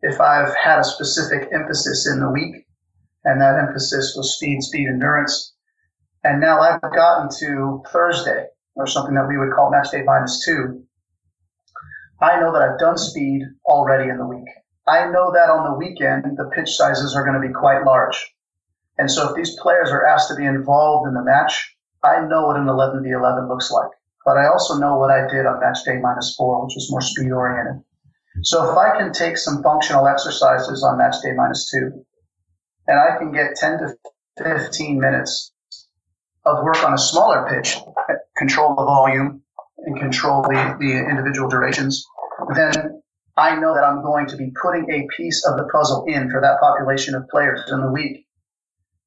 If 0.02 0.20
I've 0.20 0.54
had 0.54 0.80
a 0.80 0.84
specific 0.84 1.48
emphasis 1.52 2.06
in 2.06 2.20
the 2.20 2.28
week, 2.28 2.63
and 3.24 3.40
that 3.40 3.58
emphasis 3.58 4.14
was 4.16 4.36
speed, 4.36 4.62
speed, 4.62 4.88
endurance, 4.88 5.54
and 6.22 6.40
now 6.40 6.60
I've 6.60 6.80
gotten 6.80 7.28
to 7.40 7.82
Thursday, 7.90 8.46
or 8.76 8.86
something 8.86 9.14
that 9.14 9.28
we 9.28 9.38
would 9.38 9.52
call 9.54 9.70
match 9.70 9.90
day 9.90 10.02
minus 10.02 10.44
two, 10.44 10.84
I 12.20 12.40
know 12.40 12.52
that 12.52 12.62
I've 12.62 12.78
done 12.78 12.96
speed 12.96 13.42
already 13.66 14.08
in 14.08 14.18
the 14.18 14.26
week. 14.26 14.48
I 14.86 15.06
know 15.06 15.32
that 15.32 15.50
on 15.50 15.64
the 15.64 15.78
weekend, 15.78 16.36
the 16.36 16.50
pitch 16.54 16.76
sizes 16.76 17.14
are 17.14 17.24
going 17.24 17.40
to 17.40 17.46
be 17.46 17.52
quite 17.52 17.84
large. 17.84 18.34
And 18.98 19.10
so 19.10 19.28
if 19.28 19.34
these 19.36 19.56
players 19.60 19.90
are 19.90 20.06
asked 20.06 20.28
to 20.28 20.36
be 20.36 20.44
involved 20.44 21.08
in 21.08 21.14
the 21.14 21.24
match, 21.24 21.76
I 22.02 22.20
know 22.20 22.46
what 22.46 22.56
an 22.56 22.68
11 22.68 23.02
v 23.02 23.10
11 23.10 23.48
looks 23.48 23.70
like. 23.70 23.90
but 24.24 24.36
I 24.38 24.46
also 24.46 24.78
know 24.78 24.96
what 24.96 25.10
I 25.10 25.28
did 25.28 25.46
on 25.46 25.60
match 25.60 25.84
day 25.84 25.98
minus 26.00 26.34
four, 26.36 26.64
which 26.64 26.74
was 26.74 26.90
more 26.90 27.00
speed 27.00 27.30
oriented. 27.30 27.82
So 28.42 28.70
if 28.70 28.76
I 28.76 28.96
can 28.96 29.12
take 29.12 29.36
some 29.36 29.62
functional 29.62 30.08
exercises 30.08 30.82
on 30.82 30.98
match 30.98 31.16
day 31.22 31.32
minus 31.32 31.70
two, 31.70 32.04
and 32.86 32.98
I 32.98 33.16
can 33.18 33.32
get 33.32 33.56
10 33.56 33.78
to 33.78 33.94
15 34.38 35.00
minutes 35.00 35.52
of 36.44 36.62
work 36.62 36.82
on 36.84 36.92
a 36.92 36.98
smaller 36.98 37.48
pitch, 37.48 37.78
control 38.36 38.74
the 38.74 38.84
volume 38.84 39.42
and 39.78 39.98
control 39.98 40.42
the, 40.42 40.76
the 40.78 41.08
individual 41.08 41.48
durations, 41.48 42.06
then 42.54 43.02
I 43.36 43.56
know 43.56 43.74
that 43.74 43.84
I'm 43.84 44.02
going 44.02 44.26
to 44.28 44.36
be 44.36 44.52
putting 44.60 44.90
a 44.90 45.06
piece 45.16 45.44
of 45.46 45.56
the 45.56 45.64
puzzle 45.72 46.04
in 46.06 46.30
for 46.30 46.40
that 46.40 46.60
population 46.60 47.14
of 47.14 47.28
players 47.28 47.62
in 47.70 47.80
the 47.80 47.90
week 47.90 48.26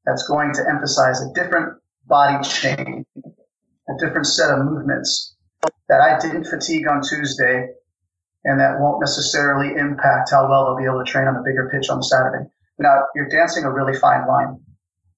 that's 0.05 0.28
going 0.28 0.53
to 0.53 0.67
emphasize 0.67 1.21
a 1.21 1.34
different 1.34 1.80
body 2.05 2.43
chain, 2.47 3.05
a 3.25 3.93
different 3.99 4.25
set 4.25 4.51
of 4.51 4.65
movements 4.65 5.36
that 5.89 6.01
I 6.01 6.19
didn't 6.19 6.45
fatigue 6.45 6.88
on 6.88 7.01
Tuesday 7.01 7.69
and 8.43 8.59
that 8.59 8.80
won't 8.80 8.99
necessarily 8.99 9.75
impact 9.78 10.32
how 10.32 10.49
well 10.49 10.65
they'll 10.65 10.78
be 10.78 10.86
able 10.86 11.03
to 11.03 11.11
train 11.11 11.28
on 11.28 11.36
a 11.36 11.43
bigger 11.43 11.69
pitch 11.71 11.89
on 11.89 12.01
Saturday. 12.01 12.49
Now, 12.80 13.03
you're 13.15 13.30
dancing 13.30 13.63
a 13.63 13.71
really 13.71 13.97
fine 13.97 14.28
line, 14.28 14.59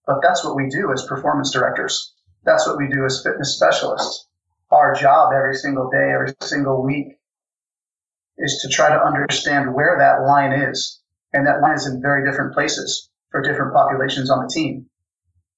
but 0.07 0.21
that's 0.21 0.43
what 0.43 0.55
we 0.55 0.69
do 0.69 0.91
as 0.93 1.05
performance 1.05 1.51
directors. 1.51 2.13
That's 2.45 2.65
what 2.65 2.77
we 2.77 2.87
do 2.87 3.05
as 3.05 3.21
fitness 3.23 3.55
specialists. 3.55 4.27
Our 4.71 4.93
job 4.95 5.33
every 5.35 5.55
single 5.55 5.89
day, 5.89 6.11
every 6.13 6.33
single 6.41 6.83
week 6.83 7.19
is 8.37 8.61
to 8.61 8.69
try 8.69 8.89
to 8.89 9.03
understand 9.03 9.73
where 9.73 9.97
that 9.99 10.25
line 10.25 10.53
is. 10.53 11.01
And 11.33 11.45
that 11.45 11.61
line 11.61 11.75
is 11.75 11.85
in 11.85 12.01
very 12.01 12.29
different 12.29 12.53
places 12.53 13.09
for 13.29 13.41
different 13.41 13.73
populations 13.73 14.31
on 14.31 14.43
the 14.43 14.51
team. 14.51 14.87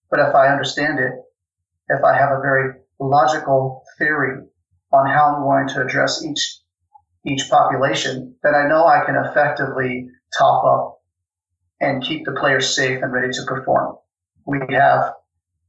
But 0.10 0.20
if 0.20 0.36
I 0.36 0.48
understand 0.48 1.00
it, 1.00 1.14
if 1.88 2.04
I 2.04 2.18
have 2.18 2.32
a 2.32 2.42
very 2.42 2.74
logical 3.00 3.84
theory 3.98 4.44
on 4.92 5.08
how 5.08 5.36
I'm 5.36 5.44
going 5.44 5.68
to 5.70 5.82
address 5.82 6.24
each 6.24 6.58
each 7.26 7.50
population, 7.50 8.36
then 8.42 8.56
I 8.56 8.68
know 8.68 8.88
I 8.88 9.06
can 9.06 9.16
effectively 9.16 10.10
top 10.38 10.66
up 10.66 11.01
and 11.82 12.04
keep 12.04 12.26
the 12.26 12.32
players 12.34 12.76
safe 12.76 13.02
and 13.02 13.12
ready 13.12 13.34
to 13.34 13.44
perform. 13.48 13.98
We 14.46 14.60
have 14.70 15.14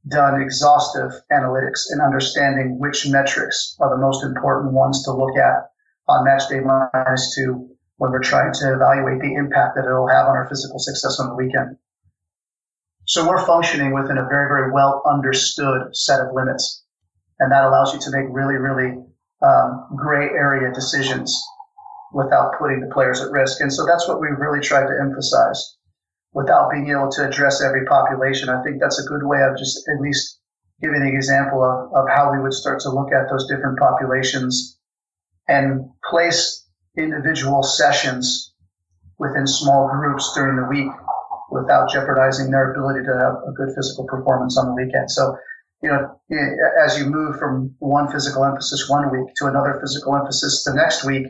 done 0.07 0.41
exhaustive 0.41 1.11
analytics 1.31 1.91
in 1.91 2.01
understanding 2.01 2.77
which 2.79 3.07
metrics 3.07 3.75
are 3.79 3.89
the 3.89 4.01
most 4.01 4.23
important 4.23 4.73
ones 4.73 5.03
to 5.03 5.11
look 5.11 5.35
at 5.37 5.71
on 6.07 6.25
match 6.25 6.47
day 6.49 6.59
minus 6.59 7.33
two 7.35 7.69
when 7.97 8.11
we're 8.11 8.21
trying 8.21 8.53
to 8.53 8.73
evaluate 8.73 9.21
the 9.21 9.33
impact 9.33 9.75
that 9.75 9.85
it'll 9.85 10.07
have 10.07 10.27
on 10.27 10.35
our 10.35 10.47
physical 10.49 10.77
success 10.77 11.19
on 11.19 11.29
the 11.29 11.35
weekend. 11.35 11.77
So 13.05 13.27
we're 13.27 13.45
functioning 13.45 13.93
within 13.93 14.17
a 14.17 14.27
very, 14.27 14.47
very 14.47 14.71
well 14.71 15.01
understood 15.09 15.95
set 15.95 16.19
of 16.21 16.33
limits. 16.33 16.83
And 17.39 17.51
that 17.51 17.65
allows 17.65 17.93
you 17.93 17.99
to 18.01 18.11
make 18.11 18.27
really, 18.29 18.55
really 18.55 19.03
um, 19.41 19.87
gray 19.95 20.27
area 20.27 20.73
decisions 20.73 21.41
without 22.13 22.57
putting 22.59 22.79
the 22.79 22.93
players 22.93 23.21
at 23.21 23.31
risk. 23.31 23.59
And 23.59 23.73
so 23.73 23.85
that's 23.85 24.07
what 24.07 24.21
we 24.21 24.27
really 24.27 24.61
tried 24.61 24.87
to 24.87 24.97
emphasize 25.01 25.77
without 26.33 26.71
being 26.71 26.89
able 26.89 27.09
to 27.11 27.27
address 27.27 27.61
every 27.61 27.85
population. 27.85 28.49
I 28.49 28.61
think 28.63 28.79
that's 28.79 28.99
a 28.99 29.07
good 29.07 29.23
way 29.23 29.41
of 29.43 29.57
just 29.57 29.87
at 29.87 30.01
least 30.01 30.39
giving 30.81 31.01
an 31.01 31.15
example 31.15 31.63
of, 31.63 31.93
of 31.93 32.09
how 32.09 32.31
we 32.31 32.41
would 32.41 32.53
start 32.53 32.79
to 32.81 32.89
look 32.89 33.13
at 33.13 33.29
those 33.29 33.47
different 33.47 33.79
populations 33.79 34.79
and 35.47 35.89
place 36.09 36.67
individual 36.97 37.63
sessions 37.63 38.53
within 39.19 39.47
small 39.47 39.89
groups 39.89 40.33
during 40.35 40.57
the 40.57 40.67
week 40.67 40.91
without 41.49 41.89
jeopardizing 41.89 42.49
their 42.49 42.71
ability 42.71 43.05
to 43.05 43.13
have 43.13 43.35
a 43.47 43.51
good 43.53 43.73
physical 43.75 44.05
performance 44.05 44.57
on 44.57 44.65
the 44.65 44.73
weekend. 44.73 45.09
So, 45.09 45.37
you 45.81 45.89
know, 45.89 46.19
as 46.83 46.97
you 46.97 47.05
move 47.05 47.37
from 47.37 47.75
one 47.79 48.11
physical 48.11 48.43
emphasis 48.43 48.89
one 48.89 49.11
week 49.11 49.33
to 49.37 49.45
another 49.45 49.77
physical 49.79 50.15
emphasis 50.15 50.63
the 50.63 50.73
next 50.73 51.05
week, 51.05 51.27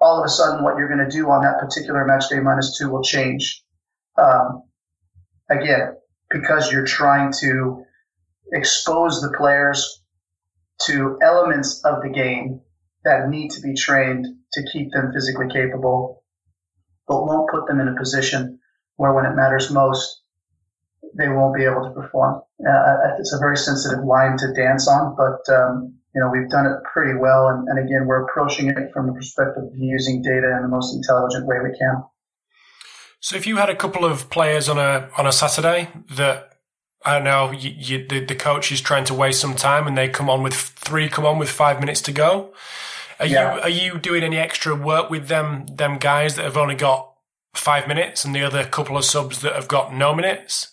all 0.00 0.18
of 0.18 0.24
a 0.24 0.28
sudden 0.28 0.64
what 0.64 0.78
you're 0.78 0.88
going 0.88 1.06
to 1.06 1.14
do 1.14 1.30
on 1.30 1.42
that 1.42 1.58
particular 1.58 2.06
match 2.06 2.28
day 2.30 2.40
minus 2.40 2.78
two 2.78 2.90
will 2.90 3.02
change. 3.02 3.62
Um, 4.20 4.62
again, 5.48 5.96
because 6.30 6.70
you're 6.70 6.86
trying 6.86 7.32
to 7.40 7.84
expose 8.52 9.20
the 9.20 9.34
players 9.36 10.02
to 10.82 11.18
elements 11.22 11.84
of 11.84 12.02
the 12.02 12.10
game 12.10 12.60
that 13.04 13.28
need 13.28 13.50
to 13.52 13.60
be 13.60 13.74
trained 13.74 14.26
to 14.52 14.62
keep 14.72 14.92
them 14.92 15.12
physically 15.12 15.48
capable, 15.52 16.22
but 17.08 17.24
won't 17.24 17.50
put 17.50 17.66
them 17.66 17.80
in 17.80 17.88
a 17.88 17.96
position 17.96 18.58
where 18.96 19.12
when 19.12 19.24
it 19.24 19.34
matters 19.34 19.70
most, 19.70 20.22
they 21.16 21.28
won't 21.28 21.56
be 21.56 21.64
able 21.64 21.82
to 21.82 21.90
perform. 21.90 22.42
Uh, 22.60 23.16
it's 23.18 23.32
a 23.32 23.38
very 23.38 23.56
sensitive 23.56 24.04
line 24.04 24.36
to 24.36 24.52
dance 24.52 24.86
on, 24.86 25.16
but 25.16 25.40
um, 25.52 25.94
you 26.14 26.20
know 26.20 26.30
we've 26.30 26.50
done 26.50 26.66
it 26.66 26.76
pretty 26.92 27.18
well, 27.18 27.48
and, 27.48 27.66
and 27.68 27.78
again 27.78 28.06
we're 28.06 28.24
approaching 28.24 28.68
it 28.68 28.92
from 28.92 29.06
the 29.06 29.12
perspective 29.12 29.64
of 29.64 29.76
using 29.76 30.22
data 30.22 30.54
in 30.56 30.62
the 30.62 30.68
most 30.68 30.94
intelligent 30.94 31.46
way 31.46 31.56
we 31.62 31.76
can. 31.78 32.02
So 33.20 33.36
if 33.36 33.46
you 33.46 33.56
had 33.56 33.68
a 33.68 33.76
couple 33.76 34.04
of 34.04 34.30
players 34.30 34.68
on 34.68 34.78
a 34.78 35.10
on 35.16 35.26
a 35.26 35.32
Saturday 35.32 35.88
that 36.10 36.58
I 37.04 37.14
don't 37.14 37.24
know 37.24 37.50
you, 37.52 37.70
you, 37.70 38.06
the, 38.06 38.24
the 38.24 38.34
coach 38.34 38.72
is 38.72 38.80
trying 38.80 39.04
to 39.04 39.14
waste 39.14 39.40
some 39.40 39.54
time 39.54 39.86
and 39.86 39.96
they 39.96 40.08
come 40.08 40.28
on 40.28 40.42
with 40.42 40.54
three 40.54 41.08
come 41.08 41.26
on 41.26 41.38
with 41.38 41.50
five 41.50 41.80
minutes 41.80 42.00
to 42.02 42.12
go, 42.12 42.52
are 43.18 43.26
yeah. 43.26 43.54
you 43.54 43.60
are 43.60 43.68
you 43.68 43.98
doing 43.98 44.22
any 44.22 44.38
extra 44.38 44.74
work 44.74 45.10
with 45.10 45.28
them 45.28 45.66
them 45.66 45.98
guys 45.98 46.36
that 46.36 46.44
have 46.44 46.56
only 46.56 46.74
got 46.74 47.12
five 47.54 47.86
minutes 47.86 48.24
and 48.24 48.34
the 48.34 48.42
other 48.42 48.64
couple 48.64 48.96
of 48.96 49.04
subs 49.04 49.40
that 49.42 49.54
have 49.54 49.68
got 49.68 49.92
no 49.92 50.14
minutes? 50.14 50.70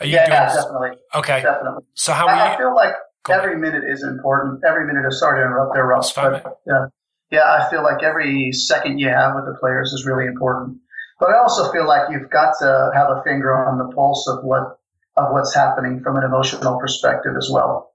Are 0.00 0.06
you 0.06 0.14
yeah, 0.14 0.26
doing... 0.26 0.62
definitely. 0.62 0.90
Okay, 1.14 1.42
definitely. 1.42 1.84
So 1.94 2.12
how 2.12 2.26
I, 2.26 2.34
you... 2.34 2.54
I 2.54 2.56
feel 2.58 2.74
like 2.74 2.92
every 3.30 3.56
minute 3.56 3.84
is 3.84 4.02
important. 4.02 4.62
Every 4.66 4.86
minute 4.86 5.06
is 5.08 5.18
sorry 5.18 5.40
to 5.40 5.46
interrupt 5.46 5.74
there, 5.74 5.86
Ross. 5.86 6.12
But, 6.12 6.44
yeah, 6.66 6.86
yeah, 7.30 7.44
I 7.44 7.70
feel 7.70 7.82
like 7.82 8.02
every 8.02 8.52
second 8.52 8.98
you 8.98 9.08
have 9.08 9.34
with 9.34 9.46
the 9.46 9.56
players 9.58 9.92
is 9.92 10.04
really 10.04 10.26
important. 10.26 10.78
But 11.18 11.30
I 11.30 11.38
also 11.38 11.72
feel 11.72 11.86
like 11.86 12.10
you've 12.10 12.30
got 12.30 12.54
to 12.60 12.90
have 12.94 13.08
a 13.08 13.22
finger 13.24 13.54
on 13.54 13.78
the 13.78 13.94
pulse 13.94 14.26
of 14.28 14.44
what 14.44 14.78
of 15.16 15.32
what's 15.32 15.54
happening 15.54 16.00
from 16.02 16.16
an 16.16 16.24
emotional 16.24 16.78
perspective 16.78 17.32
as 17.38 17.48
well. 17.50 17.92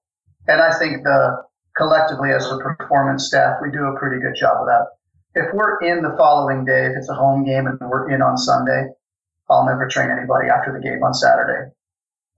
And 0.47 0.59
I 0.59 0.73
think 0.79 1.03
the 1.03 1.43
collectively 1.77 2.31
as 2.31 2.45
a 2.49 2.57
performance 2.57 3.27
staff, 3.27 3.59
we 3.61 3.71
do 3.71 3.85
a 3.85 3.99
pretty 3.99 4.19
good 4.21 4.35
job 4.35 4.57
of 4.59 4.65
that. 4.65 4.87
If 5.35 5.53
we're 5.53 5.79
in 5.81 6.01
the 6.01 6.15
following 6.17 6.65
day, 6.65 6.87
if 6.87 6.97
it's 6.97 7.09
a 7.09 7.13
home 7.13 7.45
game 7.45 7.67
and 7.67 7.79
we're 7.79 8.09
in 8.09 8.21
on 8.21 8.37
Sunday, 8.37 8.87
I'll 9.49 9.65
never 9.65 9.87
train 9.87 10.09
anybody 10.09 10.49
after 10.49 10.73
the 10.73 10.79
game 10.79 11.03
on 11.03 11.13
Saturday. 11.13 11.71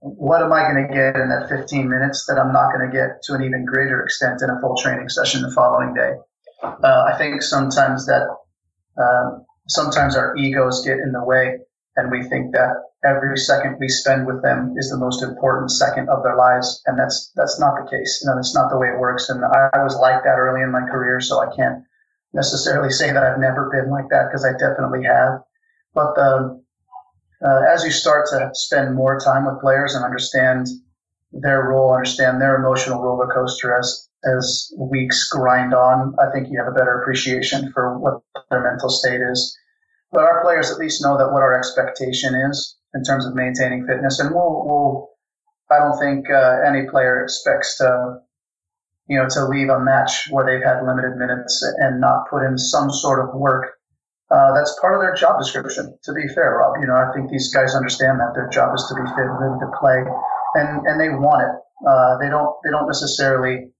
What 0.00 0.42
am 0.42 0.52
I 0.52 0.70
going 0.70 0.86
to 0.86 0.92
get 0.92 1.16
in 1.16 1.30
that 1.30 1.48
15 1.48 1.88
minutes 1.88 2.26
that 2.26 2.38
I'm 2.38 2.52
not 2.52 2.72
going 2.72 2.88
to 2.88 2.92
get 2.92 3.22
to 3.24 3.34
an 3.34 3.42
even 3.42 3.64
greater 3.64 4.02
extent 4.02 4.42
in 4.42 4.50
a 4.50 4.60
full 4.60 4.76
training 4.76 5.08
session 5.08 5.42
the 5.42 5.50
following 5.50 5.94
day? 5.94 6.12
Uh, 6.62 7.04
I 7.08 7.16
think 7.16 7.42
sometimes 7.42 8.06
that 8.06 8.28
uh, 9.00 9.38
sometimes 9.68 10.16
our 10.16 10.36
egos 10.36 10.84
get 10.84 10.98
in 10.98 11.12
the 11.12 11.24
way, 11.24 11.58
and 11.96 12.10
we 12.10 12.22
think 12.24 12.52
that 12.52 12.74
every 13.04 13.36
second 13.36 13.76
we 13.78 13.88
spend 13.88 14.26
with 14.26 14.42
them 14.42 14.74
is 14.76 14.90
the 14.90 14.98
most 14.98 15.22
important 15.22 15.70
second 15.70 16.08
of 16.08 16.22
their 16.22 16.36
lives, 16.36 16.82
and 16.86 16.98
that's 16.98 17.32
that's 17.36 17.58
not 17.58 17.74
the 17.76 17.90
case. 17.90 18.20
You 18.22 18.30
know, 18.30 18.36
that's 18.36 18.54
not 18.54 18.70
the 18.70 18.78
way 18.78 18.88
it 18.88 18.98
works. 18.98 19.28
And 19.28 19.44
I, 19.44 19.68
I 19.74 19.84
was 19.84 19.96
like 19.96 20.24
that 20.24 20.38
early 20.38 20.62
in 20.62 20.72
my 20.72 20.82
career, 20.90 21.20
so 21.20 21.40
I 21.40 21.54
can't 21.54 21.84
necessarily 22.32 22.90
say 22.90 23.12
that 23.12 23.22
I've 23.22 23.38
never 23.38 23.70
been 23.70 23.90
like 23.90 24.08
that 24.10 24.28
because 24.28 24.44
I 24.44 24.52
definitely 24.52 25.04
have. 25.04 25.42
But 25.94 26.14
the, 26.16 26.60
uh, 27.44 27.60
as 27.72 27.84
you 27.84 27.90
start 27.90 28.26
to 28.30 28.50
spend 28.54 28.94
more 28.94 29.20
time 29.20 29.44
with 29.46 29.60
players 29.60 29.94
and 29.94 30.04
understand 30.04 30.66
their 31.32 31.62
role, 31.62 31.92
understand 31.94 32.40
their 32.40 32.56
emotional 32.56 33.02
roller 33.02 33.32
coaster 33.32 33.76
as 33.76 34.08
as 34.26 34.72
weeks 34.78 35.28
grind 35.28 35.74
on, 35.74 36.14
I 36.18 36.30
think 36.32 36.48
you 36.50 36.58
have 36.58 36.68
a 36.68 36.76
better 36.76 37.00
appreciation 37.00 37.72
for 37.72 37.98
what 37.98 38.22
their 38.50 38.62
mental 38.62 38.88
state 38.88 39.20
is. 39.20 39.56
But 40.12 40.24
our 40.24 40.42
players 40.42 40.70
at 40.70 40.78
least 40.78 41.02
know 41.02 41.18
that 41.18 41.32
what 41.32 41.42
our 41.42 41.58
expectation 41.58 42.34
is 42.34 42.76
in 42.94 43.02
terms 43.02 43.26
of 43.26 43.34
maintaining 43.34 43.86
fitness. 43.86 44.20
And 44.20 44.30
we'll, 44.34 44.64
we'll 44.64 45.10
I 45.70 45.78
don't 45.78 45.98
think 45.98 46.30
uh, 46.30 46.60
any 46.66 46.88
player 46.88 47.22
expects 47.22 47.78
to, 47.78 48.20
you 49.08 49.18
know, 49.18 49.28
to 49.28 49.46
leave 49.46 49.68
a 49.70 49.80
match 49.80 50.28
where 50.30 50.44
they've 50.44 50.64
had 50.64 50.84
limited 50.86 51.16
minutes 51.16 51.62
and 51.78 52.00
not 52.00 52.28
put 52.30 52.44
in 52.44 52.58
some 52.58 52.90
sort 52.90 53.26
of 53.26 53.34
work. 53.34 53.72
Uh, 54.30 54.54
that's 54.54 54.78
part 54.80 54.94
of 54.94 55.00
their 55.00 55.14
job 55.14 55.38
description. 55.38 55.96
To 56.04 56.12
be 56.12 56.26
fair, 56.34 56.56
Rob, 56.58 56.80
you 56.80 56.86
know, 56.86 56.96
I 56.96 57.12
think 57.14 57.30
these 57.30 57.52
guys 57.52 57.74
understand 57.74 58.20
that 58.20 58.32
their 58.34 58.48
job 58.48 58.74
is 58.74 58.84
to 58.88 58.94
be 58.94 59.06
fit 59.14 59.26
and 59.26 59.60
to 59.60 59.70
play, 59.78 60.02
and 60.54 60.86
and 60.86 61.00
they 61.00 61.10
want 61.10 61.42
it. 61.42 61.54
Uh, 61.86 62.18
they 62.18 62.28
don't 62.28 62.56
they 62.64 62.70
don't 62.70 62.86
necessarily, 62.86 63.70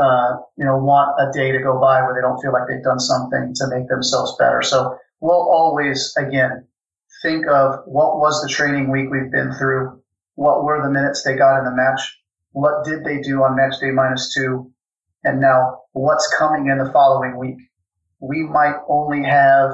uh, 0.00 0.38
you 0.56 0.64
know, 0.64 0.78
want 0.78 1.14
a 1.20 1.30
day 1.36 1.52
to 1.52 1.58
go 1.58 1.78
by 1.78 2.00
where 2.00 2.14
they 2.14 2.22
don't 2.22 2.40
feel 2.40 2.52
like 2.52 2.62
they've 2.68 2.82
done 2.82 2.98
something 2.98 3.52
to 3.54 3.68
make 3.68 3.86
themselves 3.88 4.34
better. 4.38 4.62
So 4.62 4.96
we'll 5.20 5.50
always 5.50 6.14
again 6.16 6.66
think 7.22 7.46
of 7.46 7.80
what 7.84 8.18
was 8.18 8.40
the 8.40 8.48
training 8.48 8.90
week 8.90 9.10
we've 9.10 9.30
been 9.30 9.52
through, 9.52 10.00
what 10.36 10.64
were 10.64 10.82
the 10.82 10.90
minutes 10.90 11.22
they 11.22 11.36
got 11.36 11.58
in 11.58 11.64
the 11.64 11.76
match, 11.76 12.00
what 12.52 12.84
did 12.84 13.04
they 13.04 13.20
do 13.20 13.42
on 13.42 13.56
match 13.56 13.78
day 13.78 13.90
minus 13.90 14.32
two, 14.34 14.72
and 15.22 15.40
now 15.40 15.82
what's 15.92 16.32
coming 16.38 16.68
in 16.68 16.78
the 16.78 16.90
following 16.92 17.36
week. 17.36 17.58
We 18.20 18.42
might 18.42 18.76
only 18.88 19.22
have 19.24 19.70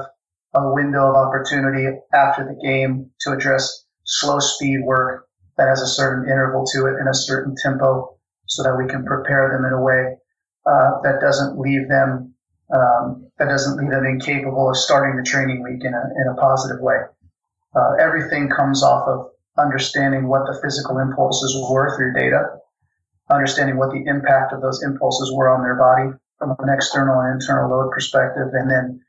a 0.53 0.73
window 0.73 1.09
of 1.09 1.15
opportunity 1.15 1.87
after 2.13 2.43
the 2.43 2.59
game 2.61 3.11
to 3.21 3.31
address 3.31 3.85
slow 4.03 4.39
speed 4.39 4.79
work 4.83 5.27
that 5.57 5.67
has 5.67 5.81
a 5.81 5.87
certain 5.87 6.29
interval 6.29 6.65
to 6.73 6.85
it 6.87 6.95
and 6.99 7.09
a 7.09 7.13
certain 7.13 7.55
tempo 7.61 8.16
so 8.47 8.63
that 8.63 8.75
we 8.75 8.87
can 8.89 9.05
prepare 9.05 9.49
them 9.49 9.65
in 9.65 9.73
a 9.73 9.81
way 9.81 10.17
uh, 10.65 11.01
that 11.03 11.19
doesn't 11.21 11.59
leave 11.59 11.87
them 11.87 12.33
um, 12.73 13.27
that 13.39 13.47
doesn't 13.47 13.77
leave 13.77 13.91
them 13.91 14.05
incapable 14.05 14.69
of 14.69 14.75
starting 14.75 15.15
the 15.15 15.23
training 15.23 15.63
week 15.63 15.85
in 15.85 15.93
a, 15.93 16.03
in 16.19 16.27
a 16.27 16.35
positive 16.35 16.81
way. 16.81 16.97
Uh, 17.75 17.93
everything 17.99 18.49
comes 18.49 18.83
off 18.83 19.07
of 19.07 19.27
understanding 19.57 20.27
what 20.27 20.45
the 20.45 20.59
physical 20.61 20.99
impulses 20.99 21.55
were 21.69 21.95
through 21.95 22.13
data, 22.13 22.57
understanding 23.29 23.77
what 23.77 23.91
the 23.91 24.03
impact 24.05 24.51
of 24.51 24.61
those 24.61 24.83
impulses 24.83 25.31
were 25.33 25.47
on 25.47 25.61
their 25.63 25.75
body 25.75 26.11
from 26.37 26.55
an 26.59 26.69
external 26.69 27.19
and 27.21 27.41
internal 27.41 27.69
load 27.69 27.91
perspective, 27.91 28.49
and 28.53 28.69
then 28.69 29.01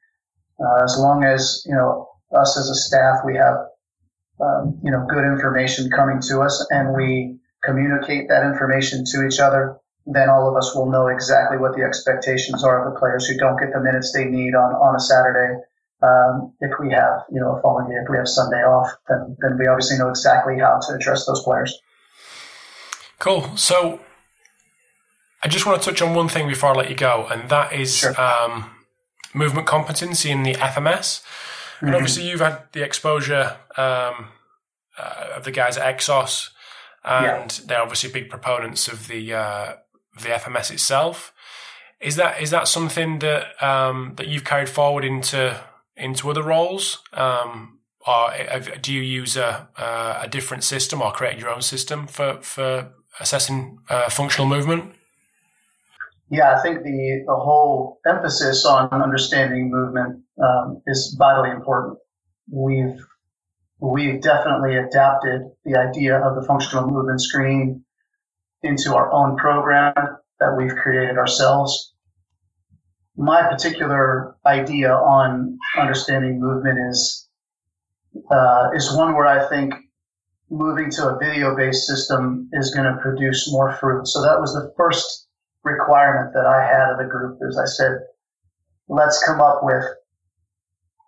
uh, 0.61 0.85
as 0.85 0.97
long 0.99 1.25
as 1.25 1.63
you 1.67 1.75
know 1.75 2.09
us 2.37 2.59
as 2.59 2.69
a 2.69 2.75
staff, 2.75 3.21
we 3.25 3.37
have 3.37 3.57
um, 4.41 4.79
you 4.83 4.91
know 4.91 5.07
good 5.09 5.25
information 5.25 5.91
coming 5.91 6.21
to 6.23 6.41
us, 6.41 6.67
and 6.71 6.95
we 6.95 7.39
communicate 7.65 8.29
that 8.29 8.45
information 8.45 9.05
to 9.13 9.27
each 9.27 9.41
other. 9.41 9.79
Then 10.07 10.31
all 10.31 10.49
of 10.49 10.57
us 10.57 10.75
will 10.75 10.91
know 10.91 11.09
exactly 11.09 11.59
what 11.59 11.77
the 11.77 11.83
expectations 11.83 12.65
are 12.65 12.87
of 12.87 12.95
the 12.95 12.99
players 12.99 13.27
who 13.27 13.37
don't 13.37 13.59
get 13.59 13.73
the 13.73 13.81
minutes 13.81 14.13
they 14.13 14.25
need 14.25 14.55
on, 14.55 14.73
on 14.75 14.97
a 14.97 15.01
Saturday. 15.01 15.61
Um, 16.01 16.55
if 16.61 16.71
we 16.81 16.93
have, 16.93 17.25
you 17.31 17.41
know, 17.41 17.57
a 17.57 17.63
following 17.63 17.89
day, 17.89 17.97
if 17.97 18.09
we 18.09 18.17
have 18.17 18.29
Sunday 18.29 18.63
off, 18.63 18.89
then 19.09 19.37
then 19.41 19.59
we 19.59 19.67
obviously 19.67 19.99
know 19.99 20.09
exactly 20.09 20.59
how 20.59 20.79
to 20.79 20.95
address 20.95 21.27
those 21.27 21.43
players. 21.43 21.77
Cool. 23.19 23.57
So 23.57 24.01
I 25.43 25.49
just 25.49 25.67
want 25.67 25.83
to 25.83 25.91
touch 25.91 26.01
on 26.03 26.15
one 26.15 26.29
thing 26.29 26.49
before 26.49 26.71
I 26.71 26.75
let 26.75 26.91
you 26.91 26.97
go, 26.97 27.27
and 27.31 27.49
that 27.51 27.73
is 27.73 27.97
sure. 27.97 28.19
um, 28.21 28.71
movement 29.35 29.67
competency 29.67 30.31
in 30.31 30.43
the 30.43 30.55
FMS. 30.55 31.23
Mm-hmm. 31.23 31.87
And 31.87 31.95
obviously, 31.95 32.29
you've 32.29 32.41
had 32.41 32.63
the 32.73 32.83
exposure 32.83 33.57
um, 33.77 34.29
uh, 34.99 35.35
of 35.37 35.45
the 35.45 35.51
guys 35.51 35.77
at 35.77 35.97
Exos, 35.97 36.51
and 37.05 37.59
yeah. 37.59 37.65
they're 37.67 37.83
obviously 37.83 38.11
big 38.11 38.29
proponents 38.29 38.89
of 38.89 39.09
the 39.09 39.35
uh, 39.35 39.75
the 40.21 40.29
FMS 40.29 40.71
itself. 40.71 41.33
Is 42.01 42.17
that 42.17 42.41
is 42.41 42.51
that 42.51 42.69
something 42.69 43.19
that 43.21 43.63
um, 43.63 44.13
that 44.17 44.29
you've 44.29 44.45
carried 44.45 44.69
forward 44.69 45.05
into 45.05 45.61
into 45.97 46.31
other 46.31 46.43
roles, 46.43 46.99
um, 47.13 47.81
or 48.07 48.33
do 48.81 48.93
you 48.93 49.03
use 49.03 49.37
a, 49.37 49.69
a 50.23 50.29
different 50.29 50.65
system 50.65 51.03
or 51.03 51.11
create 51.13 51.39
your 51.39 51.51
own 51.51 51.63
system 51.63 52.07
for 52.07 52.41
for 52.43 52.93
assessing 53.21 53.79
uh, 53.89 54.09
functional 54.09 54.49
movement? 54.49 54.95
Yeah, 56.31 56.55
I 56.55 56.63
think 56.63 56.83
the, 56.83 57.25
the 57.27 57.35
whole 57.35 58.01
emphasis 58.07 58.67
on 58.67 58.89
understanding 58.93 59.71
movement 59.71 60.23
um, 60.43 60.83
is 60.87 61.17
vitally 61.19 61.51
important. 61.51 61.99
We've 62.51 63.03
we've 63.81 64.21
definitely 64.21 64.77
adapted 64.77 65.43
the 65.65 65.77
idea 65.77 66.19
of 66.19 66.35
the 66.35 66.47
functional 66.47 66.87
movement 66.87 67.21
screen 67.21 67.85
into 68.63 68.95
our 68.95 69.13
own 69.13 69.37
program 69.37 69.95
that 70.41 70.57
we've 70.57 70.75
created 70.75 71.17
ourselves. 71.17 71.95
My 73.17 73.43
particular 73.49 74.37
idea 74.47 74.93
on 74.93 75.59
understanding 75.77 76.41
movement 76.41 76.79
is 76.91 77.29
uh, 78.31 78.71
is 78.75 78.97
one 78.97 79.15
where 79.15 79.27
I 79.27 79.49
think 79.49 79.75
moving 80.51 80.91
to 80.91 81.09
a 81.09 81.19
video 81.19 81.55
based 81.57 81.87
system 81.87 82.49
is 82.53 82.75
going 82.75 82.93
to 82.93 83.01
produce 83.01 83.51
more 83.51 83.73
fruit. 83.77 84.07
So 84.07 84.23
that 84.23 84.41
was 84.41 84.55
the 84.55 84.73
first 84.77 85.29
requirement 85.63 86.33
that 86.35 86.47
I 86.47 86.65
had 86.65 86.91
of 86.91 86.99
the 86.99 87.05
group 87.05 87.39
is 87.43 87.59
I 87.59 87.67
said, 87.67 87.99
let's 88.89 89.23
come 89.25 89.41
up 89.41 89.61
with 89.63 89.85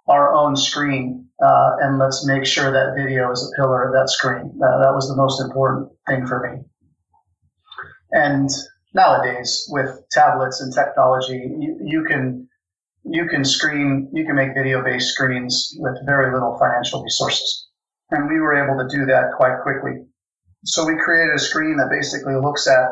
our 0.08 0.34
own 0.34 0.56
screen 0.56 1.29
uh, 1.42 1.70
and 1.80 1.98
let's 1.98 2.26
make 2.26 2.44
sure 2.44 2.70
that 2.70 2.94
video 2.96 3.30
is 3.30 3.42
a 3.42 3.60
pillar 3.60 3.86
of 3.86 3.92
that 3.92 4.10
screen. 4.10 4.52
Uh, 4.62 4.78
that 4.82 4.92
was 4.92 5.08
the 5.08 5.16
most 5.16 5.40
important 5.40 5.90
thing 6.06 6.26
for 6.26 6.40
me. 6.48 6.62
And 8.12 8.48
nowadays, 8.94 9.66
with 9.70 9.90
tablets 10.10 10.60
and 10.60 10.72
technology, 10.72 11.36
you, 11.58 11.78
you 11.82 12.04
can 12.04 12.48
you 13.04 13.26
can 13.26 13.44
screen 13.44 14.10
you 14.12 14.26
can 14.26 14.36
make 14.36 14.54
video 14.54 14.84
based 14.84 15.14
screens 15.14 15.74
with 15.78 15.94
very 16.04 16.32
little 16.32 16.58
financial 16.58 17.02
resources, 17.02 17.68
and 18.10 18.28
we 18.28 18.38
were 18.40 18.54
able 18.54 18.76
to 18.76 18.96
do 18.96 19.06
that 19.06 19.32
quite 19.36 19.62
quickly. 19.62 20.04
So 20.64 20.84
we 20.84 21.00
created 21.02 21.34
a 21.34 21.38
screen 21.38 21.78
that 21.78 21.88
basically 21.90 22.34
looks 22.34 22.66
at 22.66 22.90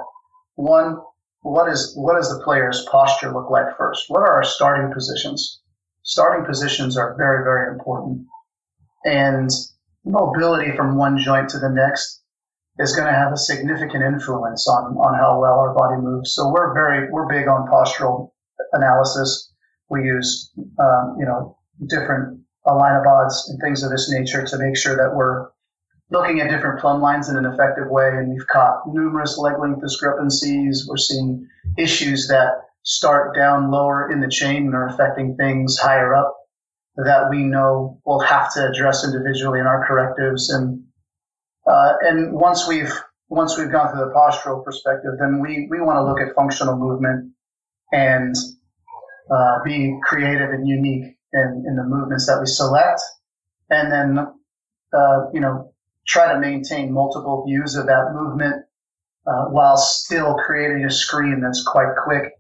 one 0.55 0.97
what 1.43 1.71
is 1.71 1.95
what 1.97 2.17
does 2.17 2.31
the 2.31 2.43
player's 2.43 2.87
posture 2.91 3.33
look 3.33 3.51
like 3.51 3.77
first? 3.77 4.05
What 4.09 4.21
are 4.21 4.33
our 4.33 4.45
starting 4.45 4.93
positions? 4.93 5.61
Starting 6.03 6.47
positions 6.47 6.97
are 6.97 7.15
very 7.19 7.45
very 7.45 7.71
important, 7.73 8.27
and 9.05 9.51
mobility 10.05 10.75
from 10.77 10.97
one 10.97 11.19
joint 11.19 11.49
to 11.51 11.59
the 11.59 11.69
next 11.69 12.23
is 12.79 12.95
going 12.95 13.07
to 13.07 13.13
have 13.13 13.33
a 13.33 13.37
significant 13.37 14.05
influence 14.05 14.69
on 14.69 14.97
on 14.97 15.19
how 15.19 15.41
well 15.41 15.59
our 15.59 15.75
body 15.75 16.01
moves. 16.01 16.35
So 16.35 16.51
we're 16.51 16.73
very 16.75 17.11
we're 17.11 17.27
big 17.27 17.49
on 17.49 17.69
postural 17.69 18.31
analysis. 18.73 19.53
We 19.91 20.05
use 20.05 20.53
um, 20.79 21.17
you 21.19 21.27
know 21.27 21.57
different 21.89 22.41
Alinobods 22.67 23.49
and 23.49 23.61
things 23.61 23.83
of 23.83 23.91
this 23.91 24.11
nature 24.11 24.45
to 24.45 24.59
make 24.59 24.77
sure 24.77 24.97
that 24.97 25.15
we're 25.15 25.49
looking 26.11 26.41
at 26.41 26.51
different 26.51 26.81
plumb 26.81 27.01
lines 27.01 27.29
in 27.29 27.37
an 27.37 27.47
effective 27.47 27.89
way, 27.89 28.09
and 28.09 28.31
we've 28.31 28.47
caught 28.47 28.83
numerous 28.87 29.39
leg 29.39 29.59
length 29.59 29.81
discrepancies. 29.81 30.87
We're 30.89 30.97
seeing 30.97 31.47
issues 31.77 32.29
that 32.29 32.53
start 32.83 33.35
down 33.35 33.71
lower 33.71 34.11
in 34.11 34.21
the 34.21 34.29
chain 34.29 34.67
and 34.67 34.75
are 34.75 34.89
affecting 34.89 35.37
things 35.37 35.77
higher 35.79 36.15
up 36.15 36.38
that 37.05 37.31
we 37.31 37.45
know 37.45 38.01
we'll 38.05 38.21
have 38.21 38.53
to 38.55 38.69
address 38.69 39.05
individually 39.05 39.61
in 39.61 39.67
our 39.67 39.87
correctives. 39.87 40.51
And 40.51 40.83
uh, 41.67 41.93
and 42.03 42.33
once 42.33 42.67
we've 42.67 42.93
once 43.29 43.57
we've 43.57 43.71
gone 43.71 43.91
through 43.93 44.07
the 44.07 44.13
postural 44.13 44.65
perspective, 44.65 45.13
then 45.21 45.41
we 45.41 45.69
we 45.71 45.81
want 45.81 45.99
to 45.99 46.05
look 46.05 46.21
at 46.21 46.35
functional 46.35 46.77
movement 46.77 47.33
and 47.93 48.35
uh, 49.31 49.59
be 49.65 49.97
creative 50.03 50.51
and 50.51 50.67
unique 50.67 51.17
in, 51.33 51.65
in 51.69 51.77
the 51.77 51.85
movements 51.85 52.27
that 52.27 52.41
we 52.41 52.47
select, 52.47 53.01
and 53.71 53.93
then 53.93 54.19
uh, 54.93 55.31
you 55.33 55.41
know 55.41 55.73
try 56.07 56.33
to 56.33 56.41
maintain 56.41 56.93
multiple 56.93 57.45
views 57.47 57.77
of 57.77 57.87
that 57.87 58.13
movement 58.15 58.65
uh, 59.27 59.45
while 59.45 59.77
still 59.77 60.35
creating 60.35 60.85
a 60.85 60.91
screen 60.91 61.41
that's 61.41 61.63
quite 61.63 61.95
quick 62.03 62.33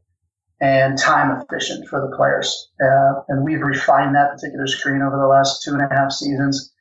and 0.60 0.98
time 0.98 1.40
efficient 1.40 1.88
for 1.88 2.00
the 2.00 2.16
players. 2.16 2.70
Uh, 2.82 3.22
and 3.28 3.44
we've 3.44 3.60
refined 3.60 4.14
that 4.14 4.32
particular 4.32 4.66
screen 4.66 5.02
over 5.02 5.16
the 5.16 5.26
last 5.26 5.62
two 5.62 5.72
and 5.72 5.82
a 5.82 5.88
half 5.94 6.10
seasons, 6.10 6.72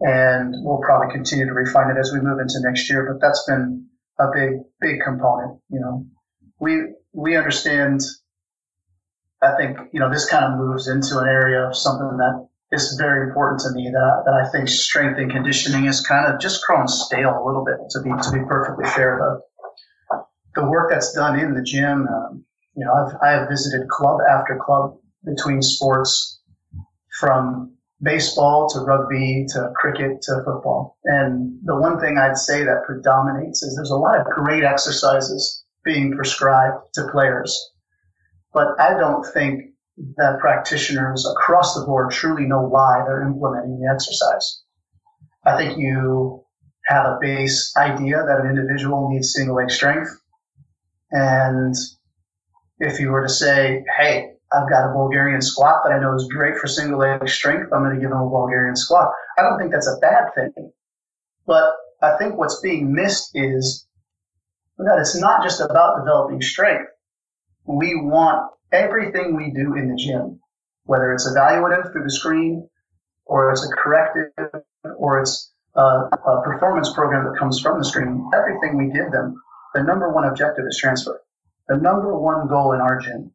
and 0.00 0.54
we'll 0.58 0.80
probably 0.80 1.12
continue 1.12 1.46
to 1.46 1.52
refine 1.52 1.90
it 1.90 1.98
as 1.98 2.12
we 2.12 2.20
move 2.20 2.40
into 2.40 2.60
next 2.60 2.88
year. 2.88 3.06
But 3.10 3.20
that's 3.20 3.44
been 3.46 3.86
a 4.18 4.26
big, 4.32 4.60
big 4.80 5.00
component. 5.02 5.60
You 5.70 5.80
know, 5.80 6.06
we 6.58 6.80
we 7.12 7.36
understand. 7.36 8.00
I 9.42 9.56
think 9.56 9.78
you 9.92 10.00
know 10.00 10.10
this 10.10 10.28
kind 10.28 10.44
of 10.44 10.58
moves 10.58 10.88
into 10.88 11.18
an 11.18 11.26
area 11.26 11.66
of 11.66 11.76
something 11.76 12.16
that 12.18 12.46
is 12.72 12.96
very 12.98 13.28
important 13.28 13.60
to 13.60 13.70
me 13.72 13.90
that, 13.90 14.22
that 14.24 14.34
I 14.34 14.48
think 14.50 14.68
strength 14.68 15.18
and 15.18 15.30
conditioning 15.30 15.86
is 15.86 16.06
kind 16.06 16.32
of 16.32 16.40
just 16.40 16.64
grown 16.64 16.86
stale 16.86 17.30
a 17.30 17.44
little 17.44 17.64
bit 17.64 17.78
to 17.90 18.00
be 18.00 18.10
to 18.10 18.32
be 18.32 18.46
perfectly 18.46 18.86
fair. 18.90 19.18
The 19.18 19.40
the 20.54 20.68
work 20.68 20.90
that's 20.90 21.12
done 21.12 21.38
in 21.38 21.54
the 21.54 21.62
gym, 21.62 22.08
um, 22.08 22.44
you 22.76 22.84
know, 22.84 22.92
I've 22.92 23.16
I 23.22 23.30
have 23.32 23.48
visited 23.48 23.88
club 23.88 24.20
after 24.28 24.58
club 24.64 24.96
between 25.24 25.62
sports, 25.62 26.40
from 27.18 27.74
baseball 28.02 28.68
to 28.70 28.80
rugby 28.80 29.46
to 29.50 29.72
cricket 29.76 30.22
to 30.22 30.42
football, 30.44 30.96
and 31.04 31.58
the 31.64 31.76
one 31.76 32.00
thing 32.00 32.18
I'd 32.18 32.38
say 32.38 32.64
that 32.64 32.84
predominates 32.86 33.62
is 33.62 33.76
there's 33.76 33.90
a 33.90 33.96
lot 33.96 34.18
of 34.18 34.26
great 34.26 34.64
exercises 34.64 35.64
being 35.84 36.14
prescribed 36.14 36.78
to 36.94 37.08
players, 37.10 37.58
but 38.52 38.68
I 38.80 38.94
don't 38.94 39.24
think 39.32 39.70
that 40.16 40.38
practitioners 40.40 41.26
across 41.26 41.74
the 41.74 41.84
board 41.84 42.10
truly 42.10 42.46
know 42.46 42.62
why 42.62 43.02
they're 43.06 43.22
implementing 43.22 43.80
the 43.80 43.90
exercise. 43.92 44.62
I 45.44 45.56
think 45.56 45.78
you 45.78 46.44
have 46.86 47.06
a 47.06 47.18
base 47.20 47.72
idea 47.76 48.22
that 48.26 48.40
an 48.40 48.50
individual 48.50 49.10
needs 49.10 49.32
single 49.32 49.56
leg 49.56 49.70
strength. 49.70 50.10
And 51.10 51.74
if 52.80 52.98
you 52.98 53.10
were 53.10 53.22
to 53.22 53.28
say, 53.28 53.84
hey, 53.98 54.32
I've 54.52 54.68
got 54.68 54.90
a 54.90 54.92
Bulgarian 54.92 55.40
squat 55.40 55.82
that 55.84 55.92
I 55.92 56.00
know 56.00 56.14
is 56.14 56.26
great 56.28 56.56
for 56.56 56.66
single 56.66 56.98
leg 56.98 57.28
strength, 57.28 57.72
I'm 57.72 57.84
going 57.84 57.94
to 57.94 58.00
give 58.00 58.10
them 58.10 58.20
a 58.20 58.28
Bulgarian 58.28 58.74
squat. 58.74 59.12
I 59.38 59.42
don't 59.42 59.58
think 59.58 59.70
that's 59.70 59.86
a 59.86 59.98
bad 60.00 60.34
thing. 60.34 60.72
But 61.46 61.74
I 62.02 62.16
think 62.16 62.36
what's 62.36 62.60
being 62.60 62.92
missed 62.92 63.30
is 63.34 63.86
that 64.78 64.98
it's 64.98 65.20
not 65.20 65.42
just 65.42 65.60
about 65.60 65.98
developing 65.98 66.40
strength. 66.40 66.90
We 67.66 67.94
want 67.94 68.50
everything 68.72 69.36
we 69.36 69.50
do 69.50 69.74
in 69.74 69.90
the 69.90 69.96
gym, 69.96 70.40
whether 70.84 71.12
it's 71.12 71.28
evaluative 71.28 71.92
through 71.92 72.04
the 72.04 72.10
screen, 72.10 72.68
or 73.26 73.52
it's 73.52 73.64
a 73.64 73.68
corrective, 73.76 74.32
or 74.96 75.20
it's 75.20 75.52
a, 75.74 75.80
a 75.82 76.42
performance 76.42 76.92
program 76.92 77.24
that 77.24 77.38
comes 77.38 77.60
from 77.60 77.78
the 77.78 77.84
screen, 77.84 78.28
everything 78.34 78.76
we 78.76 78.92
give 78.92 79.12
them, 79.12 79.40
the 79.74 79.82
number 79.82 80.10
one 80.10 80.24
objective 80.24 80.64
is 80.66 80.78
transfer. 80.78 81.20
The 81.70 81.76
number 81.76 82.18
one 82.18 82.48
goal 82.48 82.72
in 82.72 82.80
gym 83.00 83.30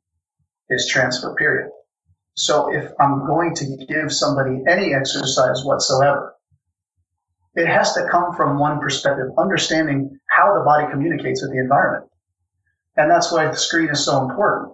is 0.70 0.90
transfer, 0.90 1.34
period. 1.36 1.72
So 2.34 2.70
if 2.70 2.92
I'm 3.00 3.26
going 3.26 3.56
to 3.56 3.86
give 3.88 4.12
somebody 4.12 4.62
any 4.68 4.94
exercise 4.94 5.64
whatsoever, 5.64 6.36
it 7.54 7.66
has 7.66 7.94
to 7.94 8.10
come 8.12 8.36
from 8.36 8.60
one 8.60 8.82
perspective, 8.82 9.28
understanding 9.38 10.20
how 10.30 10.54
the 10.54 10.66
body 10.66 10.92
communicates 10.92 11.42
with 11.42 11.54
the 11.54 11.60
environment. 11.60 12.12
And 12.98 13.10
that's 13.10 13.32
why 13.32 13.46
the 13.46 13.56
screen 13.56 13.88
is 13.90 14.04
so 14.04 14.22
important. 14.22 14.74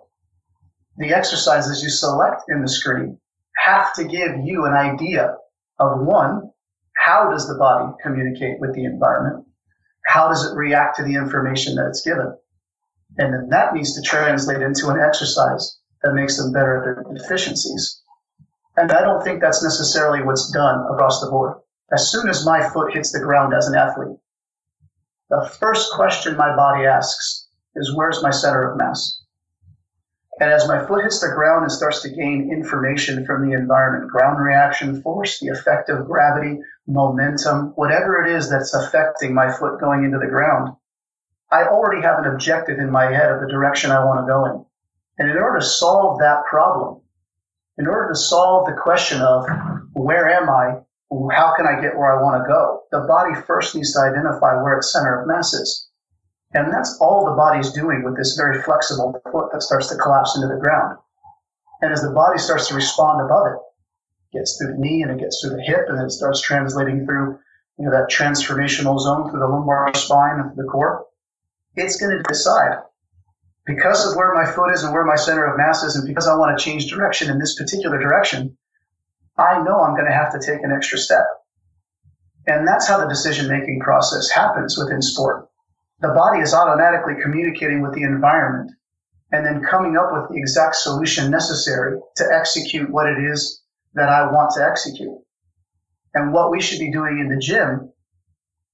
The 0.98 1.14
exercises 1.14 1.84
you 1.84 1.92
select 1.92 2.42
in 2.50 2.64
the 2.64 2.68
screen 2.68 3.20
have 3.64 3.94
to 3.94 4.06
give 4.06 4.40
you 4.44 4.66
an 4.66 4.74
idea 4.74 5.36
of 5.78 6.00
one, 6.00 6.50
how 6.98 7.30
does 7.30 7.48
the 7.48 7.60
body 7.60 7.94
communicate 8.02 8.60
with 8.60 8.74
the 8.74 8.86
environment? 8.86 9.46
How 10.08 10.30
does 10.30 10.52
it 10.52 10.56
react 10.56 10.98
to 10.98 11.04
the 11.04 11.14
information 11.14 11.76
that 11.76 11.90
it's 11.90 12.02
given? 12.02 12.36
And 13.18 13.34
then 13.34 13.50
that 13.50 13.74
needs 13.74 13.94
to 13.96 14.02
translate 14.02 14.62
into 14.62 14.90
an 14.90 15.00
exercise 15.00 15.78
that 16.02 16.14
makes 16.14 16.38
them 16.38 16.52
better 16.52 16.78
at 16.78 16.84
their 16.84 17.14
deficiencies. 17.14 18.02
And 18.78 18.92
I 18.92 19.02
don't 19.02 19.24
think 19.24 19.42
that's 19.42 19.64
necessarily 19.64 20.24
what's 20.24 20.52
done 20.52 20.86
across 20.92 21.22
the 21.22 21.30
board. 21.30 21.58
As 21.92 22.10
soon 22.10 22.30
as 22.30 22.46
my 22.46 22.68
foot 22.70 22.94
hits 22.94 23.12
the 23.12 23.20
ground 23.20 23.54
as 23.54 23.68
an 23.68 23.76
athlete, 23.76 24.18
the 25.30 25.50
first 25.60 25.92
question 25.94 26.38
my 26.38 26.56
body 26.56 26.86
asks 26.86 27.48
is 27.76 27.96
where's 27.96 28.24
my 28.24 28.32
center 28.32 28.70
of 28.70 28.78
mass? 28.78 29.22
And 30.40 30.50
as 30.50 30.68
my 30.68 30.86
foot 30.86 31.04
hits 31.04 31.20
the 31.20 31.34
ground 31.36 31.64
and 31.64 31.72
starts 31.72 32.02
to 32.02 32.10
gain 32.10 32.50
information 32.52 33.26
from 33.26 33.48
the 33.48 33.56
environment, 33.56 34.10
ground 34.10 34.44
reaction 34.44 35.02
force, 35.02 35.40
the 35.40 35.50
effect 35.50 35.90
of 35.90 36.08
gravity, 36.08 36.60
momentum, 36.88 37.74
whatever 37.76 38.26
it 38.26 38.32
is 38.32 38.50
that's 38.50 38.74
affecting 38.74 39.34
my 39.34 39.52
foot 39.52 39.80
going 39.80 40.04
into 40.04 40.18
the 40.18 40.28
ground, 40.28 40.76
I 41.52 41.66
already 41.66 42.02
have 42.02 42.20
an 42.20 42.32
objective 42.32 42.80
in 42.80 42.90
my 42.90 43.06
head 43.06 43.32
of 43.32 43.42
the 43.42 43.52
direction 43.52 43.92
I 43.92 44.06
want 44.06 44.26
to 44.26 44.32
go 44.32 44.46
in. 44.46 44.66
And 45.20 45.30
in 45.30 45.38
order 45.38 45.60
to 45.60 45.66
solve 45.66 46.20
that 46.20 46.46
problem, 46.50 47.02
in 47.78 47.88
order 47.88 48.10
to 48.10 48.16
solve 48.16 48.66
the 48.66 48.80
question 48.82 49.22
of 49.22 49.46
where 49.94 50.30
am 50.30 50.50
I, 50.50 50.80
how 51.36 51.54
can 51.56 51.68
I 51.68 51.82
get 51.82 51.98
where 51.98 52.18
I 52.18 52.22
want 52.24 52.42
to 52.42 52.48
go, 52.48 52.84
the 52.92 53.06
body 53.08 53.36
first 53.46 53.76
needs 53.76 53.94
to 53.94 54.00
identify 54.00 54.62
where 54.62 54.78
its 54.78 54.94
center 54.94 55.22
of 55.22 55.28
mass 55.28 55.54
is. 55.54 55.90
And 56.54 56.72
that's 56.74 56.98
all 57.00 57.26
the 57.26 57.36
body's 57.36 57.72
doing 57.72 58.04
with 58.04 58.18
this 58.18 58.36
very 58.36 58.62
flexible 58.62 59.20
foot 59.32 59.52
that 59.52 59.62
starts 59.62 59.88
to 59.90 59.98
collapse 59.98 60.36
into 60.36 60.48
the 60.48 60.60
ground. 60.60 60.98
And 61.82 61.92
as 61.92 62.02
the 62.02 62.12
body 62.12 62.38
starts 62.38 62.68
to 62.68 62.76
respond 62.76 63.22
above 63.22 63.48
it, 63.48 63.60
gets 64.38 64.58
through 64.58 64.74
the 64.74 64.80
knee 64.80 65.02
and 65.02 65.12
it 65.12 65.20
gets 65.20 65.42
through 65.42 65.56
the 65.56 65.64
hip 65.64 65.86
and 65.88 65.98
then 65.98 66.06
it 66.06 66.12
starts 66.12 66.42
translating 66.42 67.06
through 67.06 67.40
you 67.78 67.86
know, 67.86 67.92
that 67.92 68.10
transformational 68.10 69.00
zone 69.00 69.30
through 69.30 69.40
the 69.40 69.48
lumbar 69.48 69.94
spine 69.96 70.40
and 70.40 70.54
through 70.54 70.64
the 70.64 70.70
core. 70.70 71.06
It's 71.76 71.98
going 71.98 72.18
to 72.18 72.24
decide 72.24 72.80
because 73.66 74.06
of 74.06 74.16
where 74.16 74.34
my 74.34 74.52
foot 74.52 74.74
is 74.74 74.84
and 74.84 74.94
where 74.94 75.06
my 75.06 75.16
center 75.16 75.46
of 75.46 75.58
mass 75.58 75.84
is, 75.84 75.96
and 75.96 76.08
because 76.08 76.28
I 76.28 76.36
want 76.36 76.58
to 76.58 76.64
change 76.64 76.88
direction 76.88 77.30
in 77.30 77.40
this 77.40 77.56
particular 77.56 78.00
direction, 78.00 78.58
I 79.38 79.62
know 79.64 79.80
I'm 79.80 79.96
going 79.96 80.08
to 80.08 80.14
have 80.14 80.32
to 80.34 80.40
take 80.40 80.64
an 80.64 80.72
extra 80.72 80.98
step. 80.98 81.26
And 82.48 82.68
that's 82.68 82.88
how 82.88 83.00
the 83.00 83.08
decision 83.08 83.48
making 83.48 83.80
process 83.80 84.30
happens 84.30 84.78
within 84.78 85.02
sport 85.02 85.52
the 86.02 86.10
body 86.10 86.42
is 86.42 86.54
automatically 86.54 87.14
communicating 87.22 87.82
with 87.82 87.94
the 87.94 88.02
environment 88.02 88.72
and 89.32 89.46
then 89.46 89.64
coming 89.64 89.96
up 89.96 90.10
with 90.12 90.30
the 90.30 90.38
exact 90.38 90.76
solution 90.76 91.30
necessary 91.30 92.00
to 92.16 92.26
execute 92.34 92.90
what 92.90 93.08
it 93.08 93.18
is 93.32 93.62
that 93.94 94.10
I 94.10 94.32
want 94.32 94.52
to 94.56 94.64
execute. 94.64 95.16
And 96.14 96.34
what 96.34 96.52
we 96.52 96.60
should 96.60 96.80
be 96.80 96.92
doing 96.92 97.20
in 97.20 97.30
the 97.30 97.38
gym 97.38 97.94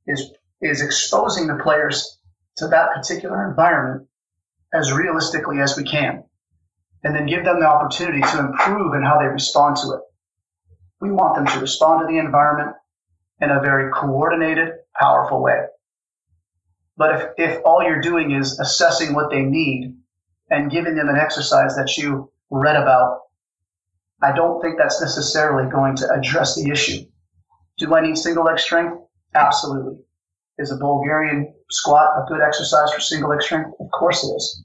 is, 0.07 0.31
is 0.61 0.81
exposing 0.81 1.47
the 1.47 1.61
players 1.61 2.16
to 2.57 2.67
that 2.67 2.93
particular 2.93 3.47
environment 3.49 4.07
as 4.73 4.91
realistically 4.91 5.59
as 5.59 5.77
we 5.77 5.83
can. 5.83 6.23
And 7.03 7.15
then 7.15 7.27
give 7.27 7.45
them 7.45 7.59
the 7.59 7.67
opportunity 7.67 8.21
to 8.21 8.39
improve 8.39 8.93
in 8.95 9.03
how 9.03 9.19
they 9.19 9.27
respond 9.27 9.77
to 9.77 9.93
it. 9.93 10.01
We 10.99 11.11
want 11.11 11.35
them 11.35 11.45
to 11.45 11.59
respond 11.59 12.01
to 12.01 12.11
the 12.11 12.19
environment 12.19 12.75
in 13.39 13.51
a 13.51 13.61
very 13.61 13.91
coordinated, 13.91 14.69
powerful 14.99 15.41
way. 15.41 15.59
But 16.97 17.15
if, 17.15 17.29
if 17.37 17.61
all 17.63 17.83
you're 17.83 18.01
doing 18.01 18.31
is 18.31 18.59
assessing 18.59 19.13
what 19.13 19.29
they 19.29 19.43
need 19.43 19.95
and 20.49 20.71
giving 20.71 20.95
them 20.95 21.09
an 21.09 21.17
exercise 21.17 21.75
that 21.75 21.95
you 21.97 22.31
read 22.49 22.75
about, 22.75 23.21
I 24.21 24.31
don't 24.35 24.59
think 24.61 24.79
that's 24.79 24.99
necessarily 24.99 25.69
going 25.69 25.95
to 25.97 26.11
address 26.11 26.55
the 26.55 26.71
issue. 26.71 27.05
Do 27.77 27.93
I 27.93 28.01
need 28.01 28.17
single 28.17 28.45
leg 28.45 28.57
strength? 28.57 28.97
Absolutely. 29.35 29.99
Is 30.57 30.71
a 30.71 30.77
Bulgarian 30.77 31.53
squat 31.69 32.09
a 32.17 32.25
good 32.27 32.41
exercise 32.41 32.91
for 32.91 32.99
single 32.99 33.29
leg 33.29 33.41
strength? 33.41 33.69
Of 33.79 33.87
course 33.91 34.23
it 34.23 34.33
is. 34.35 34.63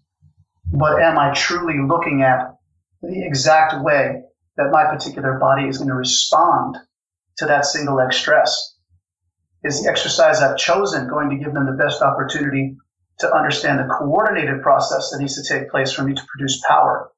But 0.72 1.03
am 1.03 1.18
I 1.18 1.32
truly 1.34 1.78
looking 1.86 2.22
at 2.22 2.57
the 3.03 3.24
exact 3.26 3.82
way 3.82 4.22
that 4.57 4.70
my 4.70 4.86
particular 4.86 5.38
body 5.38 5.68
is 5.68 5.78
going 5.78 5.88
to 5.88 5.95
respond 5.95 6.76
to 7.38 7.47
that 7.47 7.66
single 7.66 7.97
leg 7.97 8.12
stress? 8.12 8.72
is 9.64 9.82
the 9.82 9.88
exercise 9.88 10.40
I've 10.40 10.57
chosen 10.57 11.09
going 11.09 11.30
to 11.30 11.36
give 11.36 11.55
them 11.55 11.66
the 11.66 11.82
best 11.82 12.03
opportunity 12.03 12.76
to 13.20 13.34
understand 13.34 13.78
the 13.78 13.95
coordinated 13.95 14.62
process 14.62 15.11
that 15.11 15.20
needs 15.20 15.40
to 15.40 15.55
take 15.55 15.70
place 15.70 15.93
for 15.93 16.03
me 16.03 16.14
to 16.14 16.22
produce 16.34 16.61
power 16.66 17.11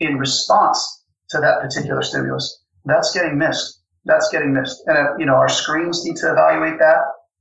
in 0.00 0.16
response 0.16 1.04
to 1.30 1.38
that 1.38 1.60
particular 1.60 2.02
stimulus? 2.02 2.64
That's 2.84 3.12
getting 3.12 3.38
missed. 3.38 3.82
That's 4.04 4.30
getting 4.30 4.52
missed. 4.52 4.82
And, 4.86 4.98
uh, 4.98 5.16
you 5.18 5.26
know, 5.26 5.34
our 5.34 5.48
screens 5.48 6.04
need 6.04 6.16
to 6.16 6.32
evaluate 6.32 6.78
that. 6.80 6.98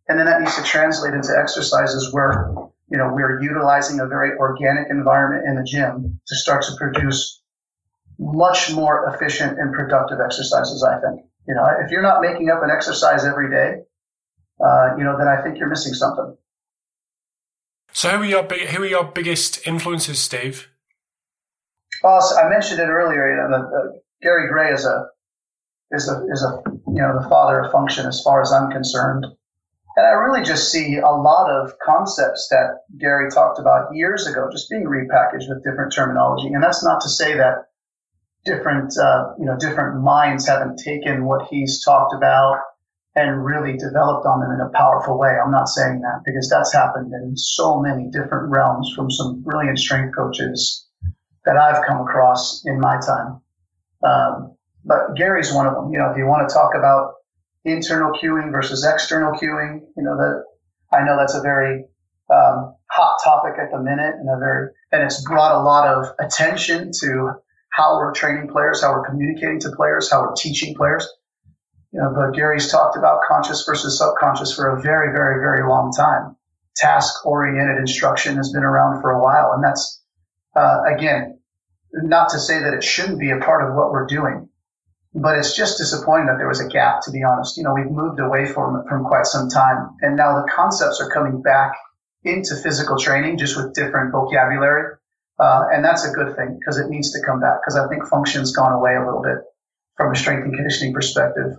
And 0.10 0.20
then 0.20 0.26
that 0.26 0.42
needs 0.42 0.56
to 0.56 0.64
translate 0.64 1.14
into 1.14 1.32
exercises 1.38 2.12
where, 2.12 2.52
you 2.92 2.98
know, 2.98 3.12
we're 3.14 3.42
utilizing 3.42 4.00
a 4.00 4.08
very 4.08 4.36
organic 4.38 4.90
environment 4.90 5.48
in 5.48 5.56
the 5.56 5.64
gym 5.64 6.20
to 6.28 6.36
start 6.36 6.64
to 6.64 6.72
produce 6.78 7.42
much 8.18 8.72
more 8.74 9.14
efficient 9.14 9.60
and 9.60 9.72
productive 9.74 10.18
exercises, 10.20 10.84
I 10.84 11.00
think. 11.00 11.26
You 11.48 11.56
know, 11.56 11.66
if 11.84 11.92
you're 11.92 12.02
not 12.02 12.22
making 12.22 12.50
up 12.50 12.64
an 12.64 12.72
exercise 12.72 13.24
every 13.24 13.50
day, 13.50 13.84
uh, 14.60 14.96
you 14.98 15.04
know, 15.04 15.16
then 15.18 15.28
I 15.28 15.42
think 15.42 15.58
you're 15.58 15.70
missing 15.70 15.94
something. 15.94 16.36
So, 17.94 18.10
who 18.10 18.24
are 18.24 18.26
your 18.26 18.44
big, 18.44 18.68
who 18.68 18.84
are 18.84 18.88
your 18.88 19.06
biggest 19.06 19.66
influences, 19.66 20.20
Steve? 20.20 20.68
Well, 22.04 22.22
so 22.22 22.38
I 22.38 22.50
mentioned 22.50 22.80
it 22.80 22.88
earlier. 22.88 23.30
You 23.30 23.38
know, 23.38 23.58
the, 23.58 23.70
the, 23.70 24.02
Gary 24.22 24.48
Gray 24.48 24.72
is 24.72 24.86
a 24.86 25.08
is 25.92 26.10
a 26.10 26.24
is 26.32 26.44
a 26.44 26.62
you 26.88 27.02
know 27.02 27.20
the 27.22 27.28
father 27.30 27.62
of 27.62 27.72
function 27.72 28.06
as 28.06 28.22
far 28.22 28.42
as 28.42 28.52
I'm 28.52 28.70
concerned. 28.70 29.26
And 29.98 30.06
I 30.06 30.12
really 30.12 30.46
just 30.46 30.72
see 30.72 30.98
a 30.98 31.10
lot 31.10 31.50
of 31.50 31.74
concepts 31.84 32.48
that 32.50 32.82
Gary 32.98 33.30
talked 33.30 33.60
about 33.60 33.94
years 33.94 34.28
ago 34.28 34.48
just 34.52 34.70
being 34.70 34.86
repackaged 34.86 35.50
with 35.50 35.64
different 35.64 35.94
terminology. 35.94 36.48
And 36.48 36.64
that's 36.64 36.84
not 36.84 37.02
to 37.02 37.10
say 37.10 37.36
that 37.36 37.66
different 38.46 38.98
uh, 38.98 39.34
you 39.38 39.46
know 39.46 39.58
different 39.60 40.02
minds 40.02 40.48
haven't 40.48 40.78
taken 40.78 41.26
what 41.26 41.48
he's 41.50 41.84
talked 41.84 42.14
about 42.16 42.58
and 43.16 43.44
really 43.44 43.76
developed 43.76 44.26
on 44.26 44.40
them 44.40 44.52
in 44.52 44.62
a 44.62 44.70
powerful 44.70 45.18
way. 45.18 45.30
I'm 45.44 45.52
not 45.52 45.68
saying 45.68 46.02
that 46.02 46.22
because 46.26 46.50
that's 46.50 46.72
happened 46.74 47.12
in 47.12 47.36
so 47.36 47.82
many 47.82 48.10
different 48.10 48.50
realms 48.50 48.94
from 48.96 49.10
some 49.12 49.42
brilliant 49.42 49.80
strength 49.80 50.16
coaches 50.16 50.88
that 51.46 51.58
I've 51.58 51.86
come 51.86 52.02
across 52.02 52.64
in 52.66 52.80
my 52.80 53.00
time. 53.00 53.42
Um, 54.04 54.56
but 54.86 55.16
Gary's 55.18 55.52
one 55.52 55.68
of 55.68 55.74
them. 55.74 55.92
You 55.92 56.00
know, 56.00 56.12
if 56.12 56.18
you 56.18 56.26
want 56.26 56.48
to 56.48 56.54
talk 56.54 56.72
about 56.76 57.09
internal 57.66 58.12
cueing 58.14 58.52
versus 58.52 58.86
external 58.86 59.34
cueing, 59.34 59.82
you 59.96 60.04
know 60.04 60.18
that 60.18 60.44
I 60.92 61.04
know 61.04 61.18
that's 61.18 61.36
a 61.36 61.42
very 61.42 61.86
um, 62.30 62.76
hot 62.90 63.18
topic 63.24 63.60
at 63.60 63.72
the 63.72 63.80
minute, 63.80 64.16
and 64.16 64.30
a 64.30 64.38
very 64.38 64.70
and 64.92 65.04
it's 65.04 65.24
brought 65.26 65.56
a 65.56 65.64
lot 65.64 65.88
of 65.88 66.06
attention 66.20 66.92
to 67.02 67.32
how 67.72 67.98
we're 67.98 68.14
training 68.14 68.50
players, 68.50 68.82
how 68.82 68.92
we're 68.92 69.06
communicating 69.06 69.60
to 69.62 69.72
players, 69.72 70.12
how 70.12 70.22
we're 70.22 70.36
teaching 70.36 70.76
players. 70.76 71.08
You 71.92 72.02
know, 72.02 72.14
but 72.16 72.36
Gary's 72.36 72.70
talked 72.70 72.98
about 72.98 73.22
conscious 73.28 73.66
versus 73.66 73.98
subconscious 73.98 74.54
for 74.56 74.70
a 74.70 74.82
very, 74.82 75.12
very, 75.12 75.40
very 75.40 75.68
long 75.68 75.92
time. 75.92 76.36
Task 76.76 77.26
oriented 77.26 77.78
instruction 77.78 78.36
has 78.38 78.52
been 78.52 78.64
around 78.64 79.02
for 79.02 79.12
a 79.12 79.22
while. 79.22 79.54
And 79.54 79.64
that's, 79.64 80.02
uh, 80.56 80.82
again, 80.96 81.40
not 81.94 82.30
to 82.30 82.40
say 82.40 82.60
that 82.60 82.74
it 82.74 82.84
shouldn't 82.84 83.20
be 83.20 83.32
a 83.32 83.40
part 83.40 83.68
of 83.68 83.76
what 83.76 83.92
we're 83.92 84.06
doing, 84.06 84.49
but 85.22 85.38
it's 85.38 85.56
just 85.56 85.78
disappointing 85.78 86.28
that 86.28 86.38
there 86.38 86.48
was 86.48 86.62
a 86.62 86.68
gap, 86.68 87.02
to 87.04 87.12
be 87.12 87.24
honest. 87.24 87.58
You 87.58 87.64
know, 87.64 87.74
we've 87.74 87.92
moved 87.92 88.20
away 88.20 88.46
from 88.46 88.84
from 88.88 89.04
quite 89.06 89.26
some 89.26 89.50
time. 89.50 89.96
And 90.02 90.16
now 90.16 90.42
the 90.42 90.50
concepts 90.52 91.02
are 91.02 91.10
coming 91.10 91.42
back 91.42 91.74
into 92.24 92.56
physical 92.56 92.98
training 92.98 93.38
just 93.38 93.56
with 93.58 93.74
different 93.74 94.12
vocabulary. 94.12 94.96
Uh, 95.40 95.66
and 95.72 95.84
that's 95.84 96.06
a 96.06 96.12
good 96.12 96.36
thing 96.36 96.58
because 96.60 96.78
it 96.78 96.90
needs 96.90 97.12
to 97.12 97.20
come 97.26 97.40
back 97.40 97.62
because 97.62 97.78
I 97.78 97.88
think 97.88 98.06
function's 98.08 98.56
gone 98.56 98.74
away 98.74 98.96
a 98.96 99.06
little 99.06 99.22
bit 99.22 99.38
from 99.96 100.12
a 100.12 100.16
strength 100.16 100.44
and 100.44 100.54
conditioning 100.54 100.94
perspective. 100.94 101.54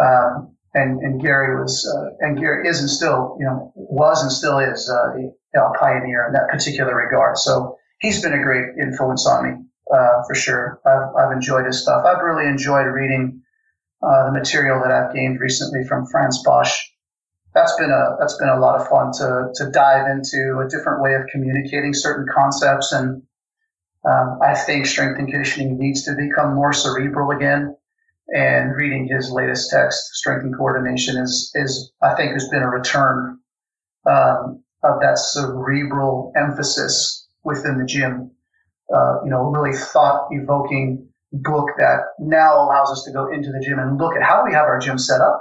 Um, 0.00 0.56
and, 0.74 1.00
and 1.00 1.20
Gary 1.20 1.60
was, 1.60 1.86
uh, 1.86 2.14
and 2.20 2.38
Gary 2.38 2.68
is 2.68 2.80
and 2.80 2.88
still, 2.88 3.36
you 3.38 3.46
know, 3.46 3.72
was 3.74 4.22
and 4.22 4.30
still 4.30 4.58
is 4.58 4.88
uh, 4.90 5.60
a 5.60 5.78
pioneer 5.78 6.26
in 6.26 6.32
that 6.32 6.48
particular 6.48 6.94
regard. 6.94 7.38
So 7.38 7.76
he's 8.00 8.22
been 8.22 8.32
a 8.32 8.42
great 8.42 8.78
influence 8.80 9.26
on 9.26 9.44
me 9.44 9.64
uh, 9.92 10.22
for 10.26 10.34
sure. 10.34 10.80
I've, 10.86 11.14
I've 11.16 11.32
enjoyed 11.32 11.66
his 11.66 11.82
stuff. 11.82 12.04
I've 12.04 12.22
really 12.22 12.48
enjoyed 12.48 12.86
reading 12.86 13.42
uh, 14.02 14.26
the 14.26 14.32
material 14.32 14.80
that 14.82 14.92
I've 14.92 15.14
gained 15.14 15.40
recently 15.40 15.84
from 15.86 16.06
Franz 16.06 16.42
Bosch. 16.44 16.74
That's 17.52 17.74
been 17.76 17.90
a 17.90 18.16
that's 18.20 18.36
been 18.38 18.48
a 18.48 18.60
lot 18.60 18.80
of 18.80 18.88
fun 18.88 19.10
to 19.14 19.50
to 19.56 19.70
dive 19.72 20.06
into 20.06 20.62
a 20.64 20.68
different 20.68 21.02
way 21.02 21.14
of 21.14 21.22
communicating 21.32 21.92
certain 21.92 22.26
concepts, 22.32 22.92
and 22.92 23.22
um, 24.08 24.38
I 24.40 24.54
think 24.54 24.86
strength 24.86 25.18
and 25.18 25.28
conditioning 25.28 25.76
needs 25.76 26.04
to 26.04 26.14
become 26.14 26.54
more 26.54 26.72
cerebral 26.72 27.32
again 27.32 27.76
and 28.34 28.76
reading 28.76 29.08
his 29.08 29.30
latest 29.30 29.70
text, 29.70 30.14
Strength 30.14 30.44
and 30.44 30.56
Coordination, 30.56 31.16
is 31.16 31.50
is 31.54 31.92
I 32.02 32.14
think 32.14 32.32
has 32.32 32.48
been 32.48 32.62
a 32.62 32.68
return 32.68 33.38
um, 34.06 34.62
of 34.82 35.00
that 35.00 35.18
cerebral 35.18 36.32
emphasis 36.36 37.26
within 37.42 37.78
the 37.78 37.84
gym. 37.84 38.30
Uh, 38.94 39.22
you 39.24 39.30
know, 39.30 39.42
really 39.50 39.76
thought 39.76 40.28
evoking 40.32 41.06
book 41.32 41.68
that 41.78 42.00
now 42.18 42.60
allows 42.60 42.90
us 42.90 43.04
to 43.04 43.12
go 43.12 43.32
into 43.32 43.52
the 43.52 43.60
gym 43.60 43.78
and 43.78 43.98
look 43.98 44.16
at 44.16 44.22
how 44.22 44.44
we 44.44 44.52
have 44.52 44.64
our 44.64 44.80
gym 44.80 44.98
set 44.98 45.20
up. 45.20 45.38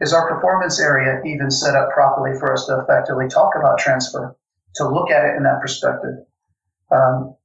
Is 0.00 0.12
our 0.12 0.28
performance 0.28 0.80
area 0.80 1.22
even 1.24 1.50
set 1.50 1.76
up 1.76 1.90
properly 1.90 2.36
for 2.38 2.52
us 2.52 2.66
to 2.66 2.80
effectively 2.80 3.28
talk 3.28 3.52
about 3.56 3.78
transfer? 3.78 4.36
To 4.76 4.88
look 4.88 5.10
at 5.10 5.24
it 5.24 5.36
in 5.36 5.44
that 5.44 5.60
perspective. 5.60 6.26
Um, 6.90 7.36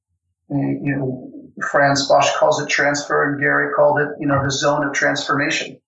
you 0.50 0.96
know, 0.96 1.30
Franz 1.70 2.08
Bosch 2.08 2.28
calls 2.38 2.60
it 2.60 2.68
transfer, 2.68 3.30
and 3.30 3.40
Gary 3.40 3.72
called 3.74 4.00
it, 4.00 4.08
you 4.18 4.26
know, 4.26 4.42
the 4.42 4.50
zone 4.50 4.84
of 4.84 4.92
transformation. 4.92 5.80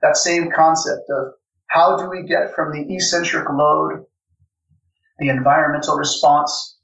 That 0.00 0.16
same 0.16 0.50
concept 0.50 1.10
of 1.10 1.32
how 1.68 1.98
do 1.98 2.08
we 2.08 2.22
get 2.22 2.54
from 2.54 2.72
the 2.72 2.94
eccentric 2.94 3.48
load, 3.50 4.04
the 5.18 5.28
environmental 5.28 5.96
response, 5.96 6.78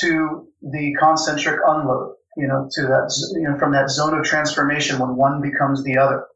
to 0.00 0.48
the 0.70 0.94
concentric 0.98 1.60
unload, 1.66 2.14
you 2.36 2.48
know, 2.48 2.68
to 2.72 2.82
that, 2.82 3.12
you 3.34 3.48
know, 3.48 3.58
from 3.58 3.72
that 3.72 3.90
zone 3.90 4.18
of 4.18 4.24
transformation 4.24 4.98
when 4.98 5.16
one 5.16 5.40
becomes 5.40 5.84
the 5.84 5.98
other. 5.98 6.26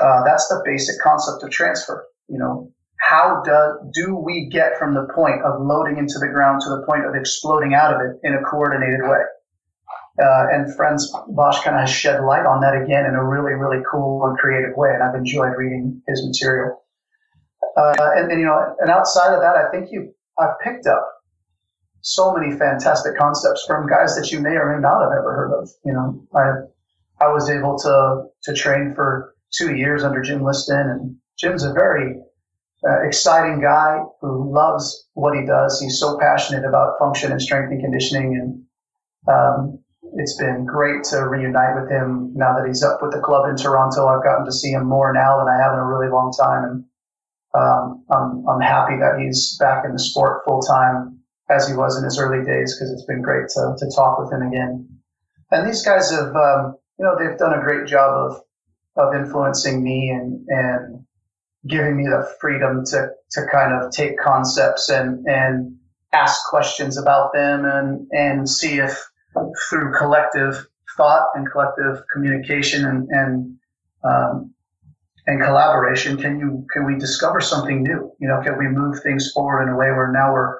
Uh, 0.00 0.22
that's 0.24 0.48
the 0.48 0.62
basic 0.64 1.00
concept 1.00 1.42
of 1.42 1.50
transfer. 1.50 2.06
You 2.28 2.38
know, 2.38 2.72
how 3.00 3.42
do, 3.44 3.90
do 3.92 4.16
we 4.16 4.48
get 4.50 4.78
from 4.78 4.94
the 4.94 5.08
point 5.14 5.42
of 5.44 5.60
loading 5.60 5.98
into 5.98 6.18
the 6.18 6.28
ground 6.28 6.60
to 6.62 6.70
the 6.70 6.84
point 6.86 7.06
of 7.06 7.14
exploding 7.14 7.74
out 7.74 7.94
of 7.94 8.00
it 8.00 8.20
in 8.22 8.34
a 8.34 8.42
coordinated 8.42 9.00
way? 9.02 9.22
Uh, 10.20 10.46
and 10.52 10.74
Franz 10.76 11.10
Bosch 11.28 11.62
kind 11.64 11.76
of 11.76 11.80
has 11.80 11.90
shed 11.90 12.22
light 12.22 12.44
on 12.44 12.60
that 12.60 12.74
again 12.74 13.06
in 13.06 13.14
a 13.14 13.24
really, 13.24 13.54
really 13.54 13.82
cool 13.90 14.26
and 14.26 14.36
creative 14.38 14.76
way. 14.76 14.90
And 14.92 15.02
I've 15.02 15.14
enjoyed 15.14 15.52
reading 15.56 16.02
his 16.06 16.26
material. 16.26 16.82
Uh, 17.76 17.94
and, 18.16 18.30
and, 18.30 18.40
you 18.40 18.46
know, 18.46 18.76
and 18.80 18.90
outside 18.90 19.32
of 19.32 19.40
that, 19.40 19.56
I 19.56 19.70
think 19.70 19.90
you, 19.90 20.12
I've 20.38 20.58
picked 20.62 20.86
up 20.86 21.06
so 22.02 22.32
many 22.34 22.56
fantastic 22.56 23.16
concepts 23.16 23.64
from 23.66 23.88
guys 23.88 24.16
that 24.16 24.30
you 24.30 24.40
may 24.40 24.50
or 24.56 24.74
may 24.74 24.80
not 24.80 25.00
have 25.00 25.12
ever 25.12 25.34
heard 25.34 25.52
of. 25.52 25.68
You 25.84 25.92
know, 25.92 26.26
I, 26.34 27.24
I 27.24 27.32
was 27.32 27.50
able 27.50 27.78
to, 27.78 28.24
to 28.44 28.54
train 28.54 28.92
for 28.94 29.34
two 29.52 29.76
years 29.76 30.02
under 30.02 30.22
Jim 30.22 30.42
Liston 30.42 30.88
and 30.88 31.16
Jim's 31.38 31.64
a 31.64 31.72
very 31.72 32.14
uh, 32.88 33.02
exciting 33.06 33.60
guy 33.60 33.98
who 34.20 34.52
loves 34.52 35.08
what 35.14 35.38
he 35.38 35.44
does. 35.44 35.80
He's 35.80 35.98
so 35.98 36.18
passionate 36.18 36.64
about 36.64 36.98
function 36.98 37.32
and 37.32 37.40
strength 37.42 37.70
and 37.70 37.80
conditioning 37.80 38.38
and, 38.40 38.64
um, 39.34 39.78
it's 40.14 40.36
been 40.36 40.66
great 40.66 41.04
to 41.04 41.18
reunite 41.28 41.80
with 41.80 41.88
him 41.90 42.32
now 42.34 42.56
that 42.56 42.66
he's 42.66 42.82
up 42.82 43.00
with 43.00 43.12
the 43.12 43.20
club 43.20 43.48
in 43.48 43.56
Toronto. 43.56 44.08
I've 44.08 44.24
gotten 44.24 44.44
to 44.44 44.52
see 44.52 44.70
him 44.70 44.88
more 44.88 45.12
now 45.12 45.38
than 45.38 45.46
I 45.46 45.56
have 45.56 45.72
in 45.72 45.78
a 45.78 45.86
really 45.86 46.10
long 46.10 46.32
time, 46.32 46.64
and 46.64 46.84
um, 47.54 48.04
I'm, 48.10 48.48
I'm 48.48 48.60
happy 48.60 48.96
that 48.96 49.20
he's 49.20 49.56
back 49.58 49.84
in 49.84 49.92
the 49.92 50.00
sport 50.00 50.42
full 50.44 50.62
time 50.62 51.19
as 51.50 51.68
he 51.68 51.74
was 51.74 51.98
in 51.98 52.04
his 52.04 52.18
early 52.18 52.44
days 52.44 52.74
because 52.74 52.92
it's 52.92 53.04
been 53.04 53.22
great 53.22 53.48
to, 53.48 53.74
to 53.78 53.90
talk 53.94 54.18
with 54.18 54.32
him 54.32 54.42
again. 54.42 54.88
And 55.50 55.68
these 55.68 55.84
guys 55.84 56.10
have, 56.10 56.34
um, 56.34 56.76
you 56.98 57.04
know, 57.04 57.16
they've 57.18 57.38
done 57.38 57.58
a 57.58 57.62
great 57.62 57.86
job 57.86 58.12
of 58.14 58.42
of 58.96 59.14
influencing 59.14 59.82
me 59.82 60.10
and 60.10 60.44
and 60.48 61.04
giving 61.66 61.96
me 61.96 62.04
the 62.04 62.28
freedom 62.40 62.84
to 62.84 63.08
to 63.32 63.46
kind 63.50 63.72
of 63.72 63.92
take 63.92 64.18
concepts 64.18 64.88
and 64.88 65.26
and 65.26 65.76
ask 66.12 66.44
questions 66.48 66.98
about 66.98 67.32
them 67.32 67.64
and 67.64 68.08
and 68.12 68.48
see 68.48 68.78
if 68.78 68.98
through 69.68 69.92
collective 69.96 70.66
thought 70.96 71.28
and 71.34 71.50
collective 71.50 72.02
communication 72.12 72.84
and 72.84 73.08
and 73.10 73.56
um, 74.02 74.52
and 75.26 75.40
collaboration 75.40 76.16
can 76.16 76.38
you 76.38 76.66
can 76.72 76.84
we 76.84 76.98
discover 76.98 77.40
something 77.40 77.82
new 77.82 78.10
you 78.18 78.26
know 78.26 78.40
can 78.42 78.58
we 78.58 78.66
move 78.66 79.00
things 79.02 79.30
forward 79.32 79.62
in 79.62 79.68
a 79.68 79.76
way 79.76 79.90
where 79.90 80.10
now 80.12 80.32
we're 80.32 80.58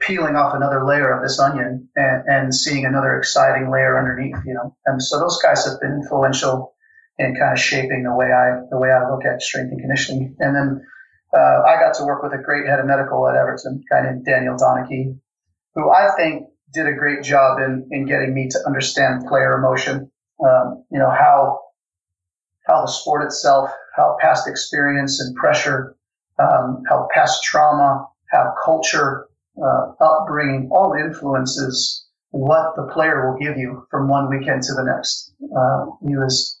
peeling 0.00 0.36
off 0.36 0.54
another 0.54 0.84
layer 0.84 1.10
of 1.10 1.22
this 1.22 1.38
onion 1.38 1.88
and, 1.96 2.22
and 2.26 2.54
seeing 2.54 2.84
another 2.84 3.16
exciting 3.16 3.70
layer 3.70 3.98
underneath 3.98 4.36
you 4.44 4.54
know 4.54 4.76
and 4.86 5.02
so 5.02 5.18
those 5.18 5.40
guys 5.42 5.64
have 5.64 5.80
been 5.80 5.92
influential 6.02 6.74
in 7.18 7.34
kind 7.34 7.52
of 7.52 7.58
shaping 7.58 8.04
the 8.04 8.14
way 8.14 8.26
I 8.26 8.60
the 8.70 8.78
way 8.78 8.90
I 8.90 9.08
look 9.10 9.24
at 9.24 9.40
strength 9.40 9.72
and 9.72 9.80
conditioning 9.80 10.36
and 10.38 10.54
then 10.54 10.86
uh, 11.36 11.62
I 11.66 11.78
got 11.80 11.94
to 11.94 12.04
work 12.04 12.22
with 12.22 12.32
a 12.32 12.42
great 12.42 12.66
head 12.66 12.80
of 12.80 12.86
medical 12.86 13.28
at 13.28 13.36
Everton, 13.36 13.84
a 13.84 13.94
guy 13.94 14.02
named 14.02 14.24
Daniel 14.24 14.56
Donachie, 14.56 15.18
who 15.74 15.90
I 15.90 16.10
think 16.16 16.48
did 16.72 16.86
a 16.86 16.92
great 16.92 17.22
job 17.22 17.58
in, 17.58 17.88
in 17.90 18.06
getting 18.06 18.32
me 18.34 18.48
to 18.48 18.58
understand 18.66 19.26
player 19.26 19.58
emotion. 19.58 20.10
Um, 20.44 20.84
you 20.90 20.98
know, 20.98 21.10
how, 21.10 21.60
how 22.66 22.82
the 22.82 22.90
sport 22.90 23.24
itself, 23.24 23.70
how 23.96 24.16
past 24.20 24.48
experience 24.48 25.20
and 25.20 25.34
pressure, 25.34 25.96
um, 26.38 26.82
how 26.88 27.08
past 27.14 27.42
trauma, 27.42 28.06
how 28.30 28.54
culture, 28.64 29.28
uh, 29.62 29.92
upbringing, 30.00 30.68
all 30.70 30.94
influences 30.94 32.06
what 32.30 32.76
the 32.76 32.90
player 32.92 33.30
will 33.30 33.38
give 33.38 33.56
you 33.56 33.86
from 33.90 34.08
one 34.08 34.28
weekend 34.28 34.62
to 34.62 34.74
the 34.74 34.84
next. 34.84 35.32
Uh, 35.42 35.86
he 36.06 36.16
was, 36.16 36.60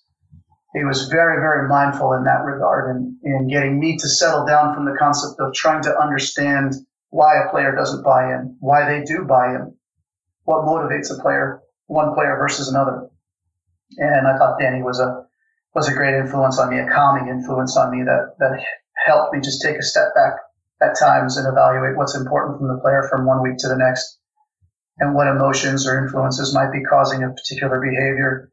he 0.74 0.84
was 0.84 1.08
very, 1.08 1.40
very 1.40 1.68
mindful 1.68 2.12
in 2.14 2.24
that 2.24 2.44
regard 2.44 2.96
and 2.96 3.16
in, 3.22 3.32
in 3.32 3.48
getting 3.48 3.78
me 3.78 3.96
to 3.98 4.08
settle 4.08 4.46
down 4.46 4.74
from 4.74 4.84
the 4.84 4.96
concept 4.98 5.40
of 5.40 5.52
trying 5.54 5.82
to 5.82 5.98
understand 5.98 6.74
why 7.10 7.34
a 7.36 7.50
player 7.50 7.74
doesn't 7.74 8.02
buy 8.04 8.32
in, 8.32 8.56
why 8.60 8.88
they 8.88 9.04
do 9.04 9.24
buy 9.24 9.54
in, 9.54 9.74
what 10.44 10.64
motivates 10.64 11.10
a 11.16 11.20
player, 11.20 11.62
one 11.86 12.14
player 12.14 12.36
versus 12.38 12.68
another. 12.68 13.08
And 13.98 14.26
I 14.26 14.36
thought 14.38 14.58
Danny 14.58 14.82
was 14.82 15.00
a 15.00 15.24
was 15.74 15.88
a 15.88 15.94
great 15.94 16.14
influence 16.14 16.58
on 16.58 16.70
me, 16.70 16.78
a 16.78 16.88
calming 16.88 17.28
influence 17.28 17.76
on 17.76 17.90
me 17.90 18.02
that 18.02 18.34
that 18.38 18.58
helped 19.04 19.34
me 19.34 19.40
just 19.40 19.62
take 19.62 19.76
a 19.76 19.82
step 19.82 20.14
back 20.14 20.32
at 20.82 20.98
times 20.98 21.36
and 21.36 21.46
evaluate 21.46 21.96
what's 21.96 22.14
important 22.14 22.58
from 22.58 22.68
the 22.68 22.80
player 22.80 23.06
from 23.10 23.26
one 23.26 23.42
week 23.42 23.56
to 23.58 23.68
the 23.68 23.76
next, 23.76 24.18
and 24.98 25.14
what 25.14 25.28
emotions 25.28 25.86
or 25.86 25.98
influences 25.98 26.54
might 26.54 26.72
be 26.72 26.82
causing 26.84 27.22
a 27.22 27.30
particular 27.30 27.80
behavior. 27.80 28.50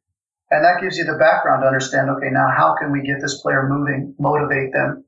And 0.51 0.63
that 0.65 0.81
gives 0.81 0.97
you 0.97 1.05
the 1.05 1.17
background 1.17 1.63
to 1.63 1.67
understand. 1.67 2.09
Okay, 2.09 2.29
now 2.29 2.47
how 2.55 2.75
can 2.79 2.91
we 2.91 3.01
get 3.01 3.21
this 3.21 3.41
player 3.41 3.67
moving, 3.67 4.15
motivate 4.19 4.71
them 4.71 5.05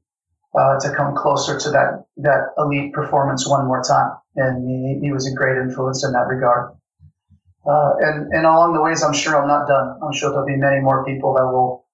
uh, 0.58 0.80
to 0.80 0.96
come 0.96 1.16
closer 1.16 1.60
to 1.60 1.70
that 1.72 2.06
that 2.18 2.54
elite 2.58 2.94
performance 2.94 3.48
one 3.48 3.68
more 3.68 3.84
time? 3.84 4.12
and 4.36 4.68
he, 4.70 5.08
he 5.08 5.14
was 5.14 5.28
a 5.28 5.34
great 5.34 5.58
influence 5.58 6.04
in 6.04 6.12
that 6.12 6.28
regard. 6.28 6.76
Uh, 7.66 7.94
and 8.00 8.32
and 8.34 8.46
along 8.46 8.74
the 8.74 8.82
ways, 8.82 9.02
I'm 9.02 9.14
sure 9.14 9.36
I'm 9.36 9.48
not 9.48 9.68
done. 9.68 9.98
I'm 10.04 10.14
sure 10.14 10.30
there'll 10.30 10.46
be 10.46 10.56
many 10.56 10.82
more 10.82 11.04
people 11.04 11.34
that 11.34 11.46
will 11.46 11.85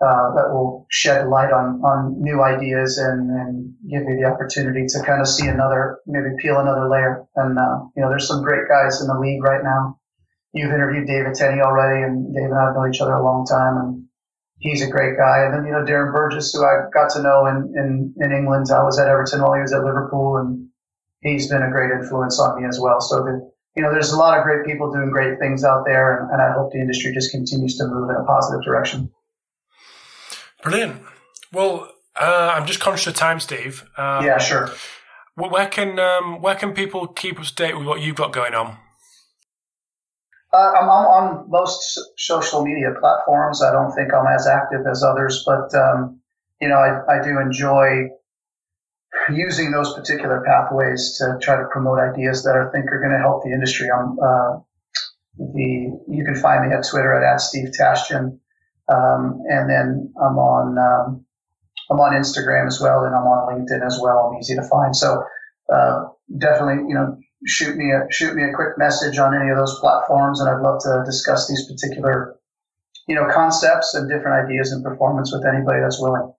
uh, 0.00 0.34
that 0.34 0.52
will 0.52 0.86
shed 0.90 1.28
light 1.28 1.52
on 1.52 1.80
on 1.80 2.20
new 2.20 2.42
ideas 2.42 2.98
and, 2.98 3.30
and 3.30 3.74
give 3.88 4.02
you 4.02 4.16
the 4.20 4.28
opportunity 4.28 4.84
to 4.86 5.02
kind 5.04 5.20
of 5.20 5.28
see 5.28 5.46
another, 5.46 6.00
maybe 6.06 6.36
peel 6.38 6.58
another 6.58 6.88
layer. 6.88 7.24
And 7.36 7.58
uh, 7.58 7.88
you 7.96 8.02
know, 8.02 8.08
there's 8.08 8.28
some 8.28 8.42
great 8.42 8.68
guys 8.68 9.00
in 9.00 9.06
the 9.06 9.18
league 9.18 9.42
right 9.42 9.64
now. 9.64 9.98
You've 10.52 10.72
interviewed 10.72 11.06
David 11.06 11.34
Tenney 11.34 11.60
already, 11.60 12.02
and 12.02 12.34
Dave 12.34 12.44
and 12.44 12.58
I 12.58 12.66
have 12.66 12.74
known 12.74 12.92
each 12.92 13.00
other 13.00 13.14
a 13.14 13.24
long 13.24 13.46
time, 13.46 13.76
and 13.76 14.04
he's 14.58 14.82
a 14.82 14.90
great 14.90 15.16
guy. 15.16 15.44
And 15.44 15.54
then 15.54 15.64
you 15.64 15.72
know 15.72 15.84
Darren 15.84 16.12
Burgess, 16.12 16.52
who 16.52 16.64
I 16.64 16.88
got 16.92 17.10
to 17.12 17.22
know 17.22 17.46
in 17.46 17.72
in, 17.76 18.14
in 18.20 18.32
England. 18.32 18.66
I 18.70 18.82
was 18.82 18.98
at 18.98 19.08
Everton 19.08 19.40
while 19.40 19.54
he 19.54 19.62
was 19.62 19.72
at 19.72 19.84
Liverpool, 19.84 20.36
and 20.36 20.68
he's 21.20 21.48
been 21.48 21.62
a 21.62 21.70
great 21.70 21.90
influence 21.90 22.38
on 22.38 22.60
me 22.60 22.68
as 22.68 22.78
well. 22.78 23.00
So 23.00 23.24
that 23.24 23.50
you 23.76 23.82
know, 23.82 23.92
there's 23.92 24.12
a 24.12 24.18
lot 24.18 24.38
of 24.38 24.44
great 24.44 24.64
people 24.64 24.90
doing 24.90 25.10
great 25.10 25.38
things 25.38 25.62
out 25.62 25.84
there, 25.84 26.16
and, 26.16 26.32
and 26.32 26.42
I 26.42 26.52
hope 26.52 26.72
the 26.72 26.80
industry 26.80 27.12
just 27.12 27.30
continues 27.30 27.76
to 27.76 27.86
move 27.86 28.08
in 28.08 28.16
a 28.16 28.24
positive 28.24 28.64
direction. 28.64 29.10
Brilliant. 30.66 31.00
Well, 31.52 31.92
uh, 32.20 32.54
I'm 32.56 32.66
just 32.66 32.80
conscious 32.80 33.06
of 33.06 33.14
time, 33.14 33.38
Steve. 33.38 33.84
Um, 33.96 34.26
yeah, 34.26 34.38
sure. 34.38 34.68
Where 35.36 35.68
can 35.68 36.00
um, 36.00 36.42
where 36.42 36.56
can 36.56 36.72
people 36.72 37.06
keep 37.06 37.38
up 37.38 37.46
to 37.46 37.54
date 37.54 37.78
with 37.78 37.86
what 37.86 38.00
you've 38.00 38.16
got 38.16 38.32
going 38.32 38.52
on? 38.52 38.76
Uh, 40.52 40.56
I'm, 40.56 40.90
I'm, 40.90 41.06
on 41.06 41.50
most 41.50 42.00
social 42.16 42.64
media 42.64 42.88
platforms. 42.98 43.62
I 43.62 43.70
don't 43.70 43.92
think 43.92 44.12
I'm 44.12 44.26
as 44.26 44.48
active 44.48 44.80
as 44.90 45.04
others, 45.04 45.44
but 45.46 45.72
um, 45.72 46.18
you 46.60 46.68
know, 46.68 46.78
I, 46.78 47.18
I 47.18 47.22
do 47.22 47.38
enjoy 47.38 48.08
using 49.32 49.70
those 49.70 49.94
particular 49.94 50.42
pathways 50.44 51.16
to 51.18 51.38
try 51.40 51.56
to 51.58 51.66
promote 51.70 52.00
ideas 52.00 52.42
that 52.42 52.56
I 52.56 52.72
think 52.72 52.90
are 52.90 52.98
going 52.98 53.12
to 53.12 53.18
help 53.18 53.44
the 53.44 53.52
industry. 53.52 53.88
I'm, 53.88 54.18
uh, 54.18 54.58
the 55.38 55.96
you 56.08 56.24
can 56.24 56.34
find 56.34 56.68
me 56.68 56.74
at 56.74 56.88
Twitter 56.88 57.14
at, 57.14 57.34
at 57.34 57.40
Steve 57.40 57.68
Tashjian, 57.78 58.40
um, 58.88 59.42
and 59.48 59.68
then 59.68 60.12
I'm 60.20 60.38
on 60.38 60.78
um, 60.78 61.24
I'm 61.90 62.00
on 62.00 62.12
Instagram 62.12 62.66
as 62.66 62.80
well, 62.80 63.04
and 63.04 63.14
I'm 63.14 63.22
on 63.22 63.54
LinkedIn 63.54 63.84
as 63.84 63.98
well. 64.02 64.30
I'm 64.30 64.38
easy 64.38 64.54
to 64.56 64.62
find, 64.68 64.94
so 64.94 65.22
uh, 65.72 66.04
definitely 66.38 66.88
you 66.88 66.94
know 66.94 67.16
shoot 67.46 67.76
me 67.76 67.92
a 67.92 68.06
shoot 68.10 68.34
me 68.34 68.42
a 68.44 68.54
quick 68.54 68.78
message 68.78 69.18
on 69.18 69.34
any 69.34 69.50
of 69.50 69.56
those 69.56 69.78
platforms, 69.80 70.40
and 70.40 70.48
I'd 70.48 70.62
love 70.62 70.80
to 70.82 71.02
discuss 71.04 71.48
these 71.48 71.66
particular 71.70 72.36
you 73.08 73.14
know 73.14 73.26
concepts 73.32 73.94
and 73.94 74.08
different 74.08 74.46
ideas 74.46 74.72
and 74.72 74.84
performance 74.84 75.32
with 75.32 75.44
anybody 75.46 75.80
that's 75.80 76.00
willing. 76.00 76.32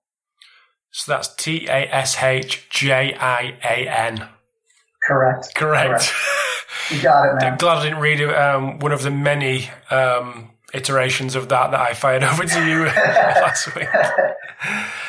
So 0.90 1.12
that's 1.12 1.34
T 1.34 1.66
A 1.66 1.86
S 1.92 2.22
H 2.22 2.68
J 2.70 3.14
I 3.14 3.56
A 3.62 3.88
N. 3.88 4.28
Correct. 5.06 5.54
Correct. 5.54 5.88
Correct. 5.88 6.12
You 6.90 7.02
got 7.02 7.24
it, 7.24 7.34
man. 7.40 7.52
I'm 7.52 7.58
glad 7.58 7.78
I 7.78 7.82
didn't 7.84 8.00
read 8.00 8.22
um, 8.22 8.78
one 8.80 8.92
of 8.92 9.02
the 9.02 9.10
many 9.10 9.70
um, 9.90 10.50
iterations 10.74 11.34
of 11.34 11.48
that 11.48 11.70
that 11.70 11.80
I 11.80 11.94
fired 11.94 12.22
over 12.30 12.44
to 12.44 12.66
you 12.66 12.84
last 12.86 13.74
week. 13.74 13.88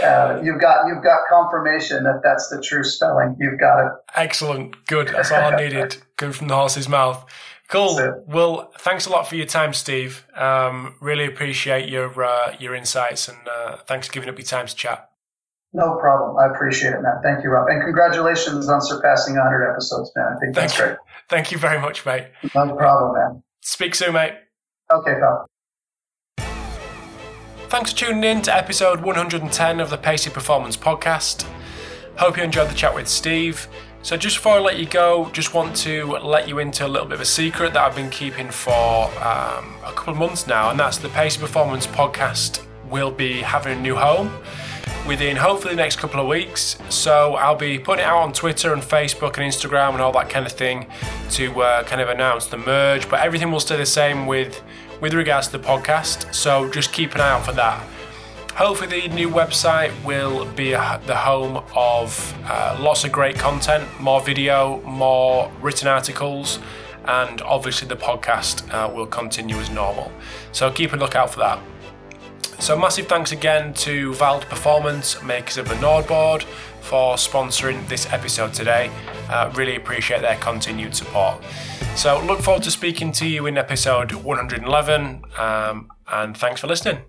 Uh, 0.03 0.39
you've 0.43 0.61
got 0.61 0.85
you've 0.87 1.03
got 1.03 1.21
confirmation 1.27 2.03
that 2.03 2.21
that's 2.23 2.49
the 2.49 2.61
true 2.61 2.83
spelling. 2.83 3.35
You've 3.39 3.59
got 3.59 3.79
it. 3.83 3.91
Excellent. 4.15 4.85
Good. 4.85 5.07
That's 5.07 5.31
all 5.31 5.53
I 5.53 5.55
needed. 5.55 5.97
Good 6.17 6.35
from 6.35 6.49
the 6.49 6.55
horse's 6.55 6.87
mouth. 6.87 7.25
Cool. 7.67 8.23
Well, 8.27 8.71
thanks 8.79 9.07
a 9.07 9.09
lot 9.09 9.27
for 9.27 9.35
your 9.35 9.47
time, 9.47 9.73
Steve. 9.73 10.25
Um, 10.35 10.95
really 11.01 11.25
appreciate 11.25 11.89
your 11.89 12.23
uh, 12.23 12.55
your 12.59 12.75
insights 12.75 13.27
and 13.27 13.39
uh, 13.47 13.77
thanks 13.87 14.07
for 14.07 14.13
giving 14.13 14.29
up 14.29 14.37
your 14.37 14.45
time 14.45 14.67
to 14.67 14.75
chat. 14.75 15.09
No 15.73 15.97
problem. 15.99 16.37
I 16.37 16.53
appreciate 16.53 16.93
it, 16.93 17.01
man. 17.01 17.19
Thank 17.23 17.43
you, 17.43 17.49
Rob. 17.49 17.67
And 17.69 17.83
congratulations 17.83 18.69
on 18.69 18.81
surpassing 18.81 19.35
100 19.35 19.71
episodes, 19.71 20.11
man. 20.15 20.25
I 20.25 20.39
think 20.39 20.55
Thank 20.55 20.55
that's 20.55 20.77
you. 20.79 20.85
great. 20.85 20.97
Thank 21.27 21.51
you 21.51 21.57
very 21.57 21.79
much, 21.79 22.05
mate. 22.05 22.27
No 22.55 22.75
problem, 22.75 23.13
man. 23.13 23.43
Speak 23.61 23.93
soon, 23.93 24.13
mate. 24.13 24.33
Okay, 24.91 25.13
pal. 25.19 25.45
Thanks 27.69 27.91
for 27.91 27.97
tuning 27.97 28.23
in 28.23 28.41
to 28.41 28.55
episode 28.55 29.01
110 29.01 29.79
of 29.79 29.91
the 29.91 29.97
Pacey 29.97 30.31
Performance 30.31 30.75
Podcast. 30.75 31.43
Hope 32.17 32.37
you 32.37 32.43
enjoyed 32.43 32.69
the 32.71 32.73
chat 32.73 32.95
with 32.95 33.07
Steve. 33.07 33.67
So, 34.01 34.17
just 34.17 34.37
before 34.37 34.53
I 34.53 34.59
let 34.59 34.79
you 34.79 34.87
go, 34.87 35.29
just 35.31 35.53
want 35.53 35.75
to 35.77 36.05
let 36.05 36.47
you 36.47 36.57
into 36.57 36.87
a 36.87 36.89
little 36.89 37.07
bit 37.07 37.15
of 37.15 37.21
a 37.21 37.25
secret 37.25 37.73
that 37.73 37.83
I've 37.83 37.95
been 37.95 38.09
keeping 38.09 38.49
for 38.49 39.05
um, 39.23 39.75
a 39.85 39.93
couple 39.93 40.13
of 40.13 40.17
months 40.17 40.47
now, 40.47 40.71
and 40.71 40.79
that's 40.79 40.97
the 40.97 41.09
Pacey 41.09 41.39
Performance 41.39 41.85
Podcast 41.85 42.65
will 42.89 43.11
be 43.11 43.41
having 43.41 43.77
a 43.77 43.81
new 43.81 43.95
home 43.95 44.41
within 45.07 45.35
hopefully 45.35 45.73
the 45.73 45.81
next 45.81 45.97
couple 45.97 46.19
of 46.19 46.27
weeks. 46.27 46.77
So 46.89 47.35
I'll 47.35 47.55
be 47.55 47.79
putting 47.79 48.03
it 48.03 48.07
out 48.07 48.17
on 48.17 48.33
Twitter 48.33 48.73
and 48.73 48.81
Facebook 48.81 49.37
and 49.37 49.51
Instagram 49.51 49.93
and 49.93 50.01
all 50.01 50.11
that 50.13 50.29
kind 50.29 50.45
of 50.45 50.51
thing 50.51 50.87
to 51.31 51.61
uh, 51.61 51.83
kind 51.83 52.01
of 52.01 52.09
announce 52.09 52.47
the 52.47 52.57
merge. 52.57 53.09
But 53.09 53.21
everything 53.21 53.51
will 53.51 53.59
stay 53.59 53.77
the 53.77 53.85
same 53.85 54.27
with 54.27 54.61
with 54.99 55.13
regards 55.13 55.47
to 55.47 55.57
the 55.57 55.63
podcast. 55.63 56.33
So 56.33 56.69
just 56.69 56.93
keep 56.93 57.15
an 57.15 57.21
eye 57.21 57.29
out 57.29 57.45
for 57.45 57.53
that. 57.53 57.85
Hopefully, 58.55 59.07
the 59.07 59.15
new 59.15 59.29
website 59.29 59.93
will 60.03 60.45
be 60.45 60.71
the 60.71 61.15
home 61.15 61.63
of 61.75 62.35
uh, 62.45 62.77
lots 62.79 63.05
of 63.05 63.11
great 63.11 63.37
content, 63.37 63.87
more 64.01 64.19
video, 64.19 64.81
more 64.81 65.49
written 65.61 65.87
articles, 65.87 66.59
and 67.05 67.41
obviously 67.41 67.87
the 67.87 67.95
podcast 67.95 68.69
uh, 68.73 68.91
will 68.93 69.05
continue 69.05 69.55
as 69.55 69.69
normal. 69.69 70.11
So 70.51 70.69
keep 70.71 70.91
a 70.91 70.97
lookout 70.97 71.29
for 71.31 71.39
that. 71.39 71.59
So 72.59 72.77
massive 72.77 73.07
thanks 73.07 73.31
again 73.31 73.73
to 73.75 74.11
Vald 74.11 74.41
Performance, 74.49 75.23
makers 75.23 75.57
of 75.57 75.69
the 75.69 75.75
NordBord, 75.75 76.43
for 76.81 77.15
sponsoring 77.15 77.87
this 77.87 78.11
episode 78.11 78.53
today. 78.53 78.91
Uh, 79.29 79.49
really 79.55 79.77
appreciate 79.77 80.21
their 80.21 80.35
continued 80.35 80.93
support. 80.93 81.41
So 81.95 82.23
look 82.25 82.39
forward 82.39 82.63
to 82.63 82.71
speaking 82.71 83.11
to 83.13 83.27
you 83.27 83.45
in 83.45 83.57
episode 83.57 84.13
111, 84.13 85.23
um, 85.37 85.91
and 86.07 86.37
thanks 86.37 86.61
for 86.61 86.67
listening. 86.67 86.99